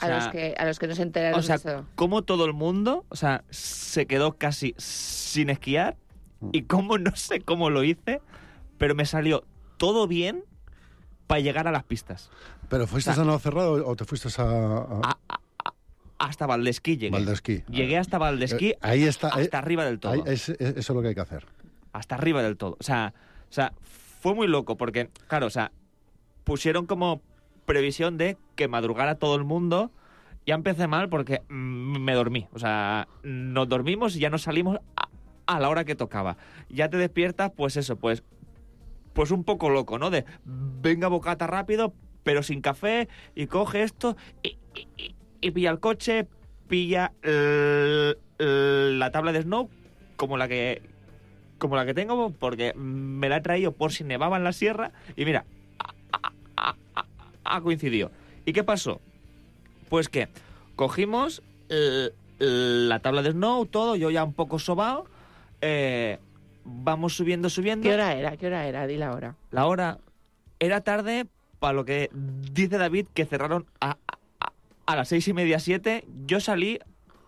O 0.01 0.06
A 0.06 0.10
los 0.10 0.28
que, 0.30 0.54
a 0.58 0.66
los 0.66 0.80
que 0.80 0.88
no 0.88 0.95
se 0.95 1.01
enteraron 1.04 1.39
o 1.39 1.43
sea, 1.43 1.58
de 1.58 1.72
eso. 1.72 1.86
cómo 1.95 2.24
todo 2.24 2.45
el 2.45 2.51
mundo, 2.54 3.06
o 3.08 3.16
sea, 3.16 3.45
se 3.51 4.06
quedó 4.06 4.38
casi 4.38 4.76
sin 4.78 5.49
esquiar 5.49 5.95
y 6.51 6.64
cómo 6.64 6.97
no 6.97 7.16
sé 7.16 7.39
cómo 7.39 7.70
lo 7.70 7.86
hice, 7.86 8.20
pero 8.78 8.95
me 8.95 9.06
salió 9.06 9.45
todo 9.78 10.08
bien 10.08 10.43
para 11.28 11.39
llegar 11.41 11.67
a 11.67 11.71
las 11.71 11.84
pistas. 11.84 12.30
¿Pero 12.69 12.88
fuiste 12.88 13.11
o 13.11 13.13
sea- 13.13 13.21
a 13.24 13.26
Nueva 13.26 13.39
Cerrada 13.39 13.69
o 13.69 13.95
te 13.95 14.05
fuiste 14.05 14.30
a, 14.41 14.43
a- 14.43 15.17
A- 15.30 15.74
Hasta 16.19 16.45
Valdesquí 16.45 16.95
llegué. 16.97 17.11
Valdesquí? 17.11 17.63
Llegué 17.69 17.97
hasta 17.97 18.17
Valdesquí, 18.17 18.69
Eh, 18.71 18.78
ahí 18.82 19.03
está, 19.03 19.28
eh, 19.30 19.43
hasta 19.43 19.57
arriba 19.57 19.84
del 19.86 19.99
todo. 19.99 20.13
ahí- 20.13 20.21
es- 20.26 20.49
es- 20.49 20.59
eso 20.61 20.80
es 20.80 20.89
lo 20.89 21.01
que 21.01 21.09
hay 21.09 21.15
que 21.15 21.21
hacer. 21.21 21.45
hasta 21.91 22.15
arriba 22.15 22.41
del 22.41 22.55
todo. 22.57 22.78
O 22.80 22.84
sea, 22.84 23.13
o 23.49 23.53
sea, 23.53 23.74
fue 24.21 24.34
muy 24.34 24.47
loco 24.47 24.78
porque, 24.78 25.09
claro, 25.28 25.47
o 25.47 25.49
sea, 25.49 25.71
pusieron 26.43 26.86
como 26.86 27.21
previsión 27.65 28.17
de 28.17 28.38
que 28.55 28.67
madrugara 28.67 29.15
todo 29.15 29.36
el 29.36 29.43
mundo. 29.43 29.91
Ya 30.45 30.55
empecé 30.55 30.88
mal 30.88 31.07
porque 31.09 31.41
mm, 31.49 31.99
me 31.99 32.13
dormí. 32.13 32.47
O 32.53 32.59
sea, 32.59 33.07
nos 33.24 33.67
dormimos 33.69 34.15
y 34.15 34.19
ya 34.19 34.30
nos 34.30 34.41
salimos 34.43 34.80
a, 34.97 35.07
a 35.45 35.59
la 35.59 35.69
hora 35.69 35.84
que 35.86 35.95
tocaba. 35.95 36.38
Ya 36.69 36.89
te 36.89 36.97
despiertas, 36.97 37.51
pues 37.55 37.78
eso, 37.78 37.95
pues, 37.97 38.24
pues 39.14 39.32
un 39.32 39.43
poco 39.43 39.70
loco, 39.70 39.97
¿no? 39.99 40.09
De 40.09 40.26
venga 40.45 41.07
bocata 41.07 41.47
rápido, 41.47 41.93
pero 42.24 42.43
sin 42.43 42.61
café, 42.61 43.07
y 43.36 43.47
coge 43.47 43.84
esto, 43.84 44.18
y, 44.41 45.51
pilla 45.51 45.72
el 45.72 45.80
coche, 45.80 46.28
pilla 46.68 47.14
la 47.24 49.11
tabla 49.11 49.32
de 49.32 49.41
snow, 49.41 49.70
como 50.16 50.38
la 50.38 50.47
que 50.47 50.82
como 51.57 51.78
la 51.78 51.86
que 51.86 51.93
tengo, 51.93 52.32
porque 52.32 52.74
me 52.74 53.30
la 53.30 53.38
he 53.38 53.41
traído 53.41 53.72
por 53.72 53.93
si 53.93 54.03
nevaba 54.03 54.36
en 54.36 54.43
la 54.43 54.51
sierra, 54.51 54.91
y 55.16 55.24
mira, 55.24 55.45
ha, 57.45 57.61
coincidido. 57.61 58.11
¿Y 58.45 58.51
qué 58.51 58.66
pasó? 58.66 58.99
Pues 59.88 60.09
que 60.09 60.28
cogimos 60.76 61.41
la 62.39 62.99
tabla 62.99 63.22
de 63.22 63.32
snow, 63.32 63.66
todo, 63.66 63.95
yo 63.95 64.09
ya 64.09 64.26
un 64.26 64.34
poco 64.34 64.59
sobao, 64.59 65.05
eh, 65.61 66.20
vamos 66.64 67.16
subiendo, 67.16 67.49
subiendo. 67.49 67.84
¿Qué 67.88 67.93
hora 67.93 68.14
era? 68.14 68.38
¿Qué 68.38 68.47
hora 68.47 68.66
era? 68.68 68.88
Di 68.88 68.97
la 68.97 69.14
hora. 69.14 69.36
La 69.51 69.66
hora 69.68 69.99
era 70.59 70.82
tarde 70.82 71.28
para 71.59 71.74
lo 71.74 71.86
que 71.86 72.09
dice 72.14 72.78
David 72.78 73.07
que 73.14 73.26
cerraron 73.26 73.66
a, 73.80 73.97
a- 74.39 74.51
a 74.86 74.95
las 74.95 75.07
seis 75.07 75.28
y 75.28 75.34
media, 75.34 75.59
siete. 75.59 76.05
Yo 76.26 76.39
salí 76.39 76.80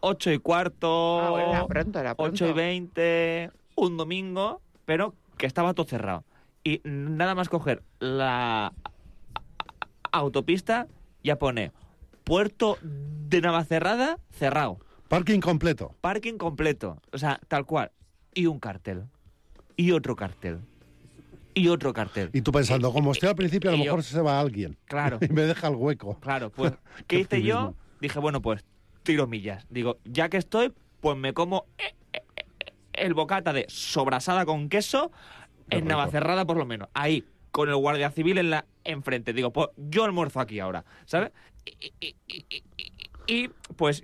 ocho 0.01 0.31
y 0.31 0.39
cuarto, 0.39 1.19
Ah, 1.21 1.29
bueno, 1.31 1.49
era 1.51 1.67
pronto, 1.67 1.99
era 1.99 2.15
pronto. 2.15 2.33
ocho 2.33 2.47
y 2.47 2.53
veinte, 2.53 3.49
un 3.75 3.97
domingo, 3.97 4.61
pero 4.85 5.15
que 5.37 5.45
estaba 5.47 5.73
todo 5.73 5.85
cerrado. 5.85 6.23
Y 6.63 6.81
nada 6.83 7.35
más 7.35 7.47
coger 7.49 7.83
la 7.99 8.73
autopista, 10.11 10.87
ya 11.23 11.37
pone 11.37 11.71
puerto 12.23 12.77
de 12.81 13.41
Navacerrada 13.41 14.17
cerrado. 14.31 14.79
Parking 15.07 15.39
completo. 15.39 15.93
Parking 16.01 16.37
completo. 16.37 16.97
O 17.13 17.17
sea, 17.17 17.39
tal 17.47 17.65
cual. 17.65 17.91
Y 18.33 18.47
un 18.47 18.59
cartel. 18.59 19.03
Y 19.75 19.91
otro 19.91 20.15
cartel. 20.15 20.59
Y 21.53 21.69
otro 21.69 21.93
cartel. 21.93 22.29
Y 22.33 22.41
tú 22.41 22.51
pensando, 22.51 22.91
como 22.91 23.11
estoy 23.13 23.29
al 23.29 23.35
principio, 23.35 23.69
a 23.69 23.73
lo 23.73 23.77
yo- 23.79 23.83
mejor 23.85 24.03
se 24.03 24.19
va 24.21 24.39
alguien. 24.39 24.77
Claro. 24.85 25.19
Y 25.27 25.29
me 25.31 25.43
deja 25.43 25.67
el 25.67 25.75
hueco. 25.75 26.19
Claro, 26.19 26.49
pues, 26.49 26.73
Qué 26.97 27.03
¿qué 27.07 27.19
hice 27.19 27.41
yo? 27.41 27.73
Dije, 28.01 28.19
bueno, 28.19 28.41
pues 28.41 28.65
tiro 29.03 29.27
millas. 29.27 29.65
Digo, 29.69 29.97
ya 30.03 30.29
que 30.29 30.37
estoy, 30.37 30.73
pues 30.99 31.17
me 31.17 31.33
como 31.33 31.65
eh, 31.77 31.95
eh, 32.13 32.21
eh, 32.35 32.73
el 32.93 33.13
bocata 33.13 33.53
de 33.53 33.65
sobrasada 33.69 34.45
con 34.45 34.67
queso 34.69 35.11
en. 35.69 35.85
Navacerrada 35.87 36.45
por 36.45 36.57
lo 36.57 36.65
menos. 36.65 36.89
Ahí, 36.93 37.23
con 37.51 37.69
el 37.69 37.75
guardia 37.75 38.11
civil 38.11 38.37
en 38.37 38.49
la 38.49 38.65
enfrente. 38.83 39.31
Digo, 39.33 39.51
pues 39.53 39.69
yo 39.77 40.03
almuerzo 40.03 40.39
aquí 40.41 40.59
ahora, 40.59 40.83
¿sabes? 41.05 41.31
Y- 41.99 42.15
y, 43.27 43.47
pues 43.75 44.03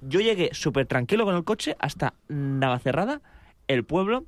yo 0.00 0.20
llegué 0.20 0.50
súper 0.52 0.86
tranquilo 0.86 1.24
con 1.24 1.34
el 1.36 1.44
coche 1.44 1.76
hasta 1.78 2.14
Navacerrada, 2.28 3.20
el 3.66 3.84
pueblo 3.84 4.24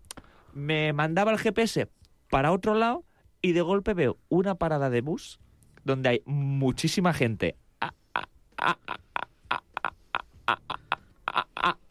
me 0.52 0.92
mandaba 0.92 1.32
el 1.32 1.38
GPS 1.38 1.88
para 2.28 2.52
otro 2.52 2.74
lado 2.74 3.04
y 3.42 3.52
de 3.52 3.62
golpe 3.62 3.94
veo 3.94 4.18
una 4.28 4.54
parada 4.54 4.90
de 4.90 5.00
bus 5.00 5.40
donde 5.84 6.08
hay 6.08 6.22
muchísima 6.26 7.12
gente 7.12 7.56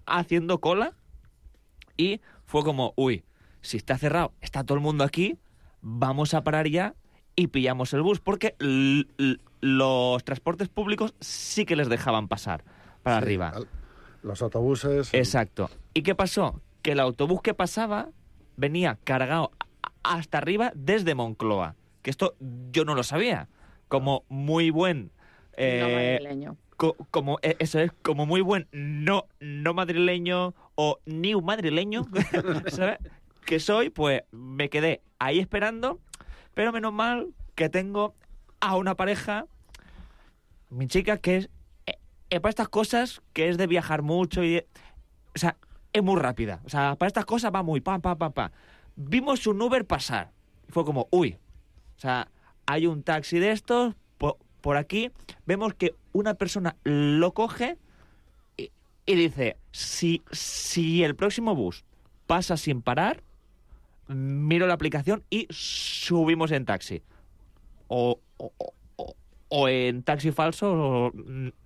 haciendo 0.05 0.59
cola 0.59 0.93
y 1.97 2.21
fue 2.45 2.63
como, 2.63 2.93
uy, 2.95 3.23
si 3.61 3.77
está 3.77 3.97
cerrado, 3.97 4.33
está 4.41 4.63
todo 4.63 4.77
el 4.77 4.83
mundo 4.83 5.03
aquí, 5.03 5.37
vamos 5.81 6.33
a 6.33 6.43
parar 6.43 6.67
ya 6.67 6.95
y 7.35 7.47
pillamos 7.47 7.93
el 7.93 8.01
bus, 8.01 8.19
porque 8.19 8.55
los 9.61 10.23
transportes 10.23 10.69
públicos 10.69 11.13
sí 11.19 11.65
que 11.65 11.75
les 11.75 11.89
dejaban 11.89 12.27
pasar 12.27 12.63
para 13.03 13.17
arriba. 13.17 13.53
Los 14.23 14.41
autobuses. 14.41 15.13
Exacto. 15.13 15.69
¿Y 15.93 16.01
qué 16.01 16.15
pasó? 16.15 16.61
Que 16.81 16.91
el 16.91 16.99
autobús 16.99 17.41
que 17.41 17.53
pasaba 17.53 18.09
venía 18.59 18.97
cargado 19.03 19.51
hasta 20.03 20.37
arriba 20.37 20.71
desde 20.75 21.15
Moncloa. 21.15 21.75
Que 22.01 22.09
esto 22.09 22.35
yo 22.71 22.83
no 22.85 22.93
lo 22.95 23.03
sabía. 23.03 23.47
Como 23.87 24.23
muy 24.29 24.69
buen... 24.69 25.11
eh, 25.53 25.79
no 25.81 25.89
madrileño. 25.89 26.57
co- 26.77 26.95
como 27.11 27.39
eh, 27.41 27.55
eso 27.59 27.79
es 27.79 27.91
como 28.01 28.25
muy 28.25 28.41
buen 28.41 28.67
no 28.71 29.25
no 29.39 29.73
madrileño 29.73 30.53
o 30.75 30.99
new 31.05 31.41
madrileño 31.41 32.05
¿sabes? 32.67 32.99
que 33.45 33.59
soy 33.59 33.89
pues 33.89 34.21
me 34.31 34.69
quedé 34.69 35.01
ahí 35.17 35.39
esperando 35.39 35.99
pero 36.53 36.71
menos 36.71 36.93
mal 36.93 37.27
que 37.55 37.67
tengo 37.67 38.13
a 38.61 38.77
una 38.77 38.95
pareja 38.95 39.47
mi 40.69 40.87
chica 40.87 41.17
que 41.17 41.37
es 41.37 41.49
eh, 41.87 41.97
eh, 42.29 42.39
para 42.39 42.51
estas 42.51 42.69
cosas 42.69 43.21
que 43.33 43.49
es 43.49 43.57
de 43.57 43.67
viajar 43.67 44.01
mucho 44.03 44.43
y 44.43 44.59
o 44.59 45.39
sea 45.39 45.57
es 45.93 46.03
muy 46.03 46.19
rápida. 46.19 46.61
O 46.65 46.69
sea 46.69 46.95
para 46.95 47.07
estas 47.07 47.25
cosas 47.25 47.51
va 47.53 47.63
muy 47.63 47.81
pam 47.81 48.01
pam 48.01 48.17
pam 48.17 48.31
pam. 48.33 48.51
Vimos 48.95 49.45
un 49.47 49.61
Uber 49.61 49.85
pasar. 49.85 50.31
Fue 50.69 50.85
como 50.85 51.07
uy 51.11 51.37
o 51.97 51.99
sea 51.99 52.27
hay 52.65 52.85
un 52.87 53.01
taxi 53.03 53.39
de 53.39 53.51
estos 53.51 53.95
po- 54.17 54.37
por 54.61 54.77
aquí 54.77 55.11
vemos 55.45 55.73
que 55.73 55.95
una 56.11 56.33
persona 56.35 56.75
lo 56.83 57.33
coge 57.33 57.77
y, 58.57 58.71
y 59.05 59.15
dice, 59.15 59.57
si, 59.71 60.21
si 60.31 61.03
el 61.03 61.15
próximo 61.15 61.55
bus 61.55 61.83
pasa 62.27 62.57
sin 62.57 62.81
parar, 62.83 63.23
miro 64.07 64.67
la 64.67 64.73
aplicación 64.75 65.23
y 65.29 65.47
subimos 65.49 66.51
en 66.51 66.65
taxi. 66.65 67.01
O, 67.87 68.19
o, 68.37 68.51
o- 68.97 69.15
o- 69.49 69.67
en 69.67 70.03
taxi 70.03 70.31
falso, 70.31 71.11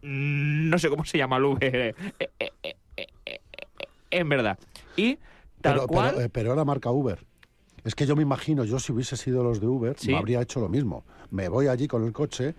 no 0.02 0.78
sé 0.78 0.90
cómo 0.90 1.04
se 1.04 1.18
llama 1.18 1.36
el 1.38 1.44
Uber, 1.46 1.76
eh, 1.76 1.96
eh, 2.20 2.30
eh, 2.40 2.50
eh, 2.64 2.76
eh, 2.96 3.08
eh, 3.26 3.40
en 4.20 4.30
verdad. 4.30 4.58
Y 4.96 5.16
tal 5.62 5.76
pero, 5.76 5.88
cual... 5.88 6.10
pero, 6.12 6.22
eh, 6.26 6.30
pero 6.30 6.54
era 6.54 6.66
marca 6.66 6.92
Uber. 6.92 7.20
Es 7.84 7.96
que 7.96 8.06
yo 8.06 8.16
me 8.16 8.22
imagino, 8.24 8.64
yo 8.64 8.80
si 8.80 8.92
hubiese 8.94 9.18
sido 9.18 9.44
los 9.44 9.60
de 9.60 9.68
Uber, 9.68 9.96
Sí. 10.00 10.12
me 10.12 10.18
habría 10.18 10.42
hecho 10.42 10.60
lo 10.62 10.70
mismo. 10.70 11.04
Me 11.32 11.50
voy 11.50 11.68
allí 11.68 11.88
con 11.88 12.06
el 12.06 12.14
coche 12.14 12.56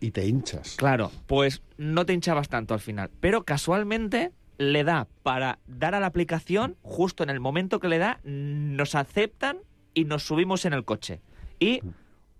y 0.00 0.10
te 0.10 0.26
hinchas. 0.26 0.74
Claro, 0.76 1.12
pues 1.26 1.62
no 1.76 2.04
te 2.06 2.12
hinchabas 2.14 2.48
tanto 2.48 2.74
al 2.74 2.80
final. 2.80 3.10
Pero 3.20 3.44
casualmente 3.44 4.32
le 4.58 4.82
da 4.84 5.06
para 5.22 5.58
dar 5.66 5.94
a 5.94 6.00
la 6.00 6.06
aplicación, 6.06 6.76
justo 6.82 7.22
en 7.22 7.30
el 7.30 7.38
momento 7.40 7.78
que 7.80 7.88
le 7.88 7.98
da, 7.98 8.20
nos 8.24 8.94
aceptan 8.94 9.58
y 9.94 10.04
nos 10.04 10.24
subimos 10.24 10.64
en 10.64 10.72
el 10.72 10.84
coche. 10.84 11.20
Y 11.60 11.80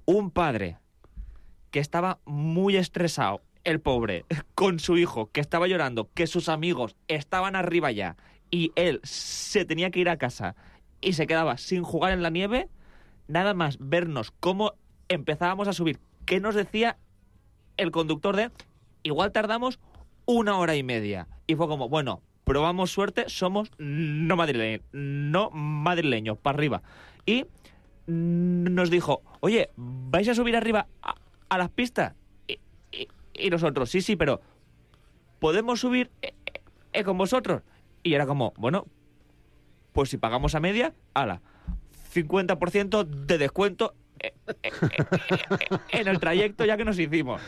un 0.05 0.31
padre 0.31 0.79
que 1.71 1.79
estaba 1.79 2.19
muy 2.25 2.77
estresado, 2.77 3.41
el 3.65 3.81
pobre, 3.81 4.25
con 4.55 4.79
su 4.79 4.97
hijo, 4.97 5.31
que 5.33 5.41
estaba 5.41 5.67
llorando, 5.67 6.09
que 6.15 6.27
sus 6.27 6.49
amigos 6.49 6.97
estaban 7.09 7.57
arriba 7.57 7.91
ya, 7.91 8.17
y 8.51 8.73
él 8.75 9.01
se 9.05 9.65
tenía 9.65 9.91
que 9.91 10.01
ir 10.01 10.09
a 10.09 10.17
casa 10.17 10.57
y 11.01 11.15
se 11.15 11.27
quedaba 11.27 11.57
sin 11.57 11.83
jugar 11.83 12.13
en 12.13 12.23
la 12.23 12.31
nieve, 12.31 12.69
nada 13.29 13.55
más 13.55 13.79
vernos 13.81 14.33
cómo 14.41 14.75
empezábamos 15.09 15.69
a 15.69 15.73
subir. 15.73 15.99
¿Qué 16.27 16.41
nos 16.41 16.55
decía 16.55 16.99
el 17.77 17.91
conductor 17.91 18.37
de 18.37 18.51
igual 19.03 19.33
tardamos 19.33 19.81
una 20.27 20.59
hora 20.59 20.77
y 20.77 20.83
media. 20.83 21.27
Y 21.47 21.57
fue 21.57 21.67
como, 21.67 21.89
bueno, 21.89 22.23
probamos 22.45 22.91
suerte, 22.91 23.25
somos 23.29 23.71
no 23.79 24.37
madrileños, 24.37 24.83
no 24.93 25.51
madrileños, 25.51 26.39
para 26.39 26.57
arriba. 26.57 26.83
Y 27.27 27.47
nos 28.07 28.91
dijo, 28.91 29.23
oye, 29.41 29.71
¿vais 29.77 30.29
a 30.29 30.35
subir 30.35 30.57
arriba 30.57 30.87
a 31.49 31.59
las 31.59 31.71
pistas? 31.71 32.15
Y, 33.41 33.51
nosotros, 33.51 33.91
sí, 33.91 34.01
sí, 34.01 34.17
pero 34.17 34.41
¿podemos 35.39 35.81
subir 35.81 36.11
eh, 36.23 36.35
eh, 36.47 36.61
eh, 36.93 37.05
con 37.05 37.19
vosotros? 37.19 37.63
Y 38.03 38.15
era 38.15 38.27
como, 38.27 38.53
bueno, 38.57 38.87
pues 39.93 40.11
si 40.11 40.17
pagamos 40.17 40.55
a 40.55 40.61
media, 40.61 40.95
ala, 41.15 41.41
50% 42.15 43.05
de 43.05 43.39
descuento 43.39 43.95
en 45.91 46.09
el 46.09 46.21
trayecto 46.21 46.65
ya 46.65 46.77
que 46.77 46.85
nos 46.85 46.99
hicimos. 46.99 47.41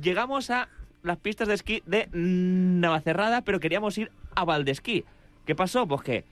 Llegamos 0.00 0.50
a 0.50 0.68
las 1.02 1.16
pistas 1.18 1.48
de 1.48 1.54
esquí 1.54 1.82
de 1.86 2.08
Navacerrada, 2.12 3.42
pero 3.42 3.60
queríamos 3.60 3.96
ir 3.98 4.10
a 4.34 4.44
Valdesquí. 4.44 5.04
¿Qué 5.46 5.54
pasó? 5.54 5.86
Pues 5.86 6.02
que 6.02 6.24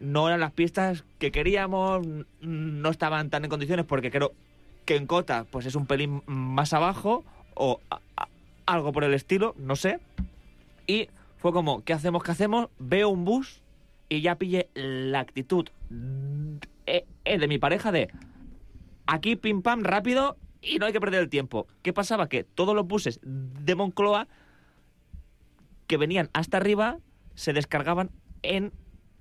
no 0.00 0.28
eran 0.28 0.40
las 0.40 0.52
pistas 0.52 1.04
que 1.18 1.30
queríamos, 1.30 2.06
no 2.40 2.90
estaban 2.90 3.30
tan 3.30 3.44
en 3.44 3.50
condiciones 3.50 3.86
porque 3.86 4.10
creo 4.10 4.32
que 4.84 4.96
en 4.96 5.06
Cota 5.06 5.46
pues 5.50 5.66
es 5.66 5.74
un 5.74 5.86
pelín 5.86 6.22
más 6.26 6.72
abajo 6.72 7.24
o 7.54 7.80
a- 7.90 8.00
a- 8.16 8.28
algo 8.66 8.92
por 8.92 9.04
el 9.04 9.14
estilo, 9.14 9.54
no 9.58 9.76
sé. 9.76 9.98
Y 10.86 11.08
fue 11.38 11.52
como, 11.52 11.82
¿qué 11.84 11.92
hacemos? 11.92 12.22
¿Qué 12.22 12.30
hacemos? 12.32 12.68
Veo 12.78 13.08
un 13.08 13.24
bus 13.24 13.60
y 14.08 14.20
ya 14.20 14.36
pillé 14.36 14.68
la 14.74 15.20
actitud 15.20 15.68
eh, 16.86 17.04
eh, 17.24 17.38
de 17.38 17.48
mi 17.48 17.58
pareja 17.58 17.92
de 17.92 18.08
aquí 19.06 19.36
pim 19.36 19.62
pam 19.62 19.82
rápido 19.82 20.36
y 20.60 20.78
no 20.78 20.86
hay 20.86 20.92
que 20.92 21.00
perder 21.00 21.20
el 21.22 21.28
tiempo. 21.28 21.66
¿Qué 21.82 21.92
pasaba? 21.92 22.28
Que 22.28 22.44
todos 22.44 22.74
los 22.74 22.86
buses 22.86 23.20
de 23.22 23.74
Moncloa 23.74 24.28
que 25.86 25.96
venían 25.96 26.30
hasta 26.32 26.56
arriba 26.58 26.98
se 27.34 27.52
descargaban 27.52 28.10
en 28.42 28.72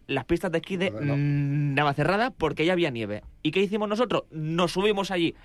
las 0.08 0.26
pistas 0.26 0.52
de 0.52 0.58
esquí 0.60 0.78
de 0.78 0.92
Navacerrada 0.92 2.32
porque 2.32 2.66
ya 2.66 2.74
había 2.74 2.90
nieve. 2.92 3.24
¿Y 3.44 3.52
qué 3.52 3.62
hicimos 3.62 3.88
nosotros? 3.90 4.24
Nos 4.32 4.72
subimos 4.74 5.10
allí 5.12 5.36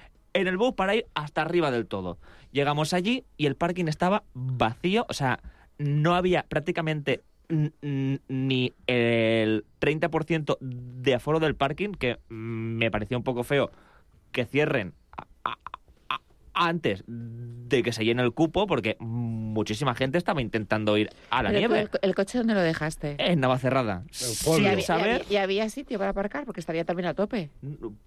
en 0.41 0.49
el 0.49 0.57
bus 0.57 0.75
para 0.75 0.95
ir 0.95 1.07
hasta 1.15 1.43
arriba 1.43 1.71
del 1.71 1.87
todo. 1.87 2.19
Llegamos 2.53 2.93
allí 2.93 3.25
y 3.37 3.47
el 3.47 3.57
parking 3.57 3.87
estaba 3.87 4.25
vacío, 4.35 5.07
o 5.09 5.13
sea, 5.13 5.41
no 5.79 6.15
había 6.15 6.45
prácticamente 6.45 7.23
ni 7.49 8.73
el 8.87 9.65
30% 9.81 10.59
de 10.61 11.15
aforo 11.15 11.39
del 11.39 11.55
parking, 11.55 11.93
que 11.93 12.19
mm, 12.29 12.35
me 12.35 12.91
parecía 12.91 13.17
un 13.17 13.23
poco 13.23 13.45
feo 13.45 13.71
que 14.33 14.45
cierren 14.45 14.95
antes 16.57 17.05
de 17.07 17.83
que 17.83 17.93
se 17.93 18.05
llene 18.05 18.23
el 18.23 18.33
cupo, 18.33 18.67
porque 18.67 18.97
muchísima 19.01 19.95
gente 19.95 20.19
estaba 20.19 20.41
intentando 20.43 20.97
ir 20.97 21.11
a 21.31 21.43
la 21.43 21.49
Pero 21.51 21.59
nieve. 21.61 21.81
¿El, 21.81 21.91
el 22.03 22.15
coche 22.15 22.39
dónde 22.39 22.55
lo 22.55 22.61
dejaste? 22.61 23.17
En. 23.19 23.41
Navacerrada. 23.41 24.05
¿Y 24.11 24.15
Sin 24.15 24.67
había, 24.67 24.79
y 24.81 24.85
había- 24.91 25.23
y 25.31 25.37
había 25.37 25.69
sitio 25.71 25.99
para 25.99 26.11
aparcar? 26.11 26.45
Porque 26.47 26.61
estaría 26.61 26.85
también 26.85 27.07
a 27.09 27.15
tope. 27.15 27.51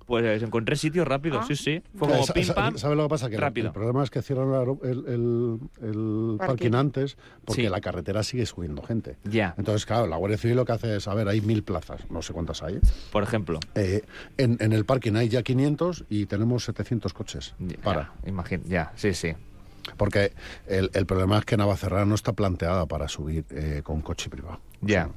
pues 0.05 0.41
encontré 0.43 0.75
sitios 0.75 1.07
rápidos, 1.07 1.41
Ah. 1.43 1.45
sí, 1.47 1.55
sí. 1.55 1.81
Fue 1.95 2.07
como 2.07 2.25
pim 2.27 2.47
pam. 2.53 2.77
¿Sabes 2.77 2.97
lo 2.97 3.03
que 3.03 3.09
pasa? 3.09 3.29
Que 3.29 3.35
el- 3.35 3.41
rápido. 3.41 3.67
el 3.67 3.73
problema 3.73 4.03
es 4.03 4.09
que 4.09 4.21
cierran 4.21 4.49
el, 4.53 4.89
el- 4.89 5.05
el- 5.07 5.59
el 5.81 6.37
Parking. 6.37 6.73
antes 6.73 7.17
porque 7.45 7.63
Sí. 7.63 7.69
la 7.69 7.79
carretera 7.81 8.23
sigue 8.23 8.45
subiendo 8.45 8.81
gente. 8.81 9.17
Ya, 9.23 9.53
Entonces, 9.57 9.85
claro, 9.85 10.07
la 10.07 10.17
Guardia 10.17 10.37
Civil 10.37 10.55
lo 10.55 10.65
que 10.65 10.71
hace 10.71 10.95
es, 10.95 11.07
a 11.07 11.13
ver, 11.13 11.27
hay 11.27 11.41
mil 11.41 11.63
plazas, 11.63 12.09
no 12.09 12.21
sé 12.21 12.33
cuántas 12.33 12.63
hay. 12.63 12.79
por 13.11 13.23
ejemplo. 13.23 13.59
Eh, 13.75 14.01
en, 14.37 14.57
en 14.59 14.71
el 14.73 14.85
parking 14.85 15.13
hay 15.15 15.29
ya 15.29 15.43
500 15.43 16.05
y 16.09 16.25
tenemos 16.25 16.63
700 16.65 17.13
coches. 17.13 17.55
Para. 17.83 18.13
Imagín- 18.41 18.63
ya, 18.65 18.91
sí, 18.95 19.13
sí. 19.13 19.33
Porque 19.97 20.33
el, 20.67 20.91
el 20.93 21.05
problema 21.05 21.39
es 21.39 21.45
que 21.45 21.57
Navacerrada 21.57 22.05
no 22.05 22.15
está 22.15 22.33
planteada 22.33 22.85
para 22.85 23.07
subir 23.07 23.45
eh, 23.49 23.81
con 23.83 24.01
coche 24.01 24.29
privado. 24.29 24.59
Ya. 24.81 25.09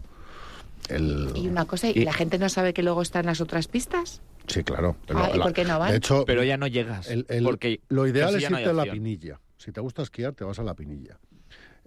El, 0.89 1.31
Y 1.37 1.47
una 1.49 1.65
cosa, 1.65 1.89
¿y 1.89 1.93
Y- 1.97 2.05
la 2.05 2.13
gente 2.13 2.39
no 2.39 2.49
sabe 2.49 2.73
que 2.75 2.83
luego 2.83 3.03
están 3.03 3.27
las 3.27 3.41
otras 3.41 3.69
pistas? 3.69 4.21
Sí, 4.49 4.65
claro. 4.65 4.97
Ah, 5.15 5.31
¿y 5.33 5.39
La- 5.39 5.45
por 5.45 5.53
qué 5.53 5.65
no 5.65 5.79
van? 5.79 5.91
De 5.93 5.99
hecho, 5.99 6.25
Pero 6.27 6.43
ya 6.43 6.57
no 6.57 6.67
llegas. 6.67 7.09
el- 7.09 7.27
el- 7.29 7.45
porque 7.45 7.81
lo 7.89 8.07
ideal 8.07 8.35
es 8.35 8.51
no 8.51 8.59
irte 8.59 8.71
a 8.71 8.73
la. 8.73 8.85
Pinilla. 8.85 9.41
Si 9.59 9.71
te 9.71 9.81
gusta 9.81 10.03
esquiar, 10.03 10.33
te 10.33 10.43
vas 10.45 10.59
a 10.59 10.65
la 10.65 10.75
Pinilla. 10.75 11.19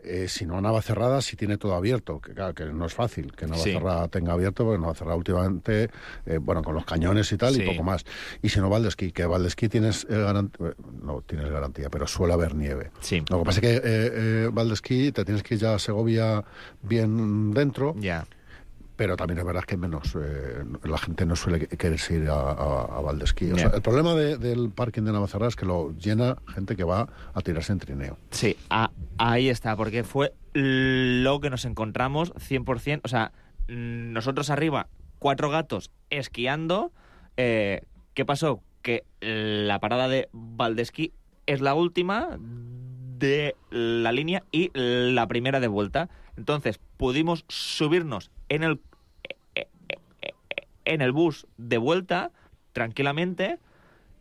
Eh, 0.07 0.27
si 0.27 0.45
no, 0.45 0.61
Navacerrada 0.61 1.21
si 1.21 1.35
tiene 1.35 1.57
todo 1.57 1.73
abierto, 1.75 2.19
que 2.21 2.33
claro, 2.33 2.53
que 2.53 2.65
no 2.65 2.85
es 2.85 2.93
fácil 2.93 3.31
que 3.35 3.47
Navacerrada 3.47 4.07
tenga 4.07 4.33
abierto, 4.33 4.63
porque 4.63 4.79
Navacerrada 4.79 5.15
últimamente, 5.17 5.89
eh, 6.25 6.37
bueno, 6.39 6.61
con 6.63 6.75
los 6.75 6.85
cañones 6.85 7.31
y 7.31 7.37
tal, 7.37 7.53
Sí. 7.55 7.63
y 7.63 7.65
poco 7.65 7.83
más. 7.83 8.05
Y 8.41 8.49
si 8.49 8.59
no, 8.59 8.69
Valdesquí, 8.69 9.11
que 9.11 9.25
Valdesquí 9.25 9.67
tienes, 9.69 10.05
eh, 10.09 10.15
garan- 10.17 10.51
eh, 10.59 10.73
no 11.01 11.21
tienes 11.21 11.49
garantía, 11.49 11.89
pero 11.89 12.05
suele 12.07 12.33
haber 12.33 12.53
nieve. 12.55 12.91
Sí. 13.01 13.23
Lo 13.29 13.39
que 13.39 13.45
pasa 13.45 13.59
es 13.59 13.61
que 13.61 13.75
eh, 13.77 13.81
eh, 13.83 14.49
Valdesquí 14.51 15.11
te 15.11 15.25
tienes 15.25 15.41
que 15.43 15.55
ir 15.55 15.61
ya 15.61 15.75
a 15.75 15.79
Segovia 15.79 16.43
bien 16.83 17.51
dentro, 17.51 17.95
Ya. 17.97 18.25
Pero 18.95 19.15
también 19.17 19.39
es 19.39 19.45
verdad 19.45 19.63
que 19.63 19.77
menos 19.77 20.15
eh, 20.15 20.63
la 20.83 20.97
gente 20.97 21.25
no 21.25 21.35
suele 21.35 21.67
querer 21.67 21.99
ir 22.09 22.29
a, 22.29 22.33
a, 22.51 22.81
a 22.97 23.01
Valdesquí. 23.01 23.51
O 23.51 23.57
sea, 23.57 23.71
el 23.73 23.81
problema 23.81 24.13
de- 24.13 24.37
del 24.37 24.69
parking 24.69 25.03
de 25.03 25.11
Navacerrada 25.11 25.49
es 25.49 25.55
que 25.55 25.65
lo 25.65 25.91
llena 25.97 26.37
gente 26.47 26.75
que 26.75 26.83
va 26.83 27.07
a 27.33 27.41
tirarse 27.41 27.73
en 27.73 27.79
trineo. 27.79 28.17
Sí, 28.31 28.55
a- 28.69 28.91
ahí 29.17 29.49
está, 29.49 29.75
porque 29.75 30.03
fue 30.03 30.33
lo 30.53 31.39
que 31.41 31.49
nos 31.49 31.65
encontramos 31.65 32.33
100%. 32.35 33.01
O 33.03 33.07
sea, 33.07 33.31
nosotros 33.67 34.49
arriba, 34.49 34.87
cuatro 35.19 35.49
gatos 35.49 35.91
esquiando. 36.09 36.91
eh, 37.37 37.81
¿Qué 38.13 38.23
pasó? 38.25 38.61
Que 38.81 39.03
la 39.19 39.79
parada 39.79 40.07
de 40.07 40.29
Valdesquí 40.31 41.11
es 41.47 41.59
la 41.59 41.73
última 41.73 42.37
de 42.39 43.55
la 43.71 44.11
línea 44.11 44.43
y 44.51 44.71
la 44.75 45.27
primera 45.27 45.59
de 45.59 45.67
vuelta. 45.67 46.09
Entonces, 46.37 46.79
pudimos 46.97 47.45
subirnos 47.47 48.29
en 48.49 48.63
el, 48.63 48.81
en 50.85 51.01
el 51.01 51.11
bus 51.11 51.47
de 51.57 51.77
vuelta 51.77 52.31
tranquilamente 52.73 53.59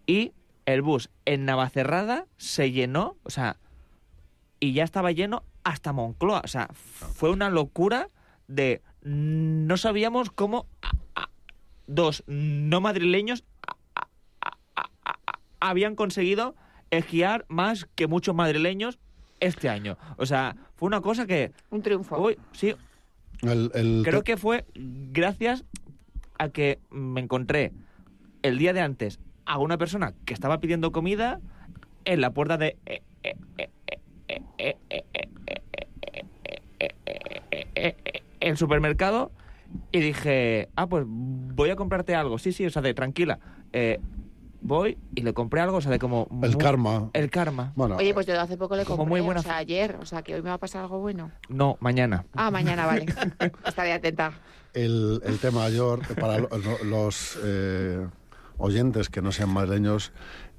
y 0.06 0.32
el 0.66 0.82
bus 0.82 1.10
en 1.24 1.44
Navacerrada 1.44 2.26
se 2.36 2.72
llenó, 2.72 3.16
o 3.22 3.30
sea, 3.30 3.56
y 4.60 4.72
ya 4.72 4.84
estaba 4.84 5.12
lleno 5.12 5.42
hasta 5.62 5.92
Moncloa. 5.92 6.42
O 6.44 6.48
sea, 6.48 6.68
fue 6.72 7.30
una 7.30 7.50
locura 7.50 8.08
de 8.48 8.82
no 9.02 9.76
sabíamos 9.76 10.30
cómo 10.30 10.66
dos 11.86 12.24
no 12.26 12.80
madrileños 12.80 13.44
habían 15.60 15.96
conseguido 15.96 16.54
esquiar 16.90 17.44
más 17.48 17.86
que 17.94 18.06
muchos 18.06 18.34
madrileños 18.34 18.98
este 19.40 19.68
año. 19.68 19.96
O 20.16 20.26
sea, 20.26 20.56
fue 20.76 20.86
una 20.86 21.00
cosa 21.00 21.26
que, 21.26 21.52
Un 21.70 21.82
triunfo. 21.82 22.18
uy, 22.18 22.38
sí, 22.52 22.74
Creo 24.04 24.22
que 24.22 24.36
fue 24.36 24.64
gracias 24.74 25.64
a 26.38 26.48
que 26.48 26.78
me 26.90 27.20
encontré 27.20 27.72
el 28.42 28.58
día 28.58 28.72
de 28.72 28.80
antes 28.80 29.20
a 29.46 29.58
una 29.58 29.78
persona 29.78 30.14
que 30.24 30.34
estaba 30.34 30.60
pidiendo 30.60 30.92
comida 30.92 31.40
en 32.04 32.20
la 32.20 32.32
puerta 32.32 32.56
de... 32.58 32.76
el 38.40 38.56
supermercado 38.56 39.30
y 39.90 40.00
dije, 40.00 40.68
ah, 40.76 40.86
pues 40.86 41.04
voy 41.06 41.70
a 41.70 41.76
comprarte 41.76 42.14
algo. 42.14 42.38
Sí, 42.38 42.52
sí, 42.52 42.66
o 42.66 42.70
sea, 42.70 42.82
de 42.82 42.94
tranquila 42.94 43.38
voy 44.64 44.98
y 45.14 45.20
le 45.22 45.32
compré 45.32 45.60
algo, 45.60 45.76
o 45.76 45.80
sea, 45.80 45.92
de 45.92 45.98
como... 46.00 46.26
el 46.42 46.50
muy- 46.50 46.58
karma. 46.58 47.10
El 47.12 47.30
karma. 47.30 47.72
Bueno, 47.76 47.96
Oye, 47.96 48.12
pues 48.14 48.26
yo 48.26 48.40
hace 48.40 48.56
poco 48.56 48.74
le 48.76 48.84
Como 48.84 48.96
compré, 48.98 49.10
muy 49.10 49.20
buena 49.20 49.40
o 49.40 49.42
sea, 49.44 49.58
ayer, 49.58 49.96
o 50.00 50.06
sea, 50.06 50.22
que 50.22 50.34
hoy 50.34 50.42
me 50.42 50.48
va 50.48 50.54
a 50.54 50.58
pasar 50.58 50.82
algo 50.82 50.98
bueno. 50.98 51.30
No, 51.48 51.76
mañana. 51.80 52.24
Ah, 52.34 52.50
mañana, 52.50 52.86
vale. 52.86 53.06
Estaré 53.66 53.92
atenta. 53.92 54.32
el, 54.72 55.20
el 55.24 55.38
tema 55.38 55.60
mayor 55.60 56.00
para 56.16 56.38
lo- 56.38 56.48
lo- 56.48 56.84
los 56.84 57.38
eh, 57.44 58.06
oyentes 58.58 59.08
que 59.10 59.22
no 59.22 59.30
sean 59.30 59.50
madrileños, 59.50 60.12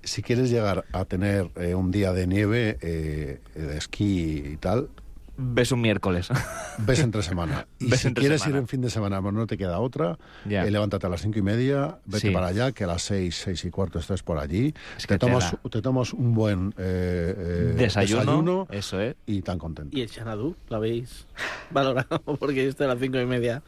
si 0.04 0.22
quieres 0.22 0.50
llegar 0.52 0.86
a 0.94 1.06
tener 1.06 1.50
eh, 1.56 1.74
un 1.76 1.90
día 1.92 2.14
de 2.14 2.28
nieve, 2.28 2.78
eh, 2.82 3.42
de 3.56 3.78
esquí 3.78 4.44
y 4.54 4.58
tal, 4.58 4.90
ves 5.38 5.72
un 5.72 5.82
miércoles. 5.82 6.30
Ves 6.80 7.00
entre 7.00 7.22
semana. 7.24 7.68
Y 7.80 7.90
Ves 7.90 8.02
si 8.02 8.08
entre 8.08 8.22
quieres 8.22 8.42
semana. 8.42 8.58
ir 8.58 8.62
en 8.64 8.68
fin 8.68 8.82
de 8.82 8.90
semana, 8.90 9.22
pues 9.22 9.34
no 9.34 9.48
te 9.48 9.58
queda 9.58 9.80
otra. 9.80 10.18
Ya. 10.46 10.66
eh, 10.66 10.72
levántate 10.72 11.08
a 11.08 11.10
las 11.10 11.22
cinco 11.22 11.40
y 11.40 11.42
media, 11.42 12.00
vete 12.06 12.28
Sí. 12.28 12.34
para 12.34 12.48
allá, 12.48 12.72
que 12.72 12.84
a 12.84 12.88
las 12.88 13.02
seis, 13.02 13.36
seis 13.44 13.64
y 13.66 13.70
cuarto 13.72 14.00
estés 14.00 14.24
por 14.24 14.38
allí. 14.38 14.74
Es 14.98 15.08
te, 15.08 15.16
te 15.16 15.18
tomas, 15.20 15.56
te 15.72 15.82
tomas 15.82 16.14
un 16.14 16.34
buen 16.34 16.74
eh, 16.78 17.34
eh, 17.38 17.74
Desayuno, 17.78 18.22
desayuno 18.24 18.68
eso 18.72 19.00
es. 19.02 19.16
y 19.26 19.42
tan 19.42 19.58
contento. 19.60 19.98
¿Y 19.98 20.02
el 20.02 20.10
Xanadu? 20.10 20.56
¿Lo 20.70 20.78
habéis 20.78 21.26
valorado? 21.72 22.20
Porque 22.40 22.64
yo 22.64 22.70
estoy 22.70 22.86
a 22.86 22.90
las 22.90 23.00
cinco 23.00 23.20
y 23.20 23.26
media. 23.26 23.62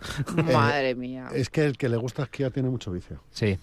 Madre 0.54 0.96
mía. 0.96 1.30
Es 1.34 1.50
que 1.50 1.66
el 1.66 1.78
que 1.78 1.90
le 1.90 1.98
gusta 1.98 2.24
esquiar 2.24 2.52
tiene 2.52 2.70
mucho 2.70 2.92
vicio. 2.92 3.22
Sí. 3.32 3.58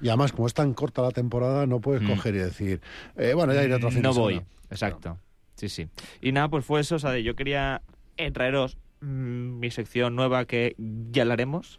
Y 0.00 0.08
además, 0.08 0.32
como 0.32 0.46
es 0.46 0.54
tan 0.54 0.74
corta 0.74 1.02
la 1.02 1.10
temporada, 1.10 1.66
no 1.66 1.80
puedes 1.80 2.02
Mm. 2.02 2.08
coger 2.08 2.34
y 2.34 2.38
decir, 2.38 2.80
eh, 3.16 3.32
bueno, 3.34 3.54
ya 3.54 3.64
iré 3.64 3.74
otro 3.74 3.90
fin 3.90 4.02
no 4.02 4.12
de 4.12 4.18
voy, 4.20 4.32
semana. 4.34 4.50
exacto. 4.70 5.18
Sí, 5.56 5.68
sí. 5.68 5.88
Y 6.20 6.32
nada, 6.32 6.48
pues 6.48 6.64
fue 6.64 6.80
eso, 6.80 6.96
o 6.96 6.98
sea, 6.98 7.10
de- 7.10 7.22
yo 7.22 7.34
quería 7.34 7.82
eh, 8.16 8.30
traeros 8.30 8.76
mm, 9.00 9.58
mi 9.58 9.70
sección 9.70 10.14
nueva 10.16 10.44
que 10.44 10.74
ya 10.78 11.22
hablaremos 11.22 11.78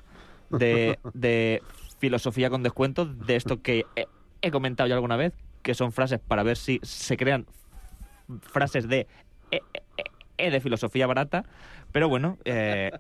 de, 0.50 1.00
de 1.14 1.62
filosofía 2.00 2.50
con 2.50 2.64
descuento, 2.64 3.06
de 3.06 3.36
esto 3.36 3.62
que 3.62 3.86
he, 3.96 4.08
he 4.42 4.52
comentado 4.52 4.88
ya 4.88 4.96
alguna 4.96 5.16
vez, 5.18 5.34
que 5.62 5.74
son 5.74 5.92
frases 5.92 6.20
para 6.20 6.44
ver 6.44 6.58
si 6.58 6.80
se 6.84 7.18
crean 7.18 7.46
frases 8.42 8.88
de 8.88 9.08
eh, 9.52 9.62
eh, 9.74 9.82
eh, 10.38 10.52
de 10.52 10.60
filosofía 10.62 11.08
barata, 11.08 11.44
pero 11.92 12.10
bueno, 12.10 12.38
eh, 12.46 12.92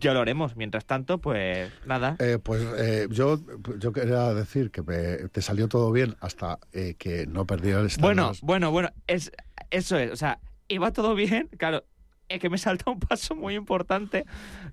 ya 0.00 0.12
lo 0.12 0.20
haremos. 0.20 0.56
Mientras 0.56 0.84
tanto, 0.84 1.18
pues 1.18 1.70
nada. 1.86 2.16
Eh, 2.18 2.38
pues 2.42 2.62
eh, 2.78 3.06
yo, 3.10 3.40
yo 3.78 3.92
quería 3.92 4.34
decir 4.34 4.70
que 4.70 4.82
me- 4.82 5.28
te 5.28 5.40
salió 5.42 5.68
todo 5.68 5.90
bien 5.92 6.16
hasta 6.20 6.58
eh, 6.72 6.94
que 6.98 7.26
no 7.26 7.46
perdieras 7.46 7.98
Bueno, 7.98 8.32
bueno, 8.42 8.70
bueno, 8.70 8.90
es, 9.06 9.32
eso 9.70 9.96
es, 9.98 10.10
o 10.12 10.16
sea, 10.16 10.40
iba 10.68 10.92
todo 10.92 11.14
bien, 11.14 11.48
claro, 11.58 11.84
es 12.28 12.40
que 12.40 12.50
me 12.50 12.58
salta 12.58 12.90
un 12.90 12.98
paso 13.00 13.34
muy 13.34 13.54
importante 13.54 14.24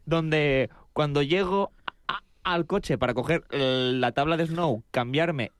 donde 0.06 0.70
cuando 0.94 1.22
llego 1.22 1.72
a- 2.08 2.22
al 2.44 2.66
coche 2.66 2.98
para 2.98 3.14
coger 3.14 3.44
la 3.52 4.12
tabla 4.12 4.38
de 4.38 4.48
snow, 4.48 4.84
cambiarme 4.92 5.52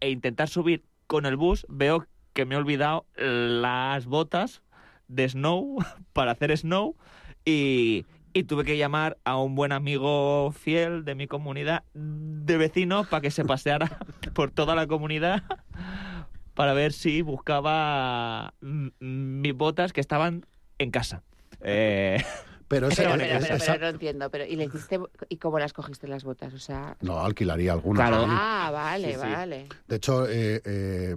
e 0.00 0.10
intentar 0.10 0.48
subir 0.48 0.84
con 1.06 1.26
el 1.26 1.36
bus, 1.36 1.66
veo 1.68 2.06
que 2.34 2.44
me 2.44 2.54
he 2.54 2.58
olvidado 2.58 3.06
las 3.16 4.06
botas 4.06 4.62
de 5.08 5.28
snow 5.28 5.78
para 6.12 6.32
hacer 6.32 6.56
snow 6.56 6.96
y, 7.44 8.04
y 8.32 8.44
tuve 8.44 8.64
que 8.64 8.76
llamar 8.76 9.18
a 9.24 9.36
un 9.36 9.54
buen 9.54 9.72
amigo 9.72 10.52
fiel 10.52 11.04
de 11.04 11.14
mi 11.14 11.26
comunidad 11.26 11.82
de 11.94 12.56
vecinos 12.56 13.06
para 13.08 13.20
que 13.22 13.30
se 13.30 13.44
paseara 13.44 13.98
por 14.34 14.50
toda 14.50 14.74
la 14.74 14.86
comunidad 14.86 15.42
para 16.54 16.72
ver 16.74 16.92
si 16.92 17.22
buscaba 17.22 18.52
mm, 18.60 18.86
mm, 19.00 19.40
mis 19.40 19.54
botas 19.54 19.92
que 19.92 20.00
estaban 20.00 20.44
en 20.78 20.90
casa. 20.90 21.22
Eh, 21.60 22.22
Pero, 22.68 22.88
ese- 22.88 23.02
Pero, 23.02 23.16
pero, 23.16 23.40
pero, 23.40 23.54
esa- 23.56 23.72
pero 23.72 23.84
no 23.84 23.88
entiendo. 23.88 24.30
Pero, 24.30 24.44
¿y 24.44 24.56
le 24.56 24.64
hiciste 24.66 25.00
y 25.30 25.38
cómo 25.38 25.58
las 25.58 25.72
cogiste 25.72 26.06
las 26.06 26.22
botas? 26.24 26.52
O 26.52 26.58
sea. 26.58 26.96
no, 27.00 27.18
alquilaría 27.20 27.72
alguna. 27.72 28.08
Claro. 28.08 28.26
Ah, 28.28 28.70
vale, 28.72 29.08
Sí, 29.14 29.14
sí. 29.14 29.26
vale. 29.26 29.66
De 29.86 29.96
hecho, 29.96 30.28
eh, 30.28 30.60
eh, 30.64 31.16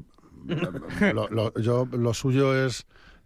lo, 1.14 1.28
lo- 1.30 1.54
yo, 1.60 1.86
lo 1.92 2.14
suyo 2.14 2.66
es, 2.66 2.86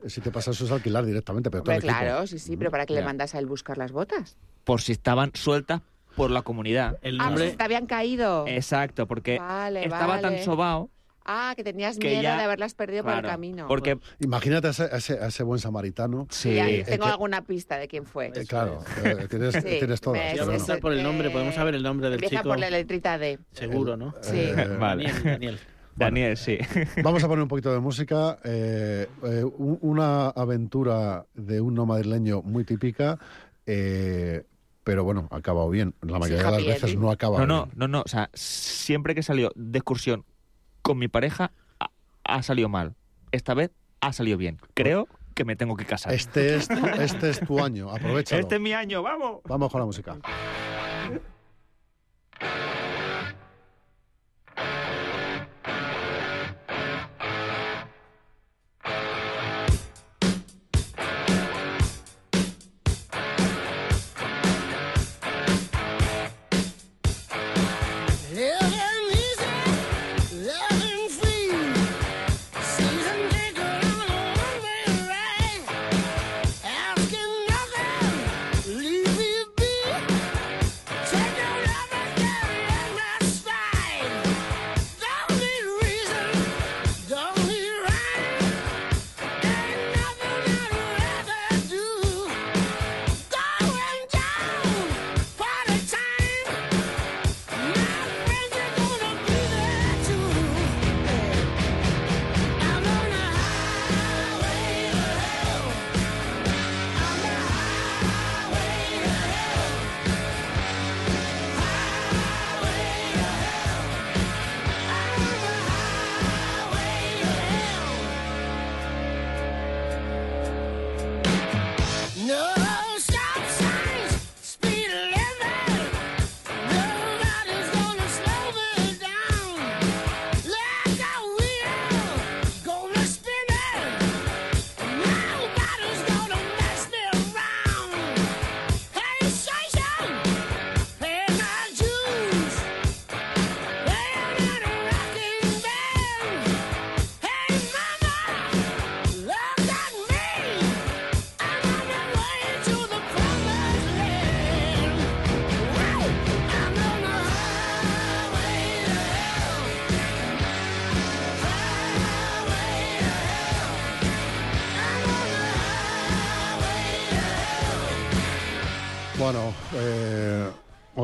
si 0.10 0.22
te 0.22 0.32
pasa 0.32 0.52
eso, 0.52 0.66
es 0.66 0.72
alquilar 0.72 1.06
directamente, 1.06 1.50
pero 1.52 1.64
todo 1.64 1.74
el 1.74 1.80
equipo. 1.80 1.94
claro, 1.94 2.28
sí, 2.28 2.40
sí, 2.40 2.58
pero 2.58 2.72
¿para 2.72 2.86
qué 2.86 2.94
le 2.94 3.04
mandas 3.04 3.36
a 3.36 3.40
él 3.40 3.46
buscar 3.46 3.78
las 3.78 3.92
botas? 3.92 4.38
por 4.64 4.82
si 4.82 4.92
estaban 4.94 5.32
sueltas 5.36 5.82
por 6.16 6.32
la 6.32 6.42
comunidad. 6.42 6.98
El 7.04 7.20
Ah, 7.22 7.26
nombre... 7.26 7.46
pues 7.46 7.58
te 7.58 7.64
habían 7.64 7.86
caído. 7.86 8.46
Exacto, 8.48 9.06
porque 9.06 9.38
Vale, 9.38 9.84
estaba 9.86 10.20
tan 10.22 10.40
sobao 10.44 10.90
Ah, 11.28 11.54
que 11.56 11.64
tenías 11.64 11.98
que 11.98 12.08
miedo 12.10 12.22
ya- 12.22 12.38
de 12.38 12.44
haberlas 12.44 12.76
perdido 12.76 13.04
por 13.04 13.14
el 13.14 13.20
claro, 13.22 13.34
camino. 13.34 13.68
Porque 13.68 13.98
Imagínate 14.20 14.68
a 14.68 14.70
ese, 14.72 14.84
a 14.84 14.98
ese- 14.98 15.20
a 15.20 15.28
ese 15.28 15.42
buen 15.44 15.60
samaritano. 15.60 16.28
sí, 16.30 16.54
Ya, 16.56 16.70
eh, 16.70 16.84
tengo 16.84 17.06
alguna 17.06 17.44
pista 17.44 17.78
de 17.78 17.88
quién 17.88 18.06
fue. 18.06 18.32
Eh, 18.36 18.46
claro, 18.48 18.84
eh, 19.04 19.28
tienes, 19.30 19.54
Sí, 19.56 19.62
tienes 19.62 20.02
todas. 20.02 20.20
me- 20.48 20.58
no. 20.76 20.80
por 20.80 20.94
el 20.94 21.02
nombre, 21.04 21.30
podemos 21.32 21.56
saber 21.56 21.74
el 21.76 21.82
nombre 21.84 22.06
del 22.10 22.16
Empieza 22.16 22.38
chico. 22.38 22.50
por 22.50 22.60
la 22.60 22.70
letrita 22.70 23.18
D. 23.18 23.40
Seguro, 23.54 23.98
¿no? 23.98 24.14
Sí. 24.22 24.38
Eh, 24.40 24.78
Vale. 24.80 25.04
Daniel, 25.06 25.24
Daniel. 25.24 25.60
Daniel, 25.96 26.36
sí. 26.38 26.58
Vamos 27.04 27.24
a 27.24 27.28
poner 27.28 27.42
un 27.44 27.48
poquito 27.48 27.72
de 27.74 27.80
música. 27.80 28.38
eh, 28.44 29.08
eh, 29.24 29.44
un- 29.58 29.80
una 29.82 30.28
aventura 30.30 31.26
de 31.34 31.62
un 31.62 31.74
no 31.74 31.86
madrileño 31.86 32.42
muy 32.42 32.64
típica, 32.66 33.18
eh, 33.66 34.44
pero 34.84 35.04
bueno, 35.04 35.28
ha 35.32 35.38
acabado 35.38 35.70
bien. 35.70 35.94
La 36.02 36.20
mayoría 36.20 36.44
de 36.44 36.52
las 36.52 36.54
happy 36.62 36.68
veces 36.68 36.98
no 36.98 37.10
acaba 37.12 37.40
No, 37.40 37.46
no, 37.46 37.66
bien. 37.66 37.78
no, 37.78 37.88
no, 37.88 38.02
o 38.02 38.08
sea, 38.08 38.30
siempre 38.34 39.16
que 39.16 39.24
salió 39.24 39.52
de 39.56 39.80
excursión 39.80 40.26
con 40.82 40.98
mi 41.00 41.08
pareja 41.08 41.52
ha, 41.80 41.90
ha 42.24 42.44
salido 42.44 42.70
mal. 42.70 42.96
Esta 43.32 43.54
vez 43.54 43.72
ha 44.02 44.14
salido 44.14 44.38
bien. 44.38 44.60
Creo 44.74 45.08
que 45.34 45.44
me 45.46 45.56
tengo 45.56 45.76
que 45.76 45.86
casar. 45.86 46.14
Este 46.14 46.56
es, 46.56 46.68
tu, 46.68 46.86
este 47.00 47.30
es 47.30 47.40
tu 47.40 47.60
año, 47.64 47.90
aprovechalo. 47.94 48.42
Este 48.42 48.56
es 48.56 48.62
mi 48.62 48.74
año, 48.74 49.02
vamos. 49.02 49.40
Vamos 49.46 49.72
con 49.72 49.80
la 49.80 49.86
música. 49.86 50.18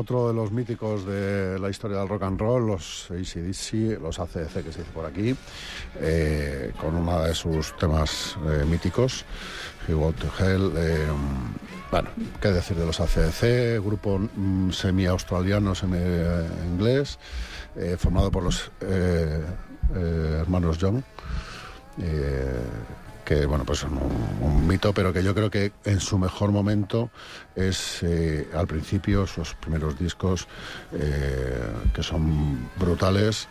Otro 0.02 0.26
de 0.26 0.34
los 0.34 0.50
míticos 0.50 1.06
de 1.06 1.58
la 1.60 1.70
historia 1.70 1.98
del 1.98 2.08
rock 2.08 2.24
and 2.24 2.40
roll, 2.40 2.66
los 2.66 3.08
ACDC, 3.08 4.00
los 4.00 4.18
ACDC 4.18 4.64
que 4.64 4.72
se 4.72 4.80
dice 4.80 4.92
por 4.92 5.06
aquí, 5.06 5.34
eh, 6.00 6.72
con 6.80 6.96
uno 6.96 7.22
de 7.22 7.34
sus 7.34 7.76
temas 7.76 8.36
eh, 8.48 8.64
míticos, 8.64 9.24
He 9.86 9.92
to 9.92 10.28
Hell. 10.38 10.72
eh, 10.76 11.06
bueno, 11.90 12.08
qué 12.40 12.48
decir 12.48 12.76
de 12.76 12.84
los 12.84 12.98
ACDC, 13.00 13.84
grupo 13.84 14.18
mm, 14.18 14.70
semi-australiano, 14.70 15.74
semi-inglés, 15.74 17.18
formado 17.96 18.30
por 18.30 18.42
los 18.42 18.70
hermanos 20.40 20.78
John. 20.80 21.04
Que 23.24 23.46
bueno, 23.46 23.64
pues 23.64 23.84
un 23.84 24.66
mito, 24.66 24.92
pero 24.92 25.12
que 25.12 25.22
yo 25.22 25.34
creo 25.34 25.50
que 25.50 25.72
en 25.84 26.00
su 26.00 26.18
mejor 26.18 26.50
momento 26.50 27.10
es 27.54 28.02
eh, 28.02 28.48
al 28.54 28.66
principio, 28.66 29.26
sus 29.26 29.54
primeros 29.54 29.98
discos, 29.98 30.48
eh, 30.92 31.66
que 31.94 32.02
son 32.02 32.68
brutales. 32.76 33.48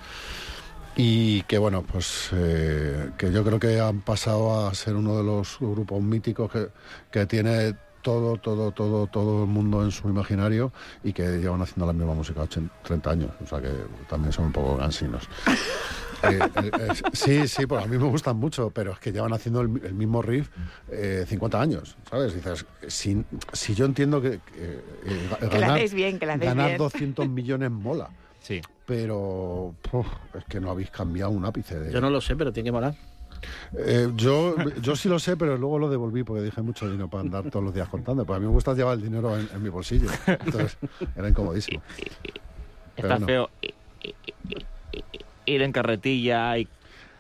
Y 0.95 1.43
que 1.43 1.57
bueno, 1.57 1.84
pues 1.84 2.30
eh, 2.34 3.11
que 3.17 3.32
yo 3.32 3.45
creo 3.45 3.59
que 3.59 3.80
han 3.80 4.01
pasado 4.01 4.67
a 4.67 4.74
ser 4.74 4.95
uno 4.95 5.17
de 5.17 5.24
los 5.24 5.57
grupos 5.59 6.01
míticos 6.01 6.51
que, 6.51 6.67
que 7.09 7.26
tiene 7.26 7.74
todo, 8.01 8.38
todo, 8.38 8.72
todo, 8.72 9.07
todo 9.07 9.43
el 9.43 9.49
mundo 9.49 9.84
en 9.84 9.91
su 9.91 10.09
imaginario 10.09 10.74
y 11.03 11.13
que 11.13 11.38
llevan 11.38 11.61
haciendo 11.61 11.86
la 11.86 11.93
misma 11.93 12.13
música 12.13 12.41
80, 12.41 12.74
30 12.84 13.09
años. 13.09 13.32
O 13.41 13.47
sea 13.47 13.61
que 13.61 13.72
también 14.09 14.34
son 14.34 14.45
un 14.45 14.51
poco 14.51 14.78
gansinos. 14.78 15.30
Eh, 16.24 16.39
eh, 16.63 16.72
eh, 16.80 16.88
sí, 17.13 17.47
sí, 17.47 17.65
pues 17.65 17.84
a 17.84 17.88
mí 17.88 17.97
me 17.97 18.05
gustan 18.05 18.38
mucho, 18.38 18.69
pero 18.69 18.91
es 18.93 18.99
que 18.99 19.11
llevan 19.11 19.34
haciendo 19.34 19.61
el, 19.61 19.82
el 19.84 19.93
mismo 19.93 20.22
riff 20.22 20.49
eh, 20.89 21.26
50 21.28 21.61
años, 21.61 21.95
¿sabes? 22.09 22.34
Dices, 22.36 22.65
si, 22.88 23.24
si 23.53 23.74
yo 23.76 23.86
entiendo 23.86 24.22
que, 24.22 24.39
eh, 24.55 24.82
hacéis 25.41 25.93
bien, 25.93 26.15
hacéis 26.22 26.39
ganar 26.41 26.67
bien. 26.67 26.78
200 26.78 27.28
millones 27.30 27.72
mola, 27.72 28.09
Sí. 28.41 28.61
pero 28.86 29.74
puf, 29.89 30.07
es 30.38 30.45
que 30.45 30.59
no 30.59 30.72
habéis 30.72 30.89
cambiado 30.91 31.32
un 31.32 31.45
ápice 31.45 31.80
de... 31.80 31.91
Yo 31.91 32.01
no 32.01 32.09
lo 32.09 32.22
sé, 32.22 32.36
pero 32.36 32.51
tiene 32.51 32.67
que 32.67 32.72
molar. 32.72 32.95
Eh, 33.76 34.09
yo, 34.15 34.55
yo 34.82 34.95
sí 34.95 35.09
lo 35.09 35.17
sé, 35.17 35.36
pero 35.36 35.57
luego 35.57 35.80
lo 35.80 35.89
devolví 35.89 36.24
porque 36.24 36.43
dije 36.43 36.61
mucho 36.61 36.86
dinero 36.88 37.07
para 37.09 37.22
andar 37.22 37.49
todos 37.49 37.65
los 37.65 37.74
días 37.74 37.89
contando. 37.89 38.24
Pues 38.26 38.38
a 38.38 38.39
mí 38.39 38.45
me 38.45 38.51
gusta 38.51 38.74
llevar 38.76 38.95
el 38.97 39.01
dinero 39.03 39.36
en, 39.36 39.49
en 39.51 39.63
mi 39.63 39.69
bolsillo. 39.69 40.09
Entonces, 40.28 40.78
era 41.15 41.28
incomodísimo. 41.30 41.82
Está 42.95 43.17
feo 43.19 43.49
ir 45.51 45.61
en 45.61 45.71
carretilla 45.71 46.57
y 46.57 46.67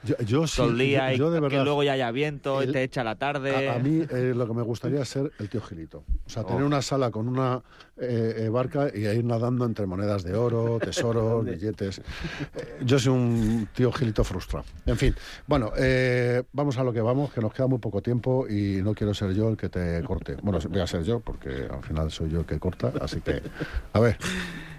Yo, 0.03 0.15
yo 0.25 0.47
sí, 0.47 0.57
todo 0.57 0.69
el 0.71 0.77
día 0.79 1.09
yo, 1.09 1.15
y 1.15 1.17
yo 1.19 1.29
de 1.31 1.37
que 1.37 1.41
verdad. 1.41 1.63
luego 1.63 1.83
ya 1.83 1.93
haya 1.93 2.09
viento 2.11 2.61
y 2.61 2.65
el- 2.65 2.71
te 2.73 2.81
echa 2.83 3.03
la 3.03 3.15
tarde. 3.17 3.69
A, 3.69 3.75
a 3.75 3.79
mí 3.79 4.01
eh, 4.09 4.33
lo 4.35 4.47
que 4.47 4.53
me 4.53 4.63
gustaría 4.63 5.01
es 5.01 5.09
ser 5.09 5.31
el 5.37 5.47
tío 5.47 5.61
Gilito. 5.61 6.03
O 6.25 6.29
sea, 6.29 6.43
tener 6.43 6.63
una 6.63 6.81
sala 6.81 7.11
con 7.11 7.27
una 7.27 7.61
eh, 7.97 8.33
eh, 8.45 8.49
barca 8.49 8.87
y 8.93 9.05
ir 9.05 9.23
nadando 9.23 9.63
entre 9.65 9.85
monedas 9.85 10.23
de 10.23 10.33
oro, 10.35 10.79
tesoros, 10.83 11.45
billetes. 11.45 12.01
Yo 12.83 12.97
soy 12.97 13.13
un 13.13 13.69
tío 13.75 13.91
Gilito 13.91 14.23
frustrado. 14.23 14.65
En 14.87 14.97
fin, 14.97 15.13
bueno, 15.45 15.71
eh, 15.77 16.41
vamos 16.51 16.77
a 16.79 16.83
lo 16.83 16.91
que 16.91 17.01
vamos, 17.01 17.31
que 17.31 17.41
nos 17.41 17.53
queda 17.53 17.67
muy 17.67 17.77
poco 17.79 18.01
tiempo 18.01 18.47
y 18.49 18.81
no 18.81 18.95
quiero 18.95 19.13
ser 19.13 19.33
yo 19.35 19.49
el 19.49 19.57
que 19.57 19.69
te 19.69 20.01
corte. 20.03 20.35
Bueno, 20.41 20.57
voy 20.69 20.79
a 20.81 20.87
ser 20.87 21.03
yo 21.03 21.19
porque 21.19 21.67
al 21.71 21.83
final 21.83 22.09
soy 22.09 22.31
yo 22.31 22.39
el 22.39 22.45
que 22.45 22.57
corta, 22.57 22.91
así 23.01 23.21
que, 23.21 23.41
a 23.93 23.99
ver, 23.99 24.17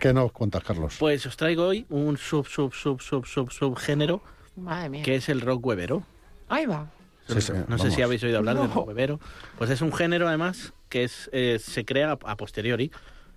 ¿qué 0.01 0.12
nos 0.12 0.33
cuentas, 0.33 0.64
Carlos? 0.64 0.97
Pues 0.99 1.25
os 1.27 1.37
traigo 1.37 1.66
hoy 1.68 1.87
un 1.91 2.16
sub, 2.16 2.47
sub, 2.49 2.73
sub, 2.75 3.01
sub, 3.01 3.25
sub, 3.27 3.51
subgénero 3.53 4.20
Madre 4.57 4.88
mía. 4.88 5.03
que 5.03 5.16
es 5.16 5.28
el 5.28 5.40
rock 5.40 5.64
webero. 5.66 6.05
Ahí 6.48 6.66
va. 6.66 6.90
Sí, 7.28 7.40
sí, 7.40 7.53
no 7.68 7.78
sé 7.78 7.90
si 7.90 8.03
habéis 8.03 8.22
oído 8.24 8.38
hablar 8.38 8.59
del 8.59 8.70
rock 8.70 8.88
webero. 8.88 9.20
Pues 9.59 9.70
es 9.70 9.80
un 9.80 9.92
género, 9.92 10.28
además, 10.28 10.72
que 10.88 11.05
es 11.05 11.30
eh, 11.32 11.59
se 11.59 11.84
crea 11.84 12.18
a, 12.24 12.36
posteriori 12.36 12.90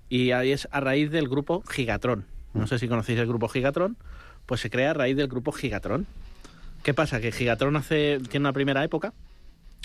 y 0.10 0.32
ahí 0.32 0.52
es 0.52 0.68
a 0.72 0.80
raíz 0.80 1.12
del 1.12 1.30
grupo 1.30 1.64
Gigatron. 1.70 2.26
No 2.54 2.68
sé 2.68 2.80
si 2.80 2.88
conocéis 2.88 3.20
el 3.20 3.28
grupo 3.28 3.48
Gigatron, 3.48 3.98
pues 4.46 4.62
se 4.62 4.70
crea 4.70 4.92
a 4.92 4.94
raíz 4.94 5.16
del 5.16 5.28
grupo 5.28 5.52
Gigatron. 5.52 6.08
¿Qué 6.84 6.94
pasa? 6.94 7.20
Que 7.20 7.32
Gigatron 7.32 7.76
hace, 7.76 8.20
tiene 8.30 8.44
una 8.44 8.54
primera 8.54 8.84
época, 8.84 9.14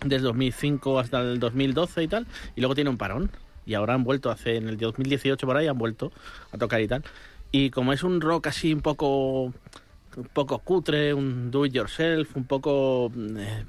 desde 0.05 0.25
2005 0.25 0.99
hasta 0.99 1.21
el 1.21 1.41
2012 1.41 2.03
y 2.03 2.09
tal, 2.09 2.27
y 2.57 2.61
luego 2.61 2.75
tiene 2.75 2.91
un 2.91 2.99
parón. 2.99 3.31
Y 3.67 3.75
ahora 3.75 3.95
han 3.95 4.05
vuelto, 4.05 4.31
hace 4.31 4.57
en 4.57 4.69
el 4.69 4.77
2018 4.77 5.47
por 5.47 5.57
ahí, 5.57 5.67
han 5.67 5.79
vuelto 5.79 6.13
a 6.53 6.59
tocar 6.59 6.81
y 6.81 6.89
tal. 6.89 7.05
Y 7.53 7.71
como 7.71 7.93
es 7.93 8.03
un 8.03 8.21
rock 8.21 8.49
así 8.49 8.73
un 8.73 8.81
poco 8.81 9.53
un 10.17 10.25
poco 10.33 10.59
cutre, 10.61 11.13
un 11.15 11.51
do 11.51 11.65
it 11.67 11.73
yourself, 11.73 12.37
un 12.37 12.45
poco 12.45 13.11
eh, 13.37 13.65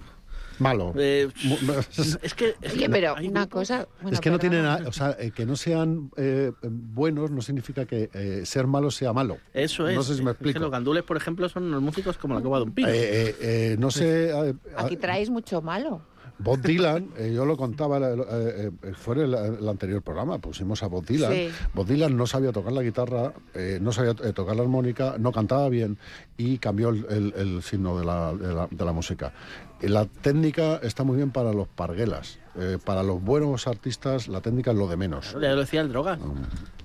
Malo. 0.60 0.94
eh, 0.98 1.28
es 2.22 2.34
que 2.36 2.56
es 2.62 2.74
Oye, 2.74 2.84
que 2.84 2.90
pero 2.90 3.16
hay 3.18 3.28
una 3.28 3.46
grupos- 3.48 3.50
cosa... 3.70 3.88
bueno, 4.02 4.16
es 4.16 4.22
que 4.22 4.30
no 4.30 4.38
tienen 4.40 4.64
nada, 4.64 4.88
o 4.88 4.92
sea, 4.92 5.16
eh, 5.20 5.32
que 5.32 5.46
no 5.46 5.56
sean 5.56 6.12
eh, 6.18 6.52
buenos 6.62 7.32
no 7.32 7.42
significa 7.42 7.86
que 7.86 8.10
eh, 8.14 8.42
ser 8.46 8.68
malo 8.68 8.92
sea 8.92 9.12
malo. 9.14 9.38
Eso 9.54 9.88
es. 9.88 9.96
No 9.96 10.04
sé 10.04 10.16
si 10.16 10.22
me 10.22 10.32
Es 10.32 10.38
que 10.38 10.44
explico. 10.44 10.60
los 10.60 10.72
gandules, 10.72 11.04
por 11.04 11.18
ejemplo, 11.18 11.50
son 11.50 11.72
los 11.72 11.82
músicos 11.82 12.18
como 12.18 12.36
la 12.36 12.42
coba 12.42 12.58
de 12.60 12.64
un 12.66 12.74
pino. 12.74 12.90
Eh, 12.90 12.94
eh, 13.30 13.36
eh, 13.42 13.76
no 13.80 13.90
sé. 13.90 14.30
eh, 14.30 14.54
Aquí 14.78 14.98
traéis 14.98 15.30
mucho 15.32 15.62
malo. 15.62 16.02
Bob 16.44 16.62
Dylan, 16.62 17.10
eh, 17.18 17.32
yo 17.34 17.46
lo 17.46 17.56
contaba, 17.58 17.98
eh, 18.00 18.16
eh, 18.30 18.72
eh, 18.84 18.94
fue 18.94 19.16
el, 19.24 19.34
el 19.34 19.68
anterior 19.70 20.02
programa, 20.02 20.38
pusimos 20.40 20.82
a 20.84 20.88
Bob 20.88 21.06
Dylan. 21.06 21.32
Sí. 21.32 21.50
Bob 21.74 21.86
Dylan 21.88 22.16
no 22.18 22.26
sabía 22.28 22.52
tocar 22.52 22.74
la 22.74 22.82
guitarra, 22.84 23.34
eh, 23.54 23.80
no 23.82 23.92
sabía 23.92 24.12
eh, 24.24 24.34
tocar 24.34 24.56
la 24.56 24.64
armónica, 24.64 25.16
no 25.20 25.32
cantaba 25.32 25.70
bien 25.70 25.98
y 26.38 26.58
cambió 26.58 26.90
el, 26.90 27.06
el- 27.10 27.34
el 27.38 27.64
signo 27.64 27.98
de 28.00 28.06
la, 28.06 28.34
de 28.34 28.54
la- 28.54 28.68
de 28.70 28.86
la 28.86 28.92
música. 28.94 29.34
La 29.82 30.06
técnica 30.06 30.78
está 30.84 31.04
muy 31.04 31.18
bien 31.18 31.32
para 31.32 31.54
los 31.54 31.68
parguelas. 31.68 32.38
eh, 32.56 32.78
para 32.84 33.02
los 33.02 33.24
buenos 33.24 33.66
artistas, 33.66 34.28
la 34.28 34.42
técnica 34.42 34.72
es 34.72 34.78
lo 34.78 34.88
de 34.88 34.98
menos. 34.98 35.32
Ya 35.40 35.54
lo 35.54 35.62
decía 35.62 35.80
el 35.82 35.90
Drogas. 35.90 36.20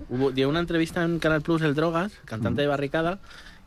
Hubo, 0.09 0.31
dio 0.31 0.49
una 0.49 0.61
entrevista 0.61 1.03
en 1.03 1.19
Canal 1.19 1.43
Plus 1.43 1.61
el 1.63 1.75
Drogas, 1.75 2.13
cantante 2.25 2.63
de 2.63 2.69
Barricada, 2.69 3.19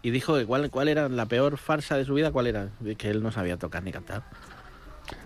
y 0.01 0.11
dijo 0.11 0.37
que 0.37 0.45
cuál, 0.45 0.69
cuál 0.69 0.87
era 0.87 1.09
la 1.09 1.25
peor 1.25 1.57
farsa 1.57 1.97
de 1.97 2.05
su 2.05 2.13
vida, 2.13 2.31
cuál 2.31 2.47
era. 2.47 2.69
Que 2.97 3.09
él 3.09 3.21
no 3.21 3.31
sabía 3.33 3.57
tocar 3.57 3.83
ni 3.83 3.91
cantar. 3.91 4.23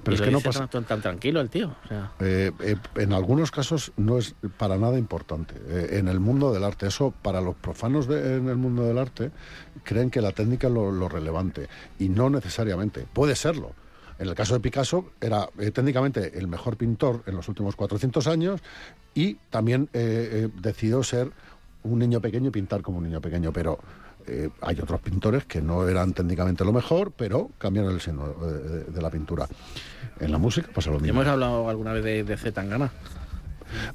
Pero 0.03 0.11
Y 0.11 0.15
es 0.15 0.19
lo 0.19 0.25
que 0.25 0.31
no 0.31 0.39
pasa. 0.41 0.67
tan, 0.67 0.83
tan 0.85 1.01
tranquilo 1.01 1.39
el 1.41 1.49
tío. 1.49 1.75
O 1.83 1.87
sea, 1.87 2.11
Eh, 2.19 2.51
eh, 2.61 2.75
en 2.95 3.13
algunos 3.13 3.51
casos 3.51 3.91
no 3.97 4.17
es 4.17 4.35
para 4.57 4.77
nada 4.77 4.97
importante. 4.97 5.55
Eh, 5.67 5.97
en 5.99 6.07
el 6.07 6.19
mundo 6.19 6.53
del 6.53 6.63
arte, 6.63 6.87
eso 6.87 7.13
para 7.21 7.41
los 7.41 7.55
profanos 7.55 8.07
de- 8.07 8.37
en 8.37 8.49
el 8.49 8.57
mundo 8.57 8.83
del 8.83 8.97
arte 8.97 9.31
creen 9.83 10.09
que 10.09 10.21
la 10.21 10.31
técnica 10.31 10.67
es 10.67 10.73
lo, 10.73 10.91
lo 10.91 11.09
relevante 11.09 11.67
y 11.99 12.09
no 12.09 12.29
necesariamente. 12.29 13.05
Puede 13.13 13.35
serlo. 13.35 13.71
En 14.19 14.29
el 14.29 14.35
caso 14.35 14.53
de 14.53 14.59
Picasso 14.59 15.11
era 15.19 15.49
eh, 15.57 15.71
técnicamente 15.71 16.37
el 16.37 16.47
mejor 16.47 16.77
pintor 16.77 17.23
en 17.25 17.35
los 17.35 17.49
últimos 17.49 17.75
400 17.75 18.27
años 18.27 18.61
y 19.15 19.35
también 19.49 19.89
eh, 19.93 20.29
eh, 20.45 20.49
decidió 20.61 21.01
ser 21.03 21.31
un 21.81 21.99
niño 21.99 22.21
pequeño 22.21 22.49
y 22.49 22.51
pintar 22.51 22.81
como 22.83 22.99
un 22.99 23.05
niño 23.05 23.19
pequeño, 23.19 23.51
pero 23.51 23.79
eh, 24.27 24.49
hay 24.61 24.79
otros 24.79 24.99
pintores 25.01 25.45
que 25.45 25.61
no 25.61 25.87
eran 25.87 26.13
técnicamente 26.13 26.63
lo 26.65 26.73
mejor, 26.73 27.11
pero 27.15 27.49
cambiaron 27.57 27.93
el 27.93 28.01
signo 28.01 28.27
de, 28.33 28.59
de- 28.59 28.83
de 28.85 29.01
la 29.01 29.09
pintura. 29.09 29.47
En 30.19 30.31
la 30.31 30.37
música 30.37 30.69
pasa 30.73 30.89
lo 30.91 30.97
y 30.97 31.01
mismo. 31.03 31.21
hemos 31.21 31.31
hablado 31.33 31.69
alguna 31.69 31.93
vez 31.93 32.03
de, 32.03 32.23
de 32.23 32.37
Z 32.37 32.51
Tangana. 32.51 32.91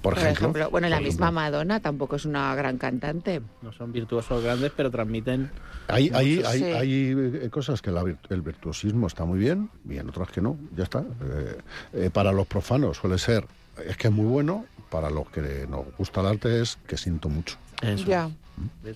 Por 0.02 0.14
Por 0.14 0.18
ejemplo, 0.18 0.48
ejemplo, 0.48 0.70
bueno, 0.70 0.88
la 0.88 0.96
por 0.96 1.04
misma 1.04 1.26
ejemplo. 1.26 1.40
Madonna 1.40 1.78
tampoco 1.80 2.16
es 2.16 2.24
una 2.24 2.52
gran 2.56 2.78
cantante. 2.78 3.40
No 3.62 3.72
son 3.72 3.92
virtuosos 3.92 4.42
grandes, 4.42 4.72
pero 4.76 4.90
transmiten. 4.90 5.50
Hay, 5.86 6.10
hay, 6.12 6.42
hay, 6.44 6.58
sí. 6.58 6.64
hay, 6.64 7.14
eh, 7.16 7.48
cosas 7.50 7.80
que 7.80 7.92
la 7.92 8.02
el 8.28 8.42
virtuosismo 8.42 9.06
está 9.06 9.24
muy 9.24 9.38
bien 9.38 9.70
y 9.88 9.98
en 9.98 10.08
otras 10.08 10.30
que 10.30 10.40
no, 10.40 10.56
ya 10.76 10.82
está. 10.82 11.00
Eh, 11.22 11.58
eh, 11.92 12.10
para 12.12 12.32
los 12.32 12.48
profanos 12.48 12.96
suele 12.96 13.18
ser, 13.18 13.44
es 13.86 13.96
que 13.96 14.08
es 14.08 14.12
muy 14.12 14.26
bueno, 14.26 14.66
para 14.90 15.10
los 15.10 15.30
que 15.30 15.66
nos 15.70 15.84
gusta 15.96 16.22
el 16.22 16.26
arte 16.26 16.60
es 16.60 16.76
que 16.88 16.96
siento 16.96 17.28
mucho. 17.28 17.56
Eso. 17.80 18.04
Ya. 18.04 18.28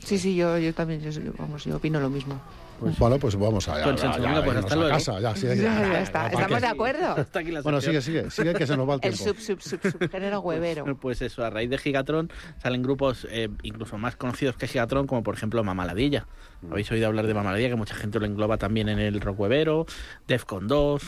Sí, 0.04 0.18
sí, 0.18 0.34
yo, 0.36 0.58
yo 0.58 0.72
también, 0.74 1.00
yo, 1.00 1.32
vamos, 1.38 1.64
yo 1.64 1.76
opino 1.76 2.00
lo 2.00 2.08
mismo. 2.10 2.40
bueno, 2.98 3.18
pues 3.18 3.36
vamos 3.36 3.68
a, 3.68 3.82
Pues, 3.82 4.02
ya, 4.02 4.18
ya, 4.18 4.42
pues, 4.44 4.72
a 4.72 4.74
luego. 4.76 4.90
casa, 4.90 5.20
ya, 5.20 5.34
sí, 5.36 5.46
Ya, 5.48 5.54
ya, 5.54 5.62
ya 5.62 5.92
ya, 5.92 6.00
está. 6.00 6.20
ya, 6.22 6.26
¿Estamos 6.30 6.50
¿para 6.50 6.60
de 6.60 6.66
acuerdo? 6.66 7.06
Hasta 7.16 7.38
aquí 7.40 7.50
la 7.52 7.62
Bueno, 7.62 7.80
sigue, 7.80 8.00
sigue, 8.02 8.30
sigue 8.30 8.54
que 8.54 8.66
se 8.66 8.76
nos 8.76 8.88
va 8.88 8.94
el 8.94 9.00
El 9.02 9.18
tiempo. 9.18 9.40
sub, 9.40 9.60
sub, 9.60 9.80
sub, 9.82 9.92
subgénero 9.98 10.40
huevero. 10.40 10.96
Pues 10.96 11.22
eso, 11.22 11.44
a 11.44 11.50
raíz 11.50 11.70
de 11.70 11.78
Gigatron 11.78 12.30
salen 12.62 12.82
grupos 12.82 13.26
eh, 13.30 13.48
incluso 13.62 13.98
más 13.98 14.16
conocidos 14.16 14.56
que 14.56 14.66
Gigatron, 14.66 15.06
como 15.06 15.22
por 15.22 15.34
ejemplo 15.34 15.62
Mamaladilla. 15.62 16.26
Habéis 16.70 16.90
oído 16.92 17.06
hablar 17.08 17.26
de 17.26 17.34
Mamaladilla, 17.34 17.68
que 17.70 17.76
mucha 17.76 17.94
gente 17.94 18.18
lo 18.20 18.26
engloba 18.26 18.56
también 18.56 18.88
en 18.88 18.98
el 18.98 19.20
rock 19.20 19.38
webero, 19.40 19.86
Defcon 20.28 20.68
2, 20.68 21.02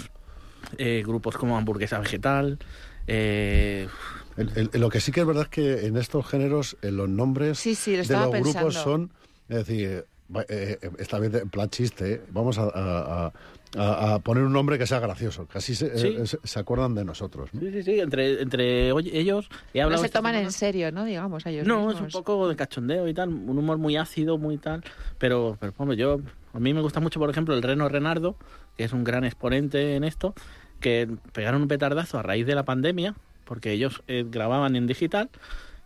eh, 0.79 1.03
grupos 1.07 1.37
como 1.37 1.57
Hamburguesa 1.57 1.99
Vegetal. 1.99 2.59
eh, 3.07 3.89
El- 4.37 4.51
el- 4.72 4.80
lo 4.80 4.89
que 4.89 5.01
sí 5.01 5.12
que 5.12 5.20
es 5.20 5.26
verdad 5.26 5.45
es 5.45 5.49
que 5.49 5.87
en 5.87 5.97
estos 5.97 6.26
géneros 6.26 6.76
eh, 6.82 6.91
los 6.91 7.09
nombres 7.09 7.59
Sí, 7.59 7.74
sí, 7.74 7.97
lo 7.97 8.03
de 8.03 8.16
los 8.16 8.30
grupos 8.55 8.74
son, 8.74 9.12
es 9.49 9.57
decir, 9.59 9.87
eh, 9.89 10.07
eh, 10.49 10.78
esta 10.99 11.18
vez 11.18 11.35
en 11.35 11.49
plan 11.51 11.68
chiste, 11.70 12.22
vamos 12.30 12.59
a, 12.59 12.64
a- 12.64 13.26
a- 13.26 13.32
a- 13.76 14.14
a 14.14 14.18
poner 14.20 14.43
un 14.45 14.53
nombre 14.53 14.78
que 14.78 14.87
sea 14.87 14.99
gracioso, 15.01 15.47
que 15.47 15.59
así 15.59 15.74
se, 15.74 15.97
Sí. 15.99 16.16
eh, 16.18 16.26
se- 16.26 16.39
se 16.43 16.59
acuerdan 16.59 16.95
de 16.95 17.05
nosotros. 17.05 17.51
¿no? 17.53 17.61
sí, 17.61 17.70
sí, 17.72 17.82
sí, 17.82 18.01
entre, 18.01 18.41
entre 18.43 18.93
oye, 18.93 19.16
ellos 19.18 19.49
he 19.72 19.80
No 19.82 19.99
se 19.99 20.09
toman 20.09 20.32
semana- 20.32 20.41
en 20.41 20.53
serio, 20.53 20.91
¿no? 20.93 21.05
Digamos, 21.05 21.45
a 21.47 21.51
ellos 21.51 21.66
No, 21.66 21.91
es 21.91 22.01
un 22.01 22.09
poco 22.09 22.49
de 22.49 22.57
cachondeo 22.57 23.07
y 23.09 23.14
tal, 23.14 23.28
un 23.28 23.59
humor 23.59 23.78
muy 23.78 23.97
ácido, 23.97 24.39
muy 24.39 24.59
tal, 24.59 24.82
pero, 25.18 25.57
pero 25.61 25.72
hombre, 25.76 25.97
yo, 25.97 26.20
a 26.53 26.59
mí 26.61 26.72
me 26.74 26.80
gusta 26.80 27.01
mucho, 27.01 27.18
por 27.20 27.30
ejemplo, 27.30 27.55
el 27.55 27.62
Reno 27.62 27.89
Renardo, 27.89 28.37
que 28.76 28.85
es 28.85 28.93
un 28.93 29.05
gran 29.05 29.24
exponente 29.24 29.95
en 29.97 30.05
esto, 30.05 30.35
que 30.80 31.09
pegaron 31.32 31.62
un 31.62 31.68
petardazo 31.68 32.18
a 32.18 32.22
raíz 32.22 32.47
de 32.47 32.55
la 32.55 32.64
pandemia, 32.64 33.14
porque 33.45 33.73
ellos 33.73 34.03
eh, 34.09 34.25
grababan 34.27 34.77
en 34.77 34.87
digital 34.87 35.31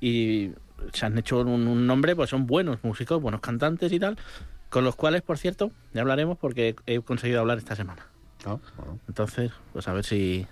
y 0.00 0.52
se 0.92 1.06
han 1.06 1.18
hecho 1.18 1.40
un, 1.40 1.66
un 1.66 1.86
nombre, 1.86 2.14
pues 2.14 2.30
son 2.30 2.46
buenos 2.46 2.78
músicos, 2.82 3.20
buenos 3.20 3.40
cantantes 3.40 3.92
y 3.92 3.98
tal, 3.98 4.16
con 4.70 4.84
los 4.84 4.96
cuales, 4.96 5.22
por 5.22 5.38
cierto, 5.38 5.70
ya 5.92 6.02
hablaremos 6.02 6.38
porque 6.38 6.76
he 6.86 7.00
conseguido 7.00 7.40
hablar 7.40 7.58
esta 7.58 7.74
semana. 7.74 8.06
Ah, 8.46 8.58
bueno. 8.76 8.98
Entonces, 9.08 9.50
pues 9.72 9.88
a 9.88 9.92
ver 9.92 10.04
si... 10.04 10.46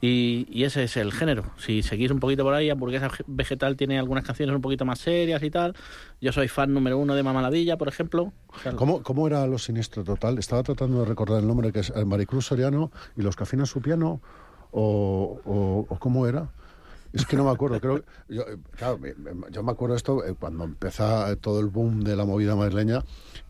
Y, 0.00 0.46
y 0.50 0.64
ese 0.64 0.84
es 0.84 0.98
el 0.98 1.12
género. 1.12 1.44
Si 1.56 1.82
seguís 1.82 2.10
un 2.10 2.20
poquito 2.20 2.42
por 2.42 2.52
ahí, 2.52 2.68
Hamburguesa 2.68 3.10
Vegetal 3.26 3.74
tiene 3.74 3.98
algunas 3.98 4.22
canciones 4.22 4.54
un 4.54 4.60
poquito 4.60 4.84
más 4.84 4.98
serias 4.98 5.42
y 5.42 5.50
tal. 5.50 5.74
Yo 6.20 6.30
soy 6.30 6.48
fan 6.48 6.74
número 6.74 6.98
uno 6.98 7.14
de 7.14 7.22
Mamaladilla, 7.22 7.78
por 7.78 7.88
ejemplo. 7.88 8.30
¿Cómo, 8.76 9.02
¿Cómo 9.02 9.26
era 9.26 9.46
Los 9.46 9.64
Siniestro 9.64 10.04
Total? 10.04 10.38
Estaba 10.38 10.62
tratando 10.62 11.00
de 11.00 11.06
recordar 11.06 11.40
el 11.40 11.46
nombre, 11.46 11.72
que 11.72 11.80
es 11.80 11.90
eh, 11.96 12.04
Maricruz 12.04 12.44
Soriano 12.44 12.92
y 13.16 13.22
Los 13.22 13.34
que 13.34 13.44
afinan 13.44 13.64
su 13.64 13.80
piano, 13.80 14.20
o, 14.74 15.86
o- 15.88 15.98
cómo 15.98 16.26
era. 16.26 16.48
Es 17.14 17.24
que 17.26 17.36
no 17.36 17.44
me 17.44 17.50
acuerdo, 17.52 17.80
creo 17.80 18.02
yo, 18.28 18.42
eh, 18.42 18.56
claro, 18.76 18.98
yo 19.52 19.62
me 19.62 19.70
acuerdo 19.70 19.94
esto 19.94 20.24
eh, 20.26 20.34
cuando 20.38 20.64
empezó 20.64 21.36
todo 21.36 21.60
el 21.60 21.66
boom 21.66 22.02
de 22.02 22.16
la 22.16 22.24
movida 22.24 22.56
madrileña, 22.56 23.04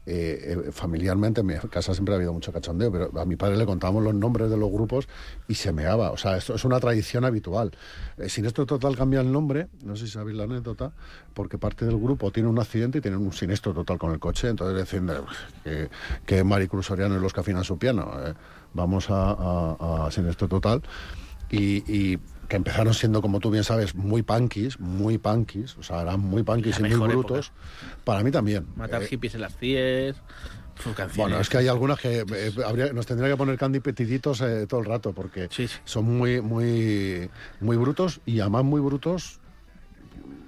eh, 0.04 0.68
familiarmente 0.70 1.40
en 1.40 1.46
mi 1.46 1.54
casa 1.70 1.94
siempre 1.94 2.12
ha 2.12 2.16
habido 2.18 2.34
mucho 2.34 2.52
cachondeo, 2.52 2.92
pero 2.92 3.18
a 3.18 3.24
mi 3.24 3.36
padre 3.36 3.56
le 3.56 3.64
contábamos 3.64 4.02
los 4.02 4.14
nombres 4.14 4.50
de 4.50 4.58
los 4.58 4.70
grupos 4.70 5.08
y 5.48 5.54
se 5.54 5.72
meaba, 5.72 6.10
o 6.10 6.18
sea, 6.18 6.36
esto 6.36 6.54
es 6.56 6.64
una 6.66 6.78
tradición 6.78 7.24
habitual. 7.24 7.70
Eh, 8.18 8.28
Siniestro 8.28 8.66
Total 8.66 8.94
cambia 8.96 9.22
el 9.22 9.32
nombre, 9.32 9.68
no 9.82 9.96
sé 9.96 10.04
si 10.08 10.12
sabéis 10.12 10.36
la 10.36 10.44
anécdota, 10.44 10.92
porque 11.32 11.56
parte 11.56 11.86
del 11.86 11.96
grupo 11.98 12.30
tiene 12.30 12.50
un 12.50 12.58
accidente 12.58 12.98
y 12.98 13.00
tienen 13.00 13.20
un 13.20 13.32
siniestro 13.32 13.72
total 13.72 13.96
con 13.98 14.12
el 14.12 14.18
coche, 14.18 14.48
entonces 14.48 14.92
eh, 14.92 15.00
que, 15.64 15.88
que 16.26 16.44
Maricruz 16.44 16.84
Soriano 16.84 17.16
y 17.16 17.20
los 17.20 17.32
que 17.32 17.40
afinan 17.40 17.64
su 17.64 17.78
piano, 17.78 18.10
vamos 18.74 19.08
a, 19.08 19.30
a- 19.30 20.06
a 20.06 20.10
Siniestro 20.10 20.48
Total 20.48 20.82
y 21.50 22.18
que 22.48 22.56
empezaron 22.56 22.94
siendo, 22.94 23.22
como 23.22 23.40
tú 23.40 23.50
bien 23.50 23.64
sabes, 23.64 23.94
muy 23.94 24.22
punkis, 24.22 24.78
muy 24.78 25.18
punkies, 25.18 25.76
o 25.78 25.82
sea, 25.82 26.02
eran 26.02 26.20
muy 26.20 26.42
punkies 26.42 26.78
La 26.80 26.88
y 26.88 26.94
muy 26.94 27.08
brutos. 27.08 27.52
Para 28.04 28.22
mí 28.22 28.30
también. 28.30 28.66
Matar 28.76 29.02
Eh, 29.02 29.06
hippies 29.06 29.34
en 29.34 29.40
las 29.40 29.56
CIEs. 29.56 30.16
Bueno, 31.16 31.38
es 31.38 31.48
que 31.48 31.58
hay 31.58 31.68
algunas 31.68 32.00
que 32.00 32.24
eh, 32.28 32.52
habría- 32.66 32.92
nos 32.92 33.06
tendría 33.06 33.30
que 33.30 33.36
poner 33.36 33.56
candy 33.56 33.78
petiditos 33.78 34.40
eh, 34.40 34.66
todo 34.68 34.80
el 34.80 34.86
rato, 34.86 35.12
porque 35.12 35.48
Sí, 35.50 35.68
sí. 35.68 35.78
son 35.84 36.04
muy, 36.04 36.40
muy, 36.40 37.30
muy 37.60 37.76
brutos 37.76 38.20
y 38.26 38.40
además 38.40 38.64
muy 38.64 38.80
brutos, 38.80 39.38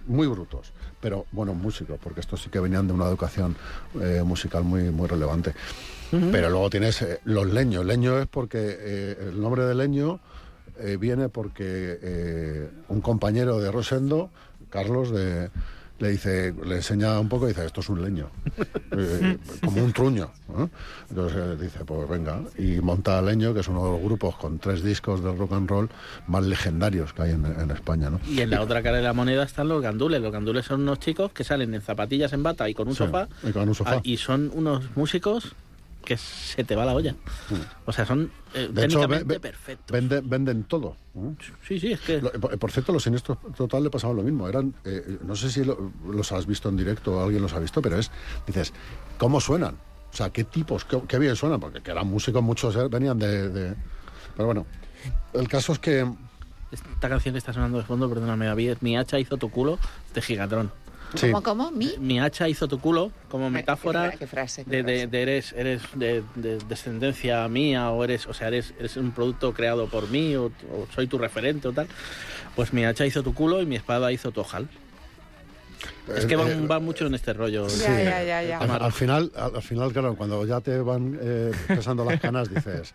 muy 0.06 0.26
brutos. 0.26 0.72
Pero 1.00 1.26
bueno, 1.30 1.54
músicos, 1.54 1.98
porque 2.02 2.20
estos 2.20 2.42
sí 2.42 2.50
que 2.50 2.58
venían 2.58 2.88
de 2.88 2.92
una 2.94 3.06
educación 3.06 3.54
eh, 4.00 4.22
musical 4.24 4.64
muy, 4.64 4.90
muy 4.90 5.06
relevante. 5.08 5.54
Pero 6.10 6.50
luego 6.50 6.70
tienes 6.70 7.02
eh, 7.02 7.20
los 7.24 7.46
leños. 7.52 7.84
Leño 7.84 8.18
es 8.18 8.26
porque 8.28 8.58
eh, 8.60 9.16
el 9.28 9.40
nombre 9.40 9.64
de 9.64 9.74
leño 9.74 10.20
eh, 10.80 10.96
viene 10.98 11.28
porque 11.28 11.98
eh, 12.02 12.70
un 12.88 13.00
compañero 13.00 13.58
de 13.58 13.70
Rosendo, 13.70 14.30
Carlos, 14.70 15.10
de, 15.10 15.50
le 15.98 16.10
dice, 16.10 16.54
le 16.64 16.76
enseña 16.76 17.18
un 17.18 17.28
poco 17.28 17.46
y 17.46 17.48
dice, 17.48 17.64
esto 17.64 17.80
es 17.80 17.88
un 17.88 18.02
leño, 18.02 18.28
Eh, 18.98 19.36
como 19.62 19.84
un 19.84 19.92
truño. 19.92 20.30
¿no? 20.48 20.70
Entonces 21.10 21.38
eh, 21.38 21.56
dice, 21.62 21.84
pues 21.84 22.08
venga, 22.08 22.40
y 22.56 22.80
monta 22.80 23.20
Leño, 23.20 23.52
que 23.52 23.60
es 23.60 23.68
uno 23.68 23.84
de 23.84 23.92
los 23.92 24.02
grupos 24.02 24.36
con 24.36 24.58
tres 24.58 24.82
discos 24.82 25.22
de 25.22 25.34
rock 25.34 25.52
and 25.52 25.68
roll 25.68 25.90
más 26.28 26.44
legendarios 26.46 27.12
que 27.12 27.22
hay 27.22 27.30
en, 27.32 27.44
en 27.44 27.70
España. 27.72 28.08
¿no? 28.08 28.20
Y 28.26 28.40
en 28.40 28.48
la 28.50 28.62
otra 28.62 28.82
cara 28.82 28.96
de 28.98 29.02
la 29.02 29.12
moneda 29.12 29.42
están 29.42 29.68
los 29.68 29.82
gandules. 29.82 30.22
Los 30.22 30.32
gandules 30.32 30.64
son 30.64 30.80
unos 30.82 30.98
chicos 31.00 31.32
que 31.32 31.44
salen 31.44 31.74
en 31.74 31.82
zapatillas 31.82 32.32
en 32.32 32.42
bata 32.42 32.68
y 32.70 32.74
con 32.74 32.88
un 32.88 32.94
Sí, 32.94 32.98
sofá. 33.04 33.28
y 33.42 33.52
con 33.52 33.68
un 33.68 33.74
sofá. 33.74 33.96
Ah, 33.96 34.00
y 34.02 34.16
son 34.16 34.50
unos 34.54 34.96
músicos 34.96 35.54
que 36.06 36.16
se 36.16 36.64
te 36.64 36.74
va 36.74 36.86
la 36.86 36.94
olla. 36.94 37.14
O 37.84 37.92
sea, 37.92 38.06
son 38.06 38.30
eh, 38.54 38.68
Mm. 38.70 38.74
De 38.74 38.84
hecho, 38.86 39.00
técnicamente 39.00 39.24
ve- 39.34 39.40
perfectos. 39.40 39.92
venden, 39.92 40.30
venden 40.30 40.64
todo. 40.64 40.96
Sí, 41.66 41.78
sí, 41.78 41.92
es 41.92 42.00
que... 42.00 42.22
Lo- 42.22 42.32
por, 42.32 42.56
por 42.58 42.70
cierto, 42.70 42.92
los 42.94 43.02
siniestros 43.02 43.36
total 43.56 43.82
le 43.84 43.90
pasaba 43.90 44.14
lo 44.14 44.22
mismo. 44.22 44.48
Eran, 44.48 44.72
eh, 44.84 45.18
no 45.22 45.36
sé 45.36 45.50
si 45.50 45.62
lo- 45.64 45.92
los 46.08 46.32
has 46.32 46.46
visto 46.46 46.70
en 46.70 46.76
directo 46.78 47.12
o 47.18 47.22
alguien 47.24 47.42
los 47.42 47.52
ha 47.52 47.58
visto, 47.58 47.82
pero 47.82 47.98
es, 47.98 48.10
dices, 48.46 48.72
¿cómo 49.18 49.40
suenan? 49.40 49.74
O 50.12 50.16
sea, 50.16 50.30
¿qué 50.30 50.44
tipos, 50.44 50.84
qué, 50.86 50.98
qué 51.06 51.18
bien 51.18 51.36
suenan? 51.36 51.60
Porque 51.60 51.82
que 51.82 51.90
eran 51.90 52.06
músicos, 52.06 52.42
muchos 52.42 52.74
eh, 52.76 52.88
venían 52.88 53.18
de, 53.18 53.50
de- 53.50 53.74
Pero 54.36 54.46
bueno, 54.46 54.66
el 55.34 55.48
caso 55.48 55.72
es 55.74 55.78
que... 55.78 56.10
Esta 56.70 57.08
canción 57.08 57.32
que 57.34 57.38
está 57.38 57.52
sonando 57.52 57.78
de 57.78 57.84
fondo, 57.84 58.08
perdóname, 58.08 58.46
David, 58.46 58.76
mi 58.80 58.96
hacha 58.96 59.18
hizo 59.18 59.36
tu 59.36 59.50
culo 59.50 59.78
de 60.14 60.22
Gigatron. 60.22 60.70
Sí, 61.14 61.26
¿Cómo, 61.30 61.42
cómo? 61.42 61.70
¿Mi? 61.70 61.94
Mi 61.98 62.20
hacha 62.20 62.48
hizo 62.48 62.66
tu 62.68 62.78
culo 62.80 63.10
como 63.30 63.48
metáfora 63.48 64.10
qué 64.18 64.26
frase, 64.26 64.64
qué 64.64 64.82
de, 64.82 65.06
de- 65.06 65.22
eres 65.22 65.52
eres 65.52 65.82
de, 65.94 66.22
de 66.34 66.58
descendencia 66.68 67.46
mía 67.48 67.90
o 67.90 68.02
eres 68.04 68.26
o 68.26 68.34
sea 68.34 68.48
eres 68.48 68.74
eres 68.78 68.96
un 68.96 69.12
producto 69.12 69.54
creado 69.54 69.86
por 69.88 70.08
mí 70.08 70.34
o, 70.36 70.46
o 70.46 70.86
soy 70.94 71.06
tu 71.06 71.16
referente 71.18 71.68
o 71.68 71.72
tal. 71.72 71.86
Pues 72.54 72.72
mi 72.72 72.84
hacha 72.84 73.06
hizo 73.06 73.22
tu 73.22 73.34
culo 73.34 73.62
y 73.62 73.66
mi 73.66 73.76
espada 73.76 74.10
hizo 74.12 74.30
tu 74.32 74.40
ojal. 74.40 74.68
Es 76.14 76.26
que 76.26 76.34
eh, 76.34 76.36
van, 76.36 76.48
eh, 76.48 76.66
van 76.66 76.84
mucho 76.84 77.06
en 77.06 77.14
este 77.14 77.32
rollo. 77.32 77.68
sí. 77.68 77.82
Ya, 77.82 78.00
ya, 78.02 78.22
ya, 78.24 78.42
ya. 78.42 78.58
Al, 78.58 78.70
al 78.82 78.92
final, 78.92 79.32
al, 79.36 79.56
al 79.56 79.62
final, 79.62 79.92
claro, 79.92 80.16
cuando 80.16 80.44
ya 80.46 80.60
te 80.60 80.78
van 80.80 81.18
eh, 81.20 81.52
pesando 81.68 82.04
las 82.04 82.20
canas, 82.20 82.48
dices, 82.48 82.94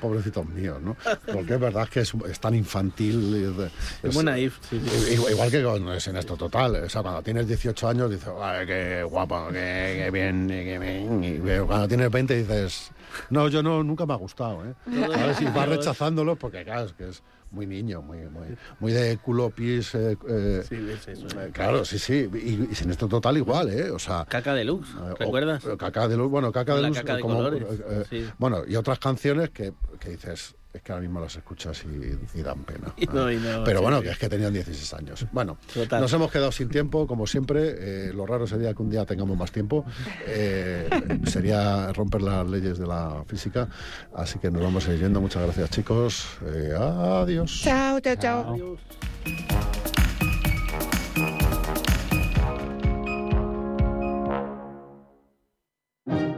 pobrecitos 0.00 0.46
míos, 0.48 0.78
¿no? 0.82 0.96
Porque 1.32 1.54
es 1.54 1.60
verdad 1.60 1.88
que 1.88 2.00
es, 2.00 2.12
es 2.28 2.40
tan 2.40 2.54
infantil. 2.54 3.70
Es 4.02 4.14
muy 4.14 4.24
naif, 4.24 4.58
sí, 4.68 4.80
sí. 4.84 5.12
Igual, 5.14 5.32
igual 5.32 5.50
que 5.50 5.62
con 5.62 5.88
en 5.88 6.16
esto 6.16 6.36
total. 6.36 6.76
O 6.76 6.88
sea, 6.88 7.02
cuando 7.02 7.22
tienes 7.22 7.46
18 7.46 7.88
años 7.88 8.10
dices, 8.10 8.28
"Ay, 8.40 8.66
qué 8.66 9.02
guapo, 9.02 9.48
qué, 9.48 10.02
qué 10.04 10.10
bien, 10.10 10.48
qué 10.48 10.78
bien. 10.78 11.24
Y 11.24 11.38
cuando 11.66 11.86
tienes 11.88 12.10
20 12.10 12.36
dices, 12.36 12.90
no, 13.30 13.48
yo 13.48 13.62
no, 13.62 13.82
nunca 13.82 14.06
me 14.06 14.12
ha 14.12 14.16
gustado, 14.16 14.64
¿eh? 14.64 14.74
A 14.86 15.26
ver 15.26 15.34
si 15.36 15.44
vas 15.46 15.68
rechazándolo 15.68 16.36
porque, 16.36 16.64
claro, 16.64 16.86
es 16.86 16.92
que 16.92 17.08
es 17.08 17.22
muy 17.50 17.66
niño, 17.66 18.00
muy, 18.02 18.28
muy, 18.28 18.56
muy 18.78 18.92
de 18.92 19.18
culo, 19.18 19.50
pies. 19.50 19.94
eh, 19.94 20.16
eh, 20.28 20.62
Sí, 20.68 20.76
es 20.88 21.08
eso. 21.08 21.26
eh, 21.40 21.50
claro, 21.52 21.84
sí, 21.84 21.98
sí. 21.98 22.28
Y, 22.32 22.70
y 22.70 22.74
sin 22.74 22.90
esto 22.90 23.08
total 23.08 23.36
igual, 23.36 23.68
¿eh? 23.70 23.90
O 23.90 23.98
sea. 23.98 24.24
Caca 24.28 24.54
deluxe, 24.54 24.90
eh, 24.90 25.00
o- 25.00 25.14
¿recuerdas? 25.16 25.64
o 25.64 25.76
caca 25.76 26.06
de 26.08 26.16
luz, 26.16 26.30
bueno, 26.30 26.52
caca 26.52 26.74
de 26.76 26.82
La 26.82 26.88
luz. 26.88 26.98
caca 26.98 27.16
de 27.16 27.22
como, 27.22 27.36
colores, 27.36 27.62
eh, 27.62 27.84
eh, 27.88 28.04
sí. 28.08 28.30
Bueno, 28.38 28.62
y 28.66 28.76
otras 28.76 28.98
canciones 28.98 29.50
que, 29.50 29.72
que 29.98 30.10
dices, 30.10 30.54
es 30.72 30.82
que 30.82 30.92
ahora 30.92 31.02
mismo 31.02 31.20
las 31.20 31.34
escuchas 31.36 31.82
y, 31.84 32.38
y 32.38 32.42
dan 32.42 32.62
pena. 32.64 32.92
Y 32.96 33.06
no, 33.06 33.30
y 33.30 33.36
no, 33.38 33.64
Pero 33.64 33.78
sí, 33.78 33.82
bueno, 33.82 33.98
sí. 33.98 34.04
que 34.04 34.10
es 34.10 34.18
que 34.18 34.28
tenían 34.28 34.52
16 34.52 34.94
años. 34.94 35.26
Bueno, 35.32 35.58
Total. 35.74 36.00
nos 36.00 36.12
hemos 36.12 36.30
quedado 36.30 36.52
sin 36.52 36.68
tiempo, 36.68 37.06
como 37.06 37.26
siempre. 37.26 37.74
eh, 38.08 38.12
lo 38.12 38.24
raro 38.26 38.46
sería 38.46 38.72
que 38.74 38.82
un 38.82 38.90
día 38.90 39.04
tengamos 39.04 39.36
más 39.36 39.50
tiempo. 39.52 39.84
Eh, 40.26 40.88
sería 41.26 41.92
romper 41.92 42.22
las 42.22 42.46
leyes 42.48 42.78
de 42.78 42.86
la 42.86 43.24
física. 43.26 43.68
Así 44.14 44.38
que 44.38 44.50
nos 44.50 44.62
vamos 44.62 44.86
a 44.88 44.92
ir 44.94 45.00
yendo. 45.00 45.20
Muchas 45.20 45.42
gracias, 45.42 45.70
chicos. 45.70 46.26
Eh, 46.46 46.72
adiós. 46.76 47.60
Chao, 47.64 47.98
chao, 48.00 48.16
chao. 48.16 48.54
Adiós. 48.54 48.78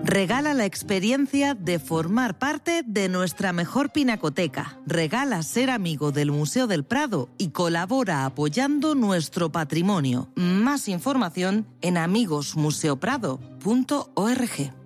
Regala 0.05 0.53
la 0.53 0.67
experiencia 0.67 1.55
de 1.55 1.79
formar 1.79 2.39
parte 2.39 2.83
de 2.85 3.09
nuestra 3.09 3.55
mejor 3.55 3.93
pinacoteca. 3.93 4.77
Regala 4.87 5.43
ser 5.43 5.71
amigo 5.71 6.13
del 6.13 6.31
Museo 6.31 6.67
del 6.67 6.85
Prado 6.85 7.31
y 7.39 7.49
colabora 7.49 8.27
apoyando 8.27 8.95
nuestro 8.95 9.51
patrimonio. 9.53 10.29
Más 10.35 10.89
información 10.89 11.67
en 11.81 11.97
amigosmuseoprado.org. 11.97 14.82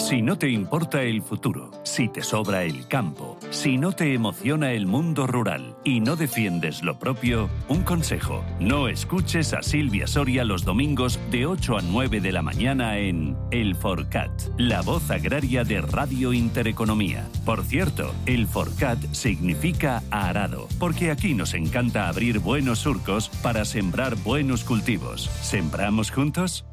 Si 0.00 0.22
no 0.22 0.38
te 0.38 0.48
importa 0.48 1.02
el 1.02 1.22
futuro, 1.22 1.70
si 1.84 2.08
te 2.08 2.22
sobra 2.22 2.64
el 2.64 2.88
campo, 2.88 3.38
si 3.50 3.76
no 3.76 3.92
te 3.92 4.14
emociona 4.14 4.72
el 4.72 4.86
mundo 4.86 5.26
rural 5.26 5.76
y 5.84 6.00
no 6.00 6.16
defiendes 6.16 6.82
lo 6.82 6.98
propio, 6.98 7.50
un 7.68 7.82
consejo, 7.82 8.42
no 8.58 8.88
escuches 8.88 9.52
a 9.52 9.62
Silvia 9.62 10.06
Soria 10.06 10.42
los 10.42 10.64
domingos 10.64 11.20
de 11.30 11.46
8 11.46 11.78
a 11.78 11.82
9 11.82 12.20
de 12.20 12.32
la 12.32 12.42
mañana 12.42 12.98
en 12.98 13.36
El 13.50 13.76
Forcat, 13.76 14.32
la 14.56 14.80
voz 14.80 15.10
agraria 15.10 15.64
de 15.64 15.82
Radio 15.82 16.32
Intereconomía. 16.32 17.28
Por 17.44 17.62
cierto, 17.62 18.14
el 18.26 18.46
Forcat 18.46 18.98
significa 19.12 20.02
arado, 20.10 20.66
porque 20.78 21.10
aquí 21.10 21.34
nos 21.34 21.52
encanta 21.54 22.08
abrir 22.08 22.38
buenos 22.38 22.80
surcos 22.80 23.28
para 23.42 23.64
sembrar 23.64 24.16
buenos 24.16 24.64
cultivos. 24.64 25.30
¿Sembramos 25.42 26.10
juntos? 26.10 26.64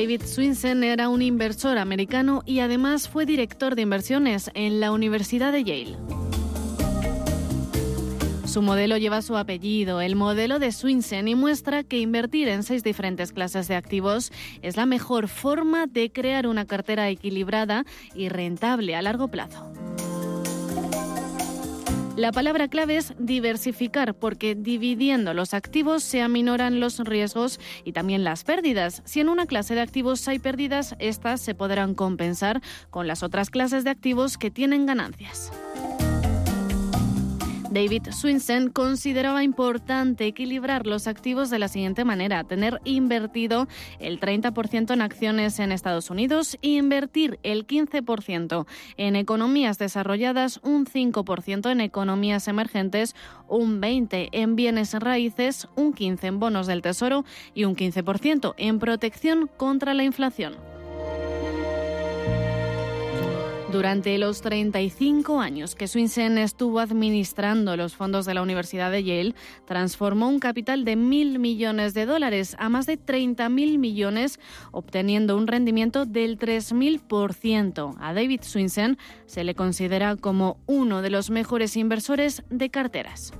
David 0.00 0.22
Swinson 0.22 0.82
era 0.82 1.10
un 1.10 1.20
inversor 1.20 1.76
americano 1.76 2.42
y 2.46 2.60
además 2.60 3.06
fue 3.06 3.26
director 3.26 3.74
de 3.74 3.82
inversiones 3.82 4.50
en 4.54 4.80
la 4.80 4.92
Universidad 4.92 5.52
de 5.52 5.62
Yale. 5.62 5.98
Su 8.46 8.62
modelo 8.62 8.96
lleva 8.96 9.20
su 9.20 9.36
apellido, 9.36 10.00
el 10.00 10.16
modelo 10.16 10.58
de 10.58 10.72
Swinson, 10.72 11.28
y 11.28 11.34
muestra 11.34 11.84
que 11.84 11.98
invertir 11.98 12.48
en 12.48 12.62
seis 12.62 12.82
diferentes 12.82 13.32
clases 13.32 13.68
de 13.68 13.76
activos 13.76 14.32
es 14.62 14.78
la 14.78 14.86
mejor 14.86 15.28
forma 15.28 15.86
de 15.86 16.10
crear 16.10 16.46
una 16.46 16.64
cartera 16.64 17.10
equilibrada 17.10 17.84
y 18.14 18.30
rentable 18.30 18.96
a 18.96 19.02
largo 19.02 19.28
plazo. 19.28 19.70
La 22.20 22.32
palabra 22.32 22.68
clave 22.68 22.98
es 22.98 23.14
diversificar, 23.18 24.12
porque 24.12 24.54
dividiendo 24.54 25.32
los 25.32 25.54
activos 25.54 26.02
se 26.02 26.20
aminoran 26.20 26.78
los 26.78 26.98
riesgos 26.98 27.58
y 27.82 27.92
también 27.92 28.24
las 28.24 28.44
pérdidas. 28.44 29.00
Si 29.06 29.20
en 29.20 29.30
una 29.30 29.46
clase 29.46 29.74
de 29.74 29.80
activos 29.80 30.28
hay 30.28 30.38
pérdidas, 30.38 30.96
estas 30.98 31.40
se 31.40 31.54
podrán 31.54 31.94
compensar 31.94 32.60
con 32.90 33.06
las 33.06 33.22
otras 33.22 33.48
clases 33.48 33.84
de 33.84 33.90
activos 33.90 34.36
que 34.36 34.50
tienen 34.50 34.84
ganancias. 34.84 35.50
David 37.70 38.08
Swinson 38.10 38.70
consideraba 38.70 39.44
importante 39.44 40.26
equilibrar 40.26 40.88
los 40.88 41.06
activos 41.06 41.50
de 41.50 41.60
la 41.60 41.68
siguiente 41.68 42.04
manera, 42.04 42.42
tener 42.42 42.80
invertido 42.84 43.68
el 44.00 44.18
30% 44.18 44.92
en 44.92 45.00
acciones 45.00 45.60
en 45.60 45.70
Estados 45.70 46.10
Unidos 46.10 46.58
e 46.62 46.70
invertir 46.70 47.38
el 47.44 47.68
15% 47.68 48.66
en 48.96 49.14
economías 49.14 49.78
desarrolladas, 49.78 50.58
un 50.64 50.84
5% 50.84 51.70
en 51.70 51.80
economías 51.80 52.48
emergentes, 52.48 53.14
un 53.48 53.80
20% 53.80 54.30
en 54.32 54.56
bienes 54.56 54.92
raíces, 54.94 55.68
un 55.76 55.94
15% 55.94 56.24
en 56.24 56.40
bonos 56.40 56.66
del 56.66 56.82
Tesoro 56.82 57.24
y 57.54 57.64
un 57.64 57.76
15% 57.76 58.54
en 58.56 58.80
protección 58.80 59.48
contra 59.56 59.94
la 59.94 60.02
inflación. 60.02 60.69
Durante 63.70 64.18
los 64.18 64.40
35 64.40 65.38
años 65.38 65.76
que 65.76 65.86
Swinson 65.86 66.38
estuvo 66.38 66.80
administrando 66.80 67.76
los 67.76 67.94
fondos 67.94 68.26
de 68.26 68.34
la 68.34 68.42
Universidad 68.42 68.90
de 68.90 69.04
Yale, 69.04 69.34
transformó 69.64 70.28
un 70.28 70.40
capital 70.40 70.84
de 70.84 70.96
mil 70.96 71.38
millones 71.38 71.94
de 71.94 72.04
dólares 72.04 72.56
a 72.58 72.68
más 72.68 72.86
de 72.86 72.96
30 72.96 73.48
mil 73.48 73.78
millones, 73.78 74.40
obteniendo 74.72 75.36
un 75.36 75.46
rendimiento 75.46 76.04
del 76.04 76.36
3.000%. 76.36 77.94
A 78.00 78.12
David 78.12 78.40
Swinson 78.42 78.98
se 79.26 79.44
le 79.44 79.54
considera 79.54 80.16
como 80.16 80.58
uno 80.66 81.00
de 81.00 81.10
los 81.10 81.30
mejores 81.30 81.76
inversores 81.76 82.42
de 82.50 82.70
carteras. 82.70 83.32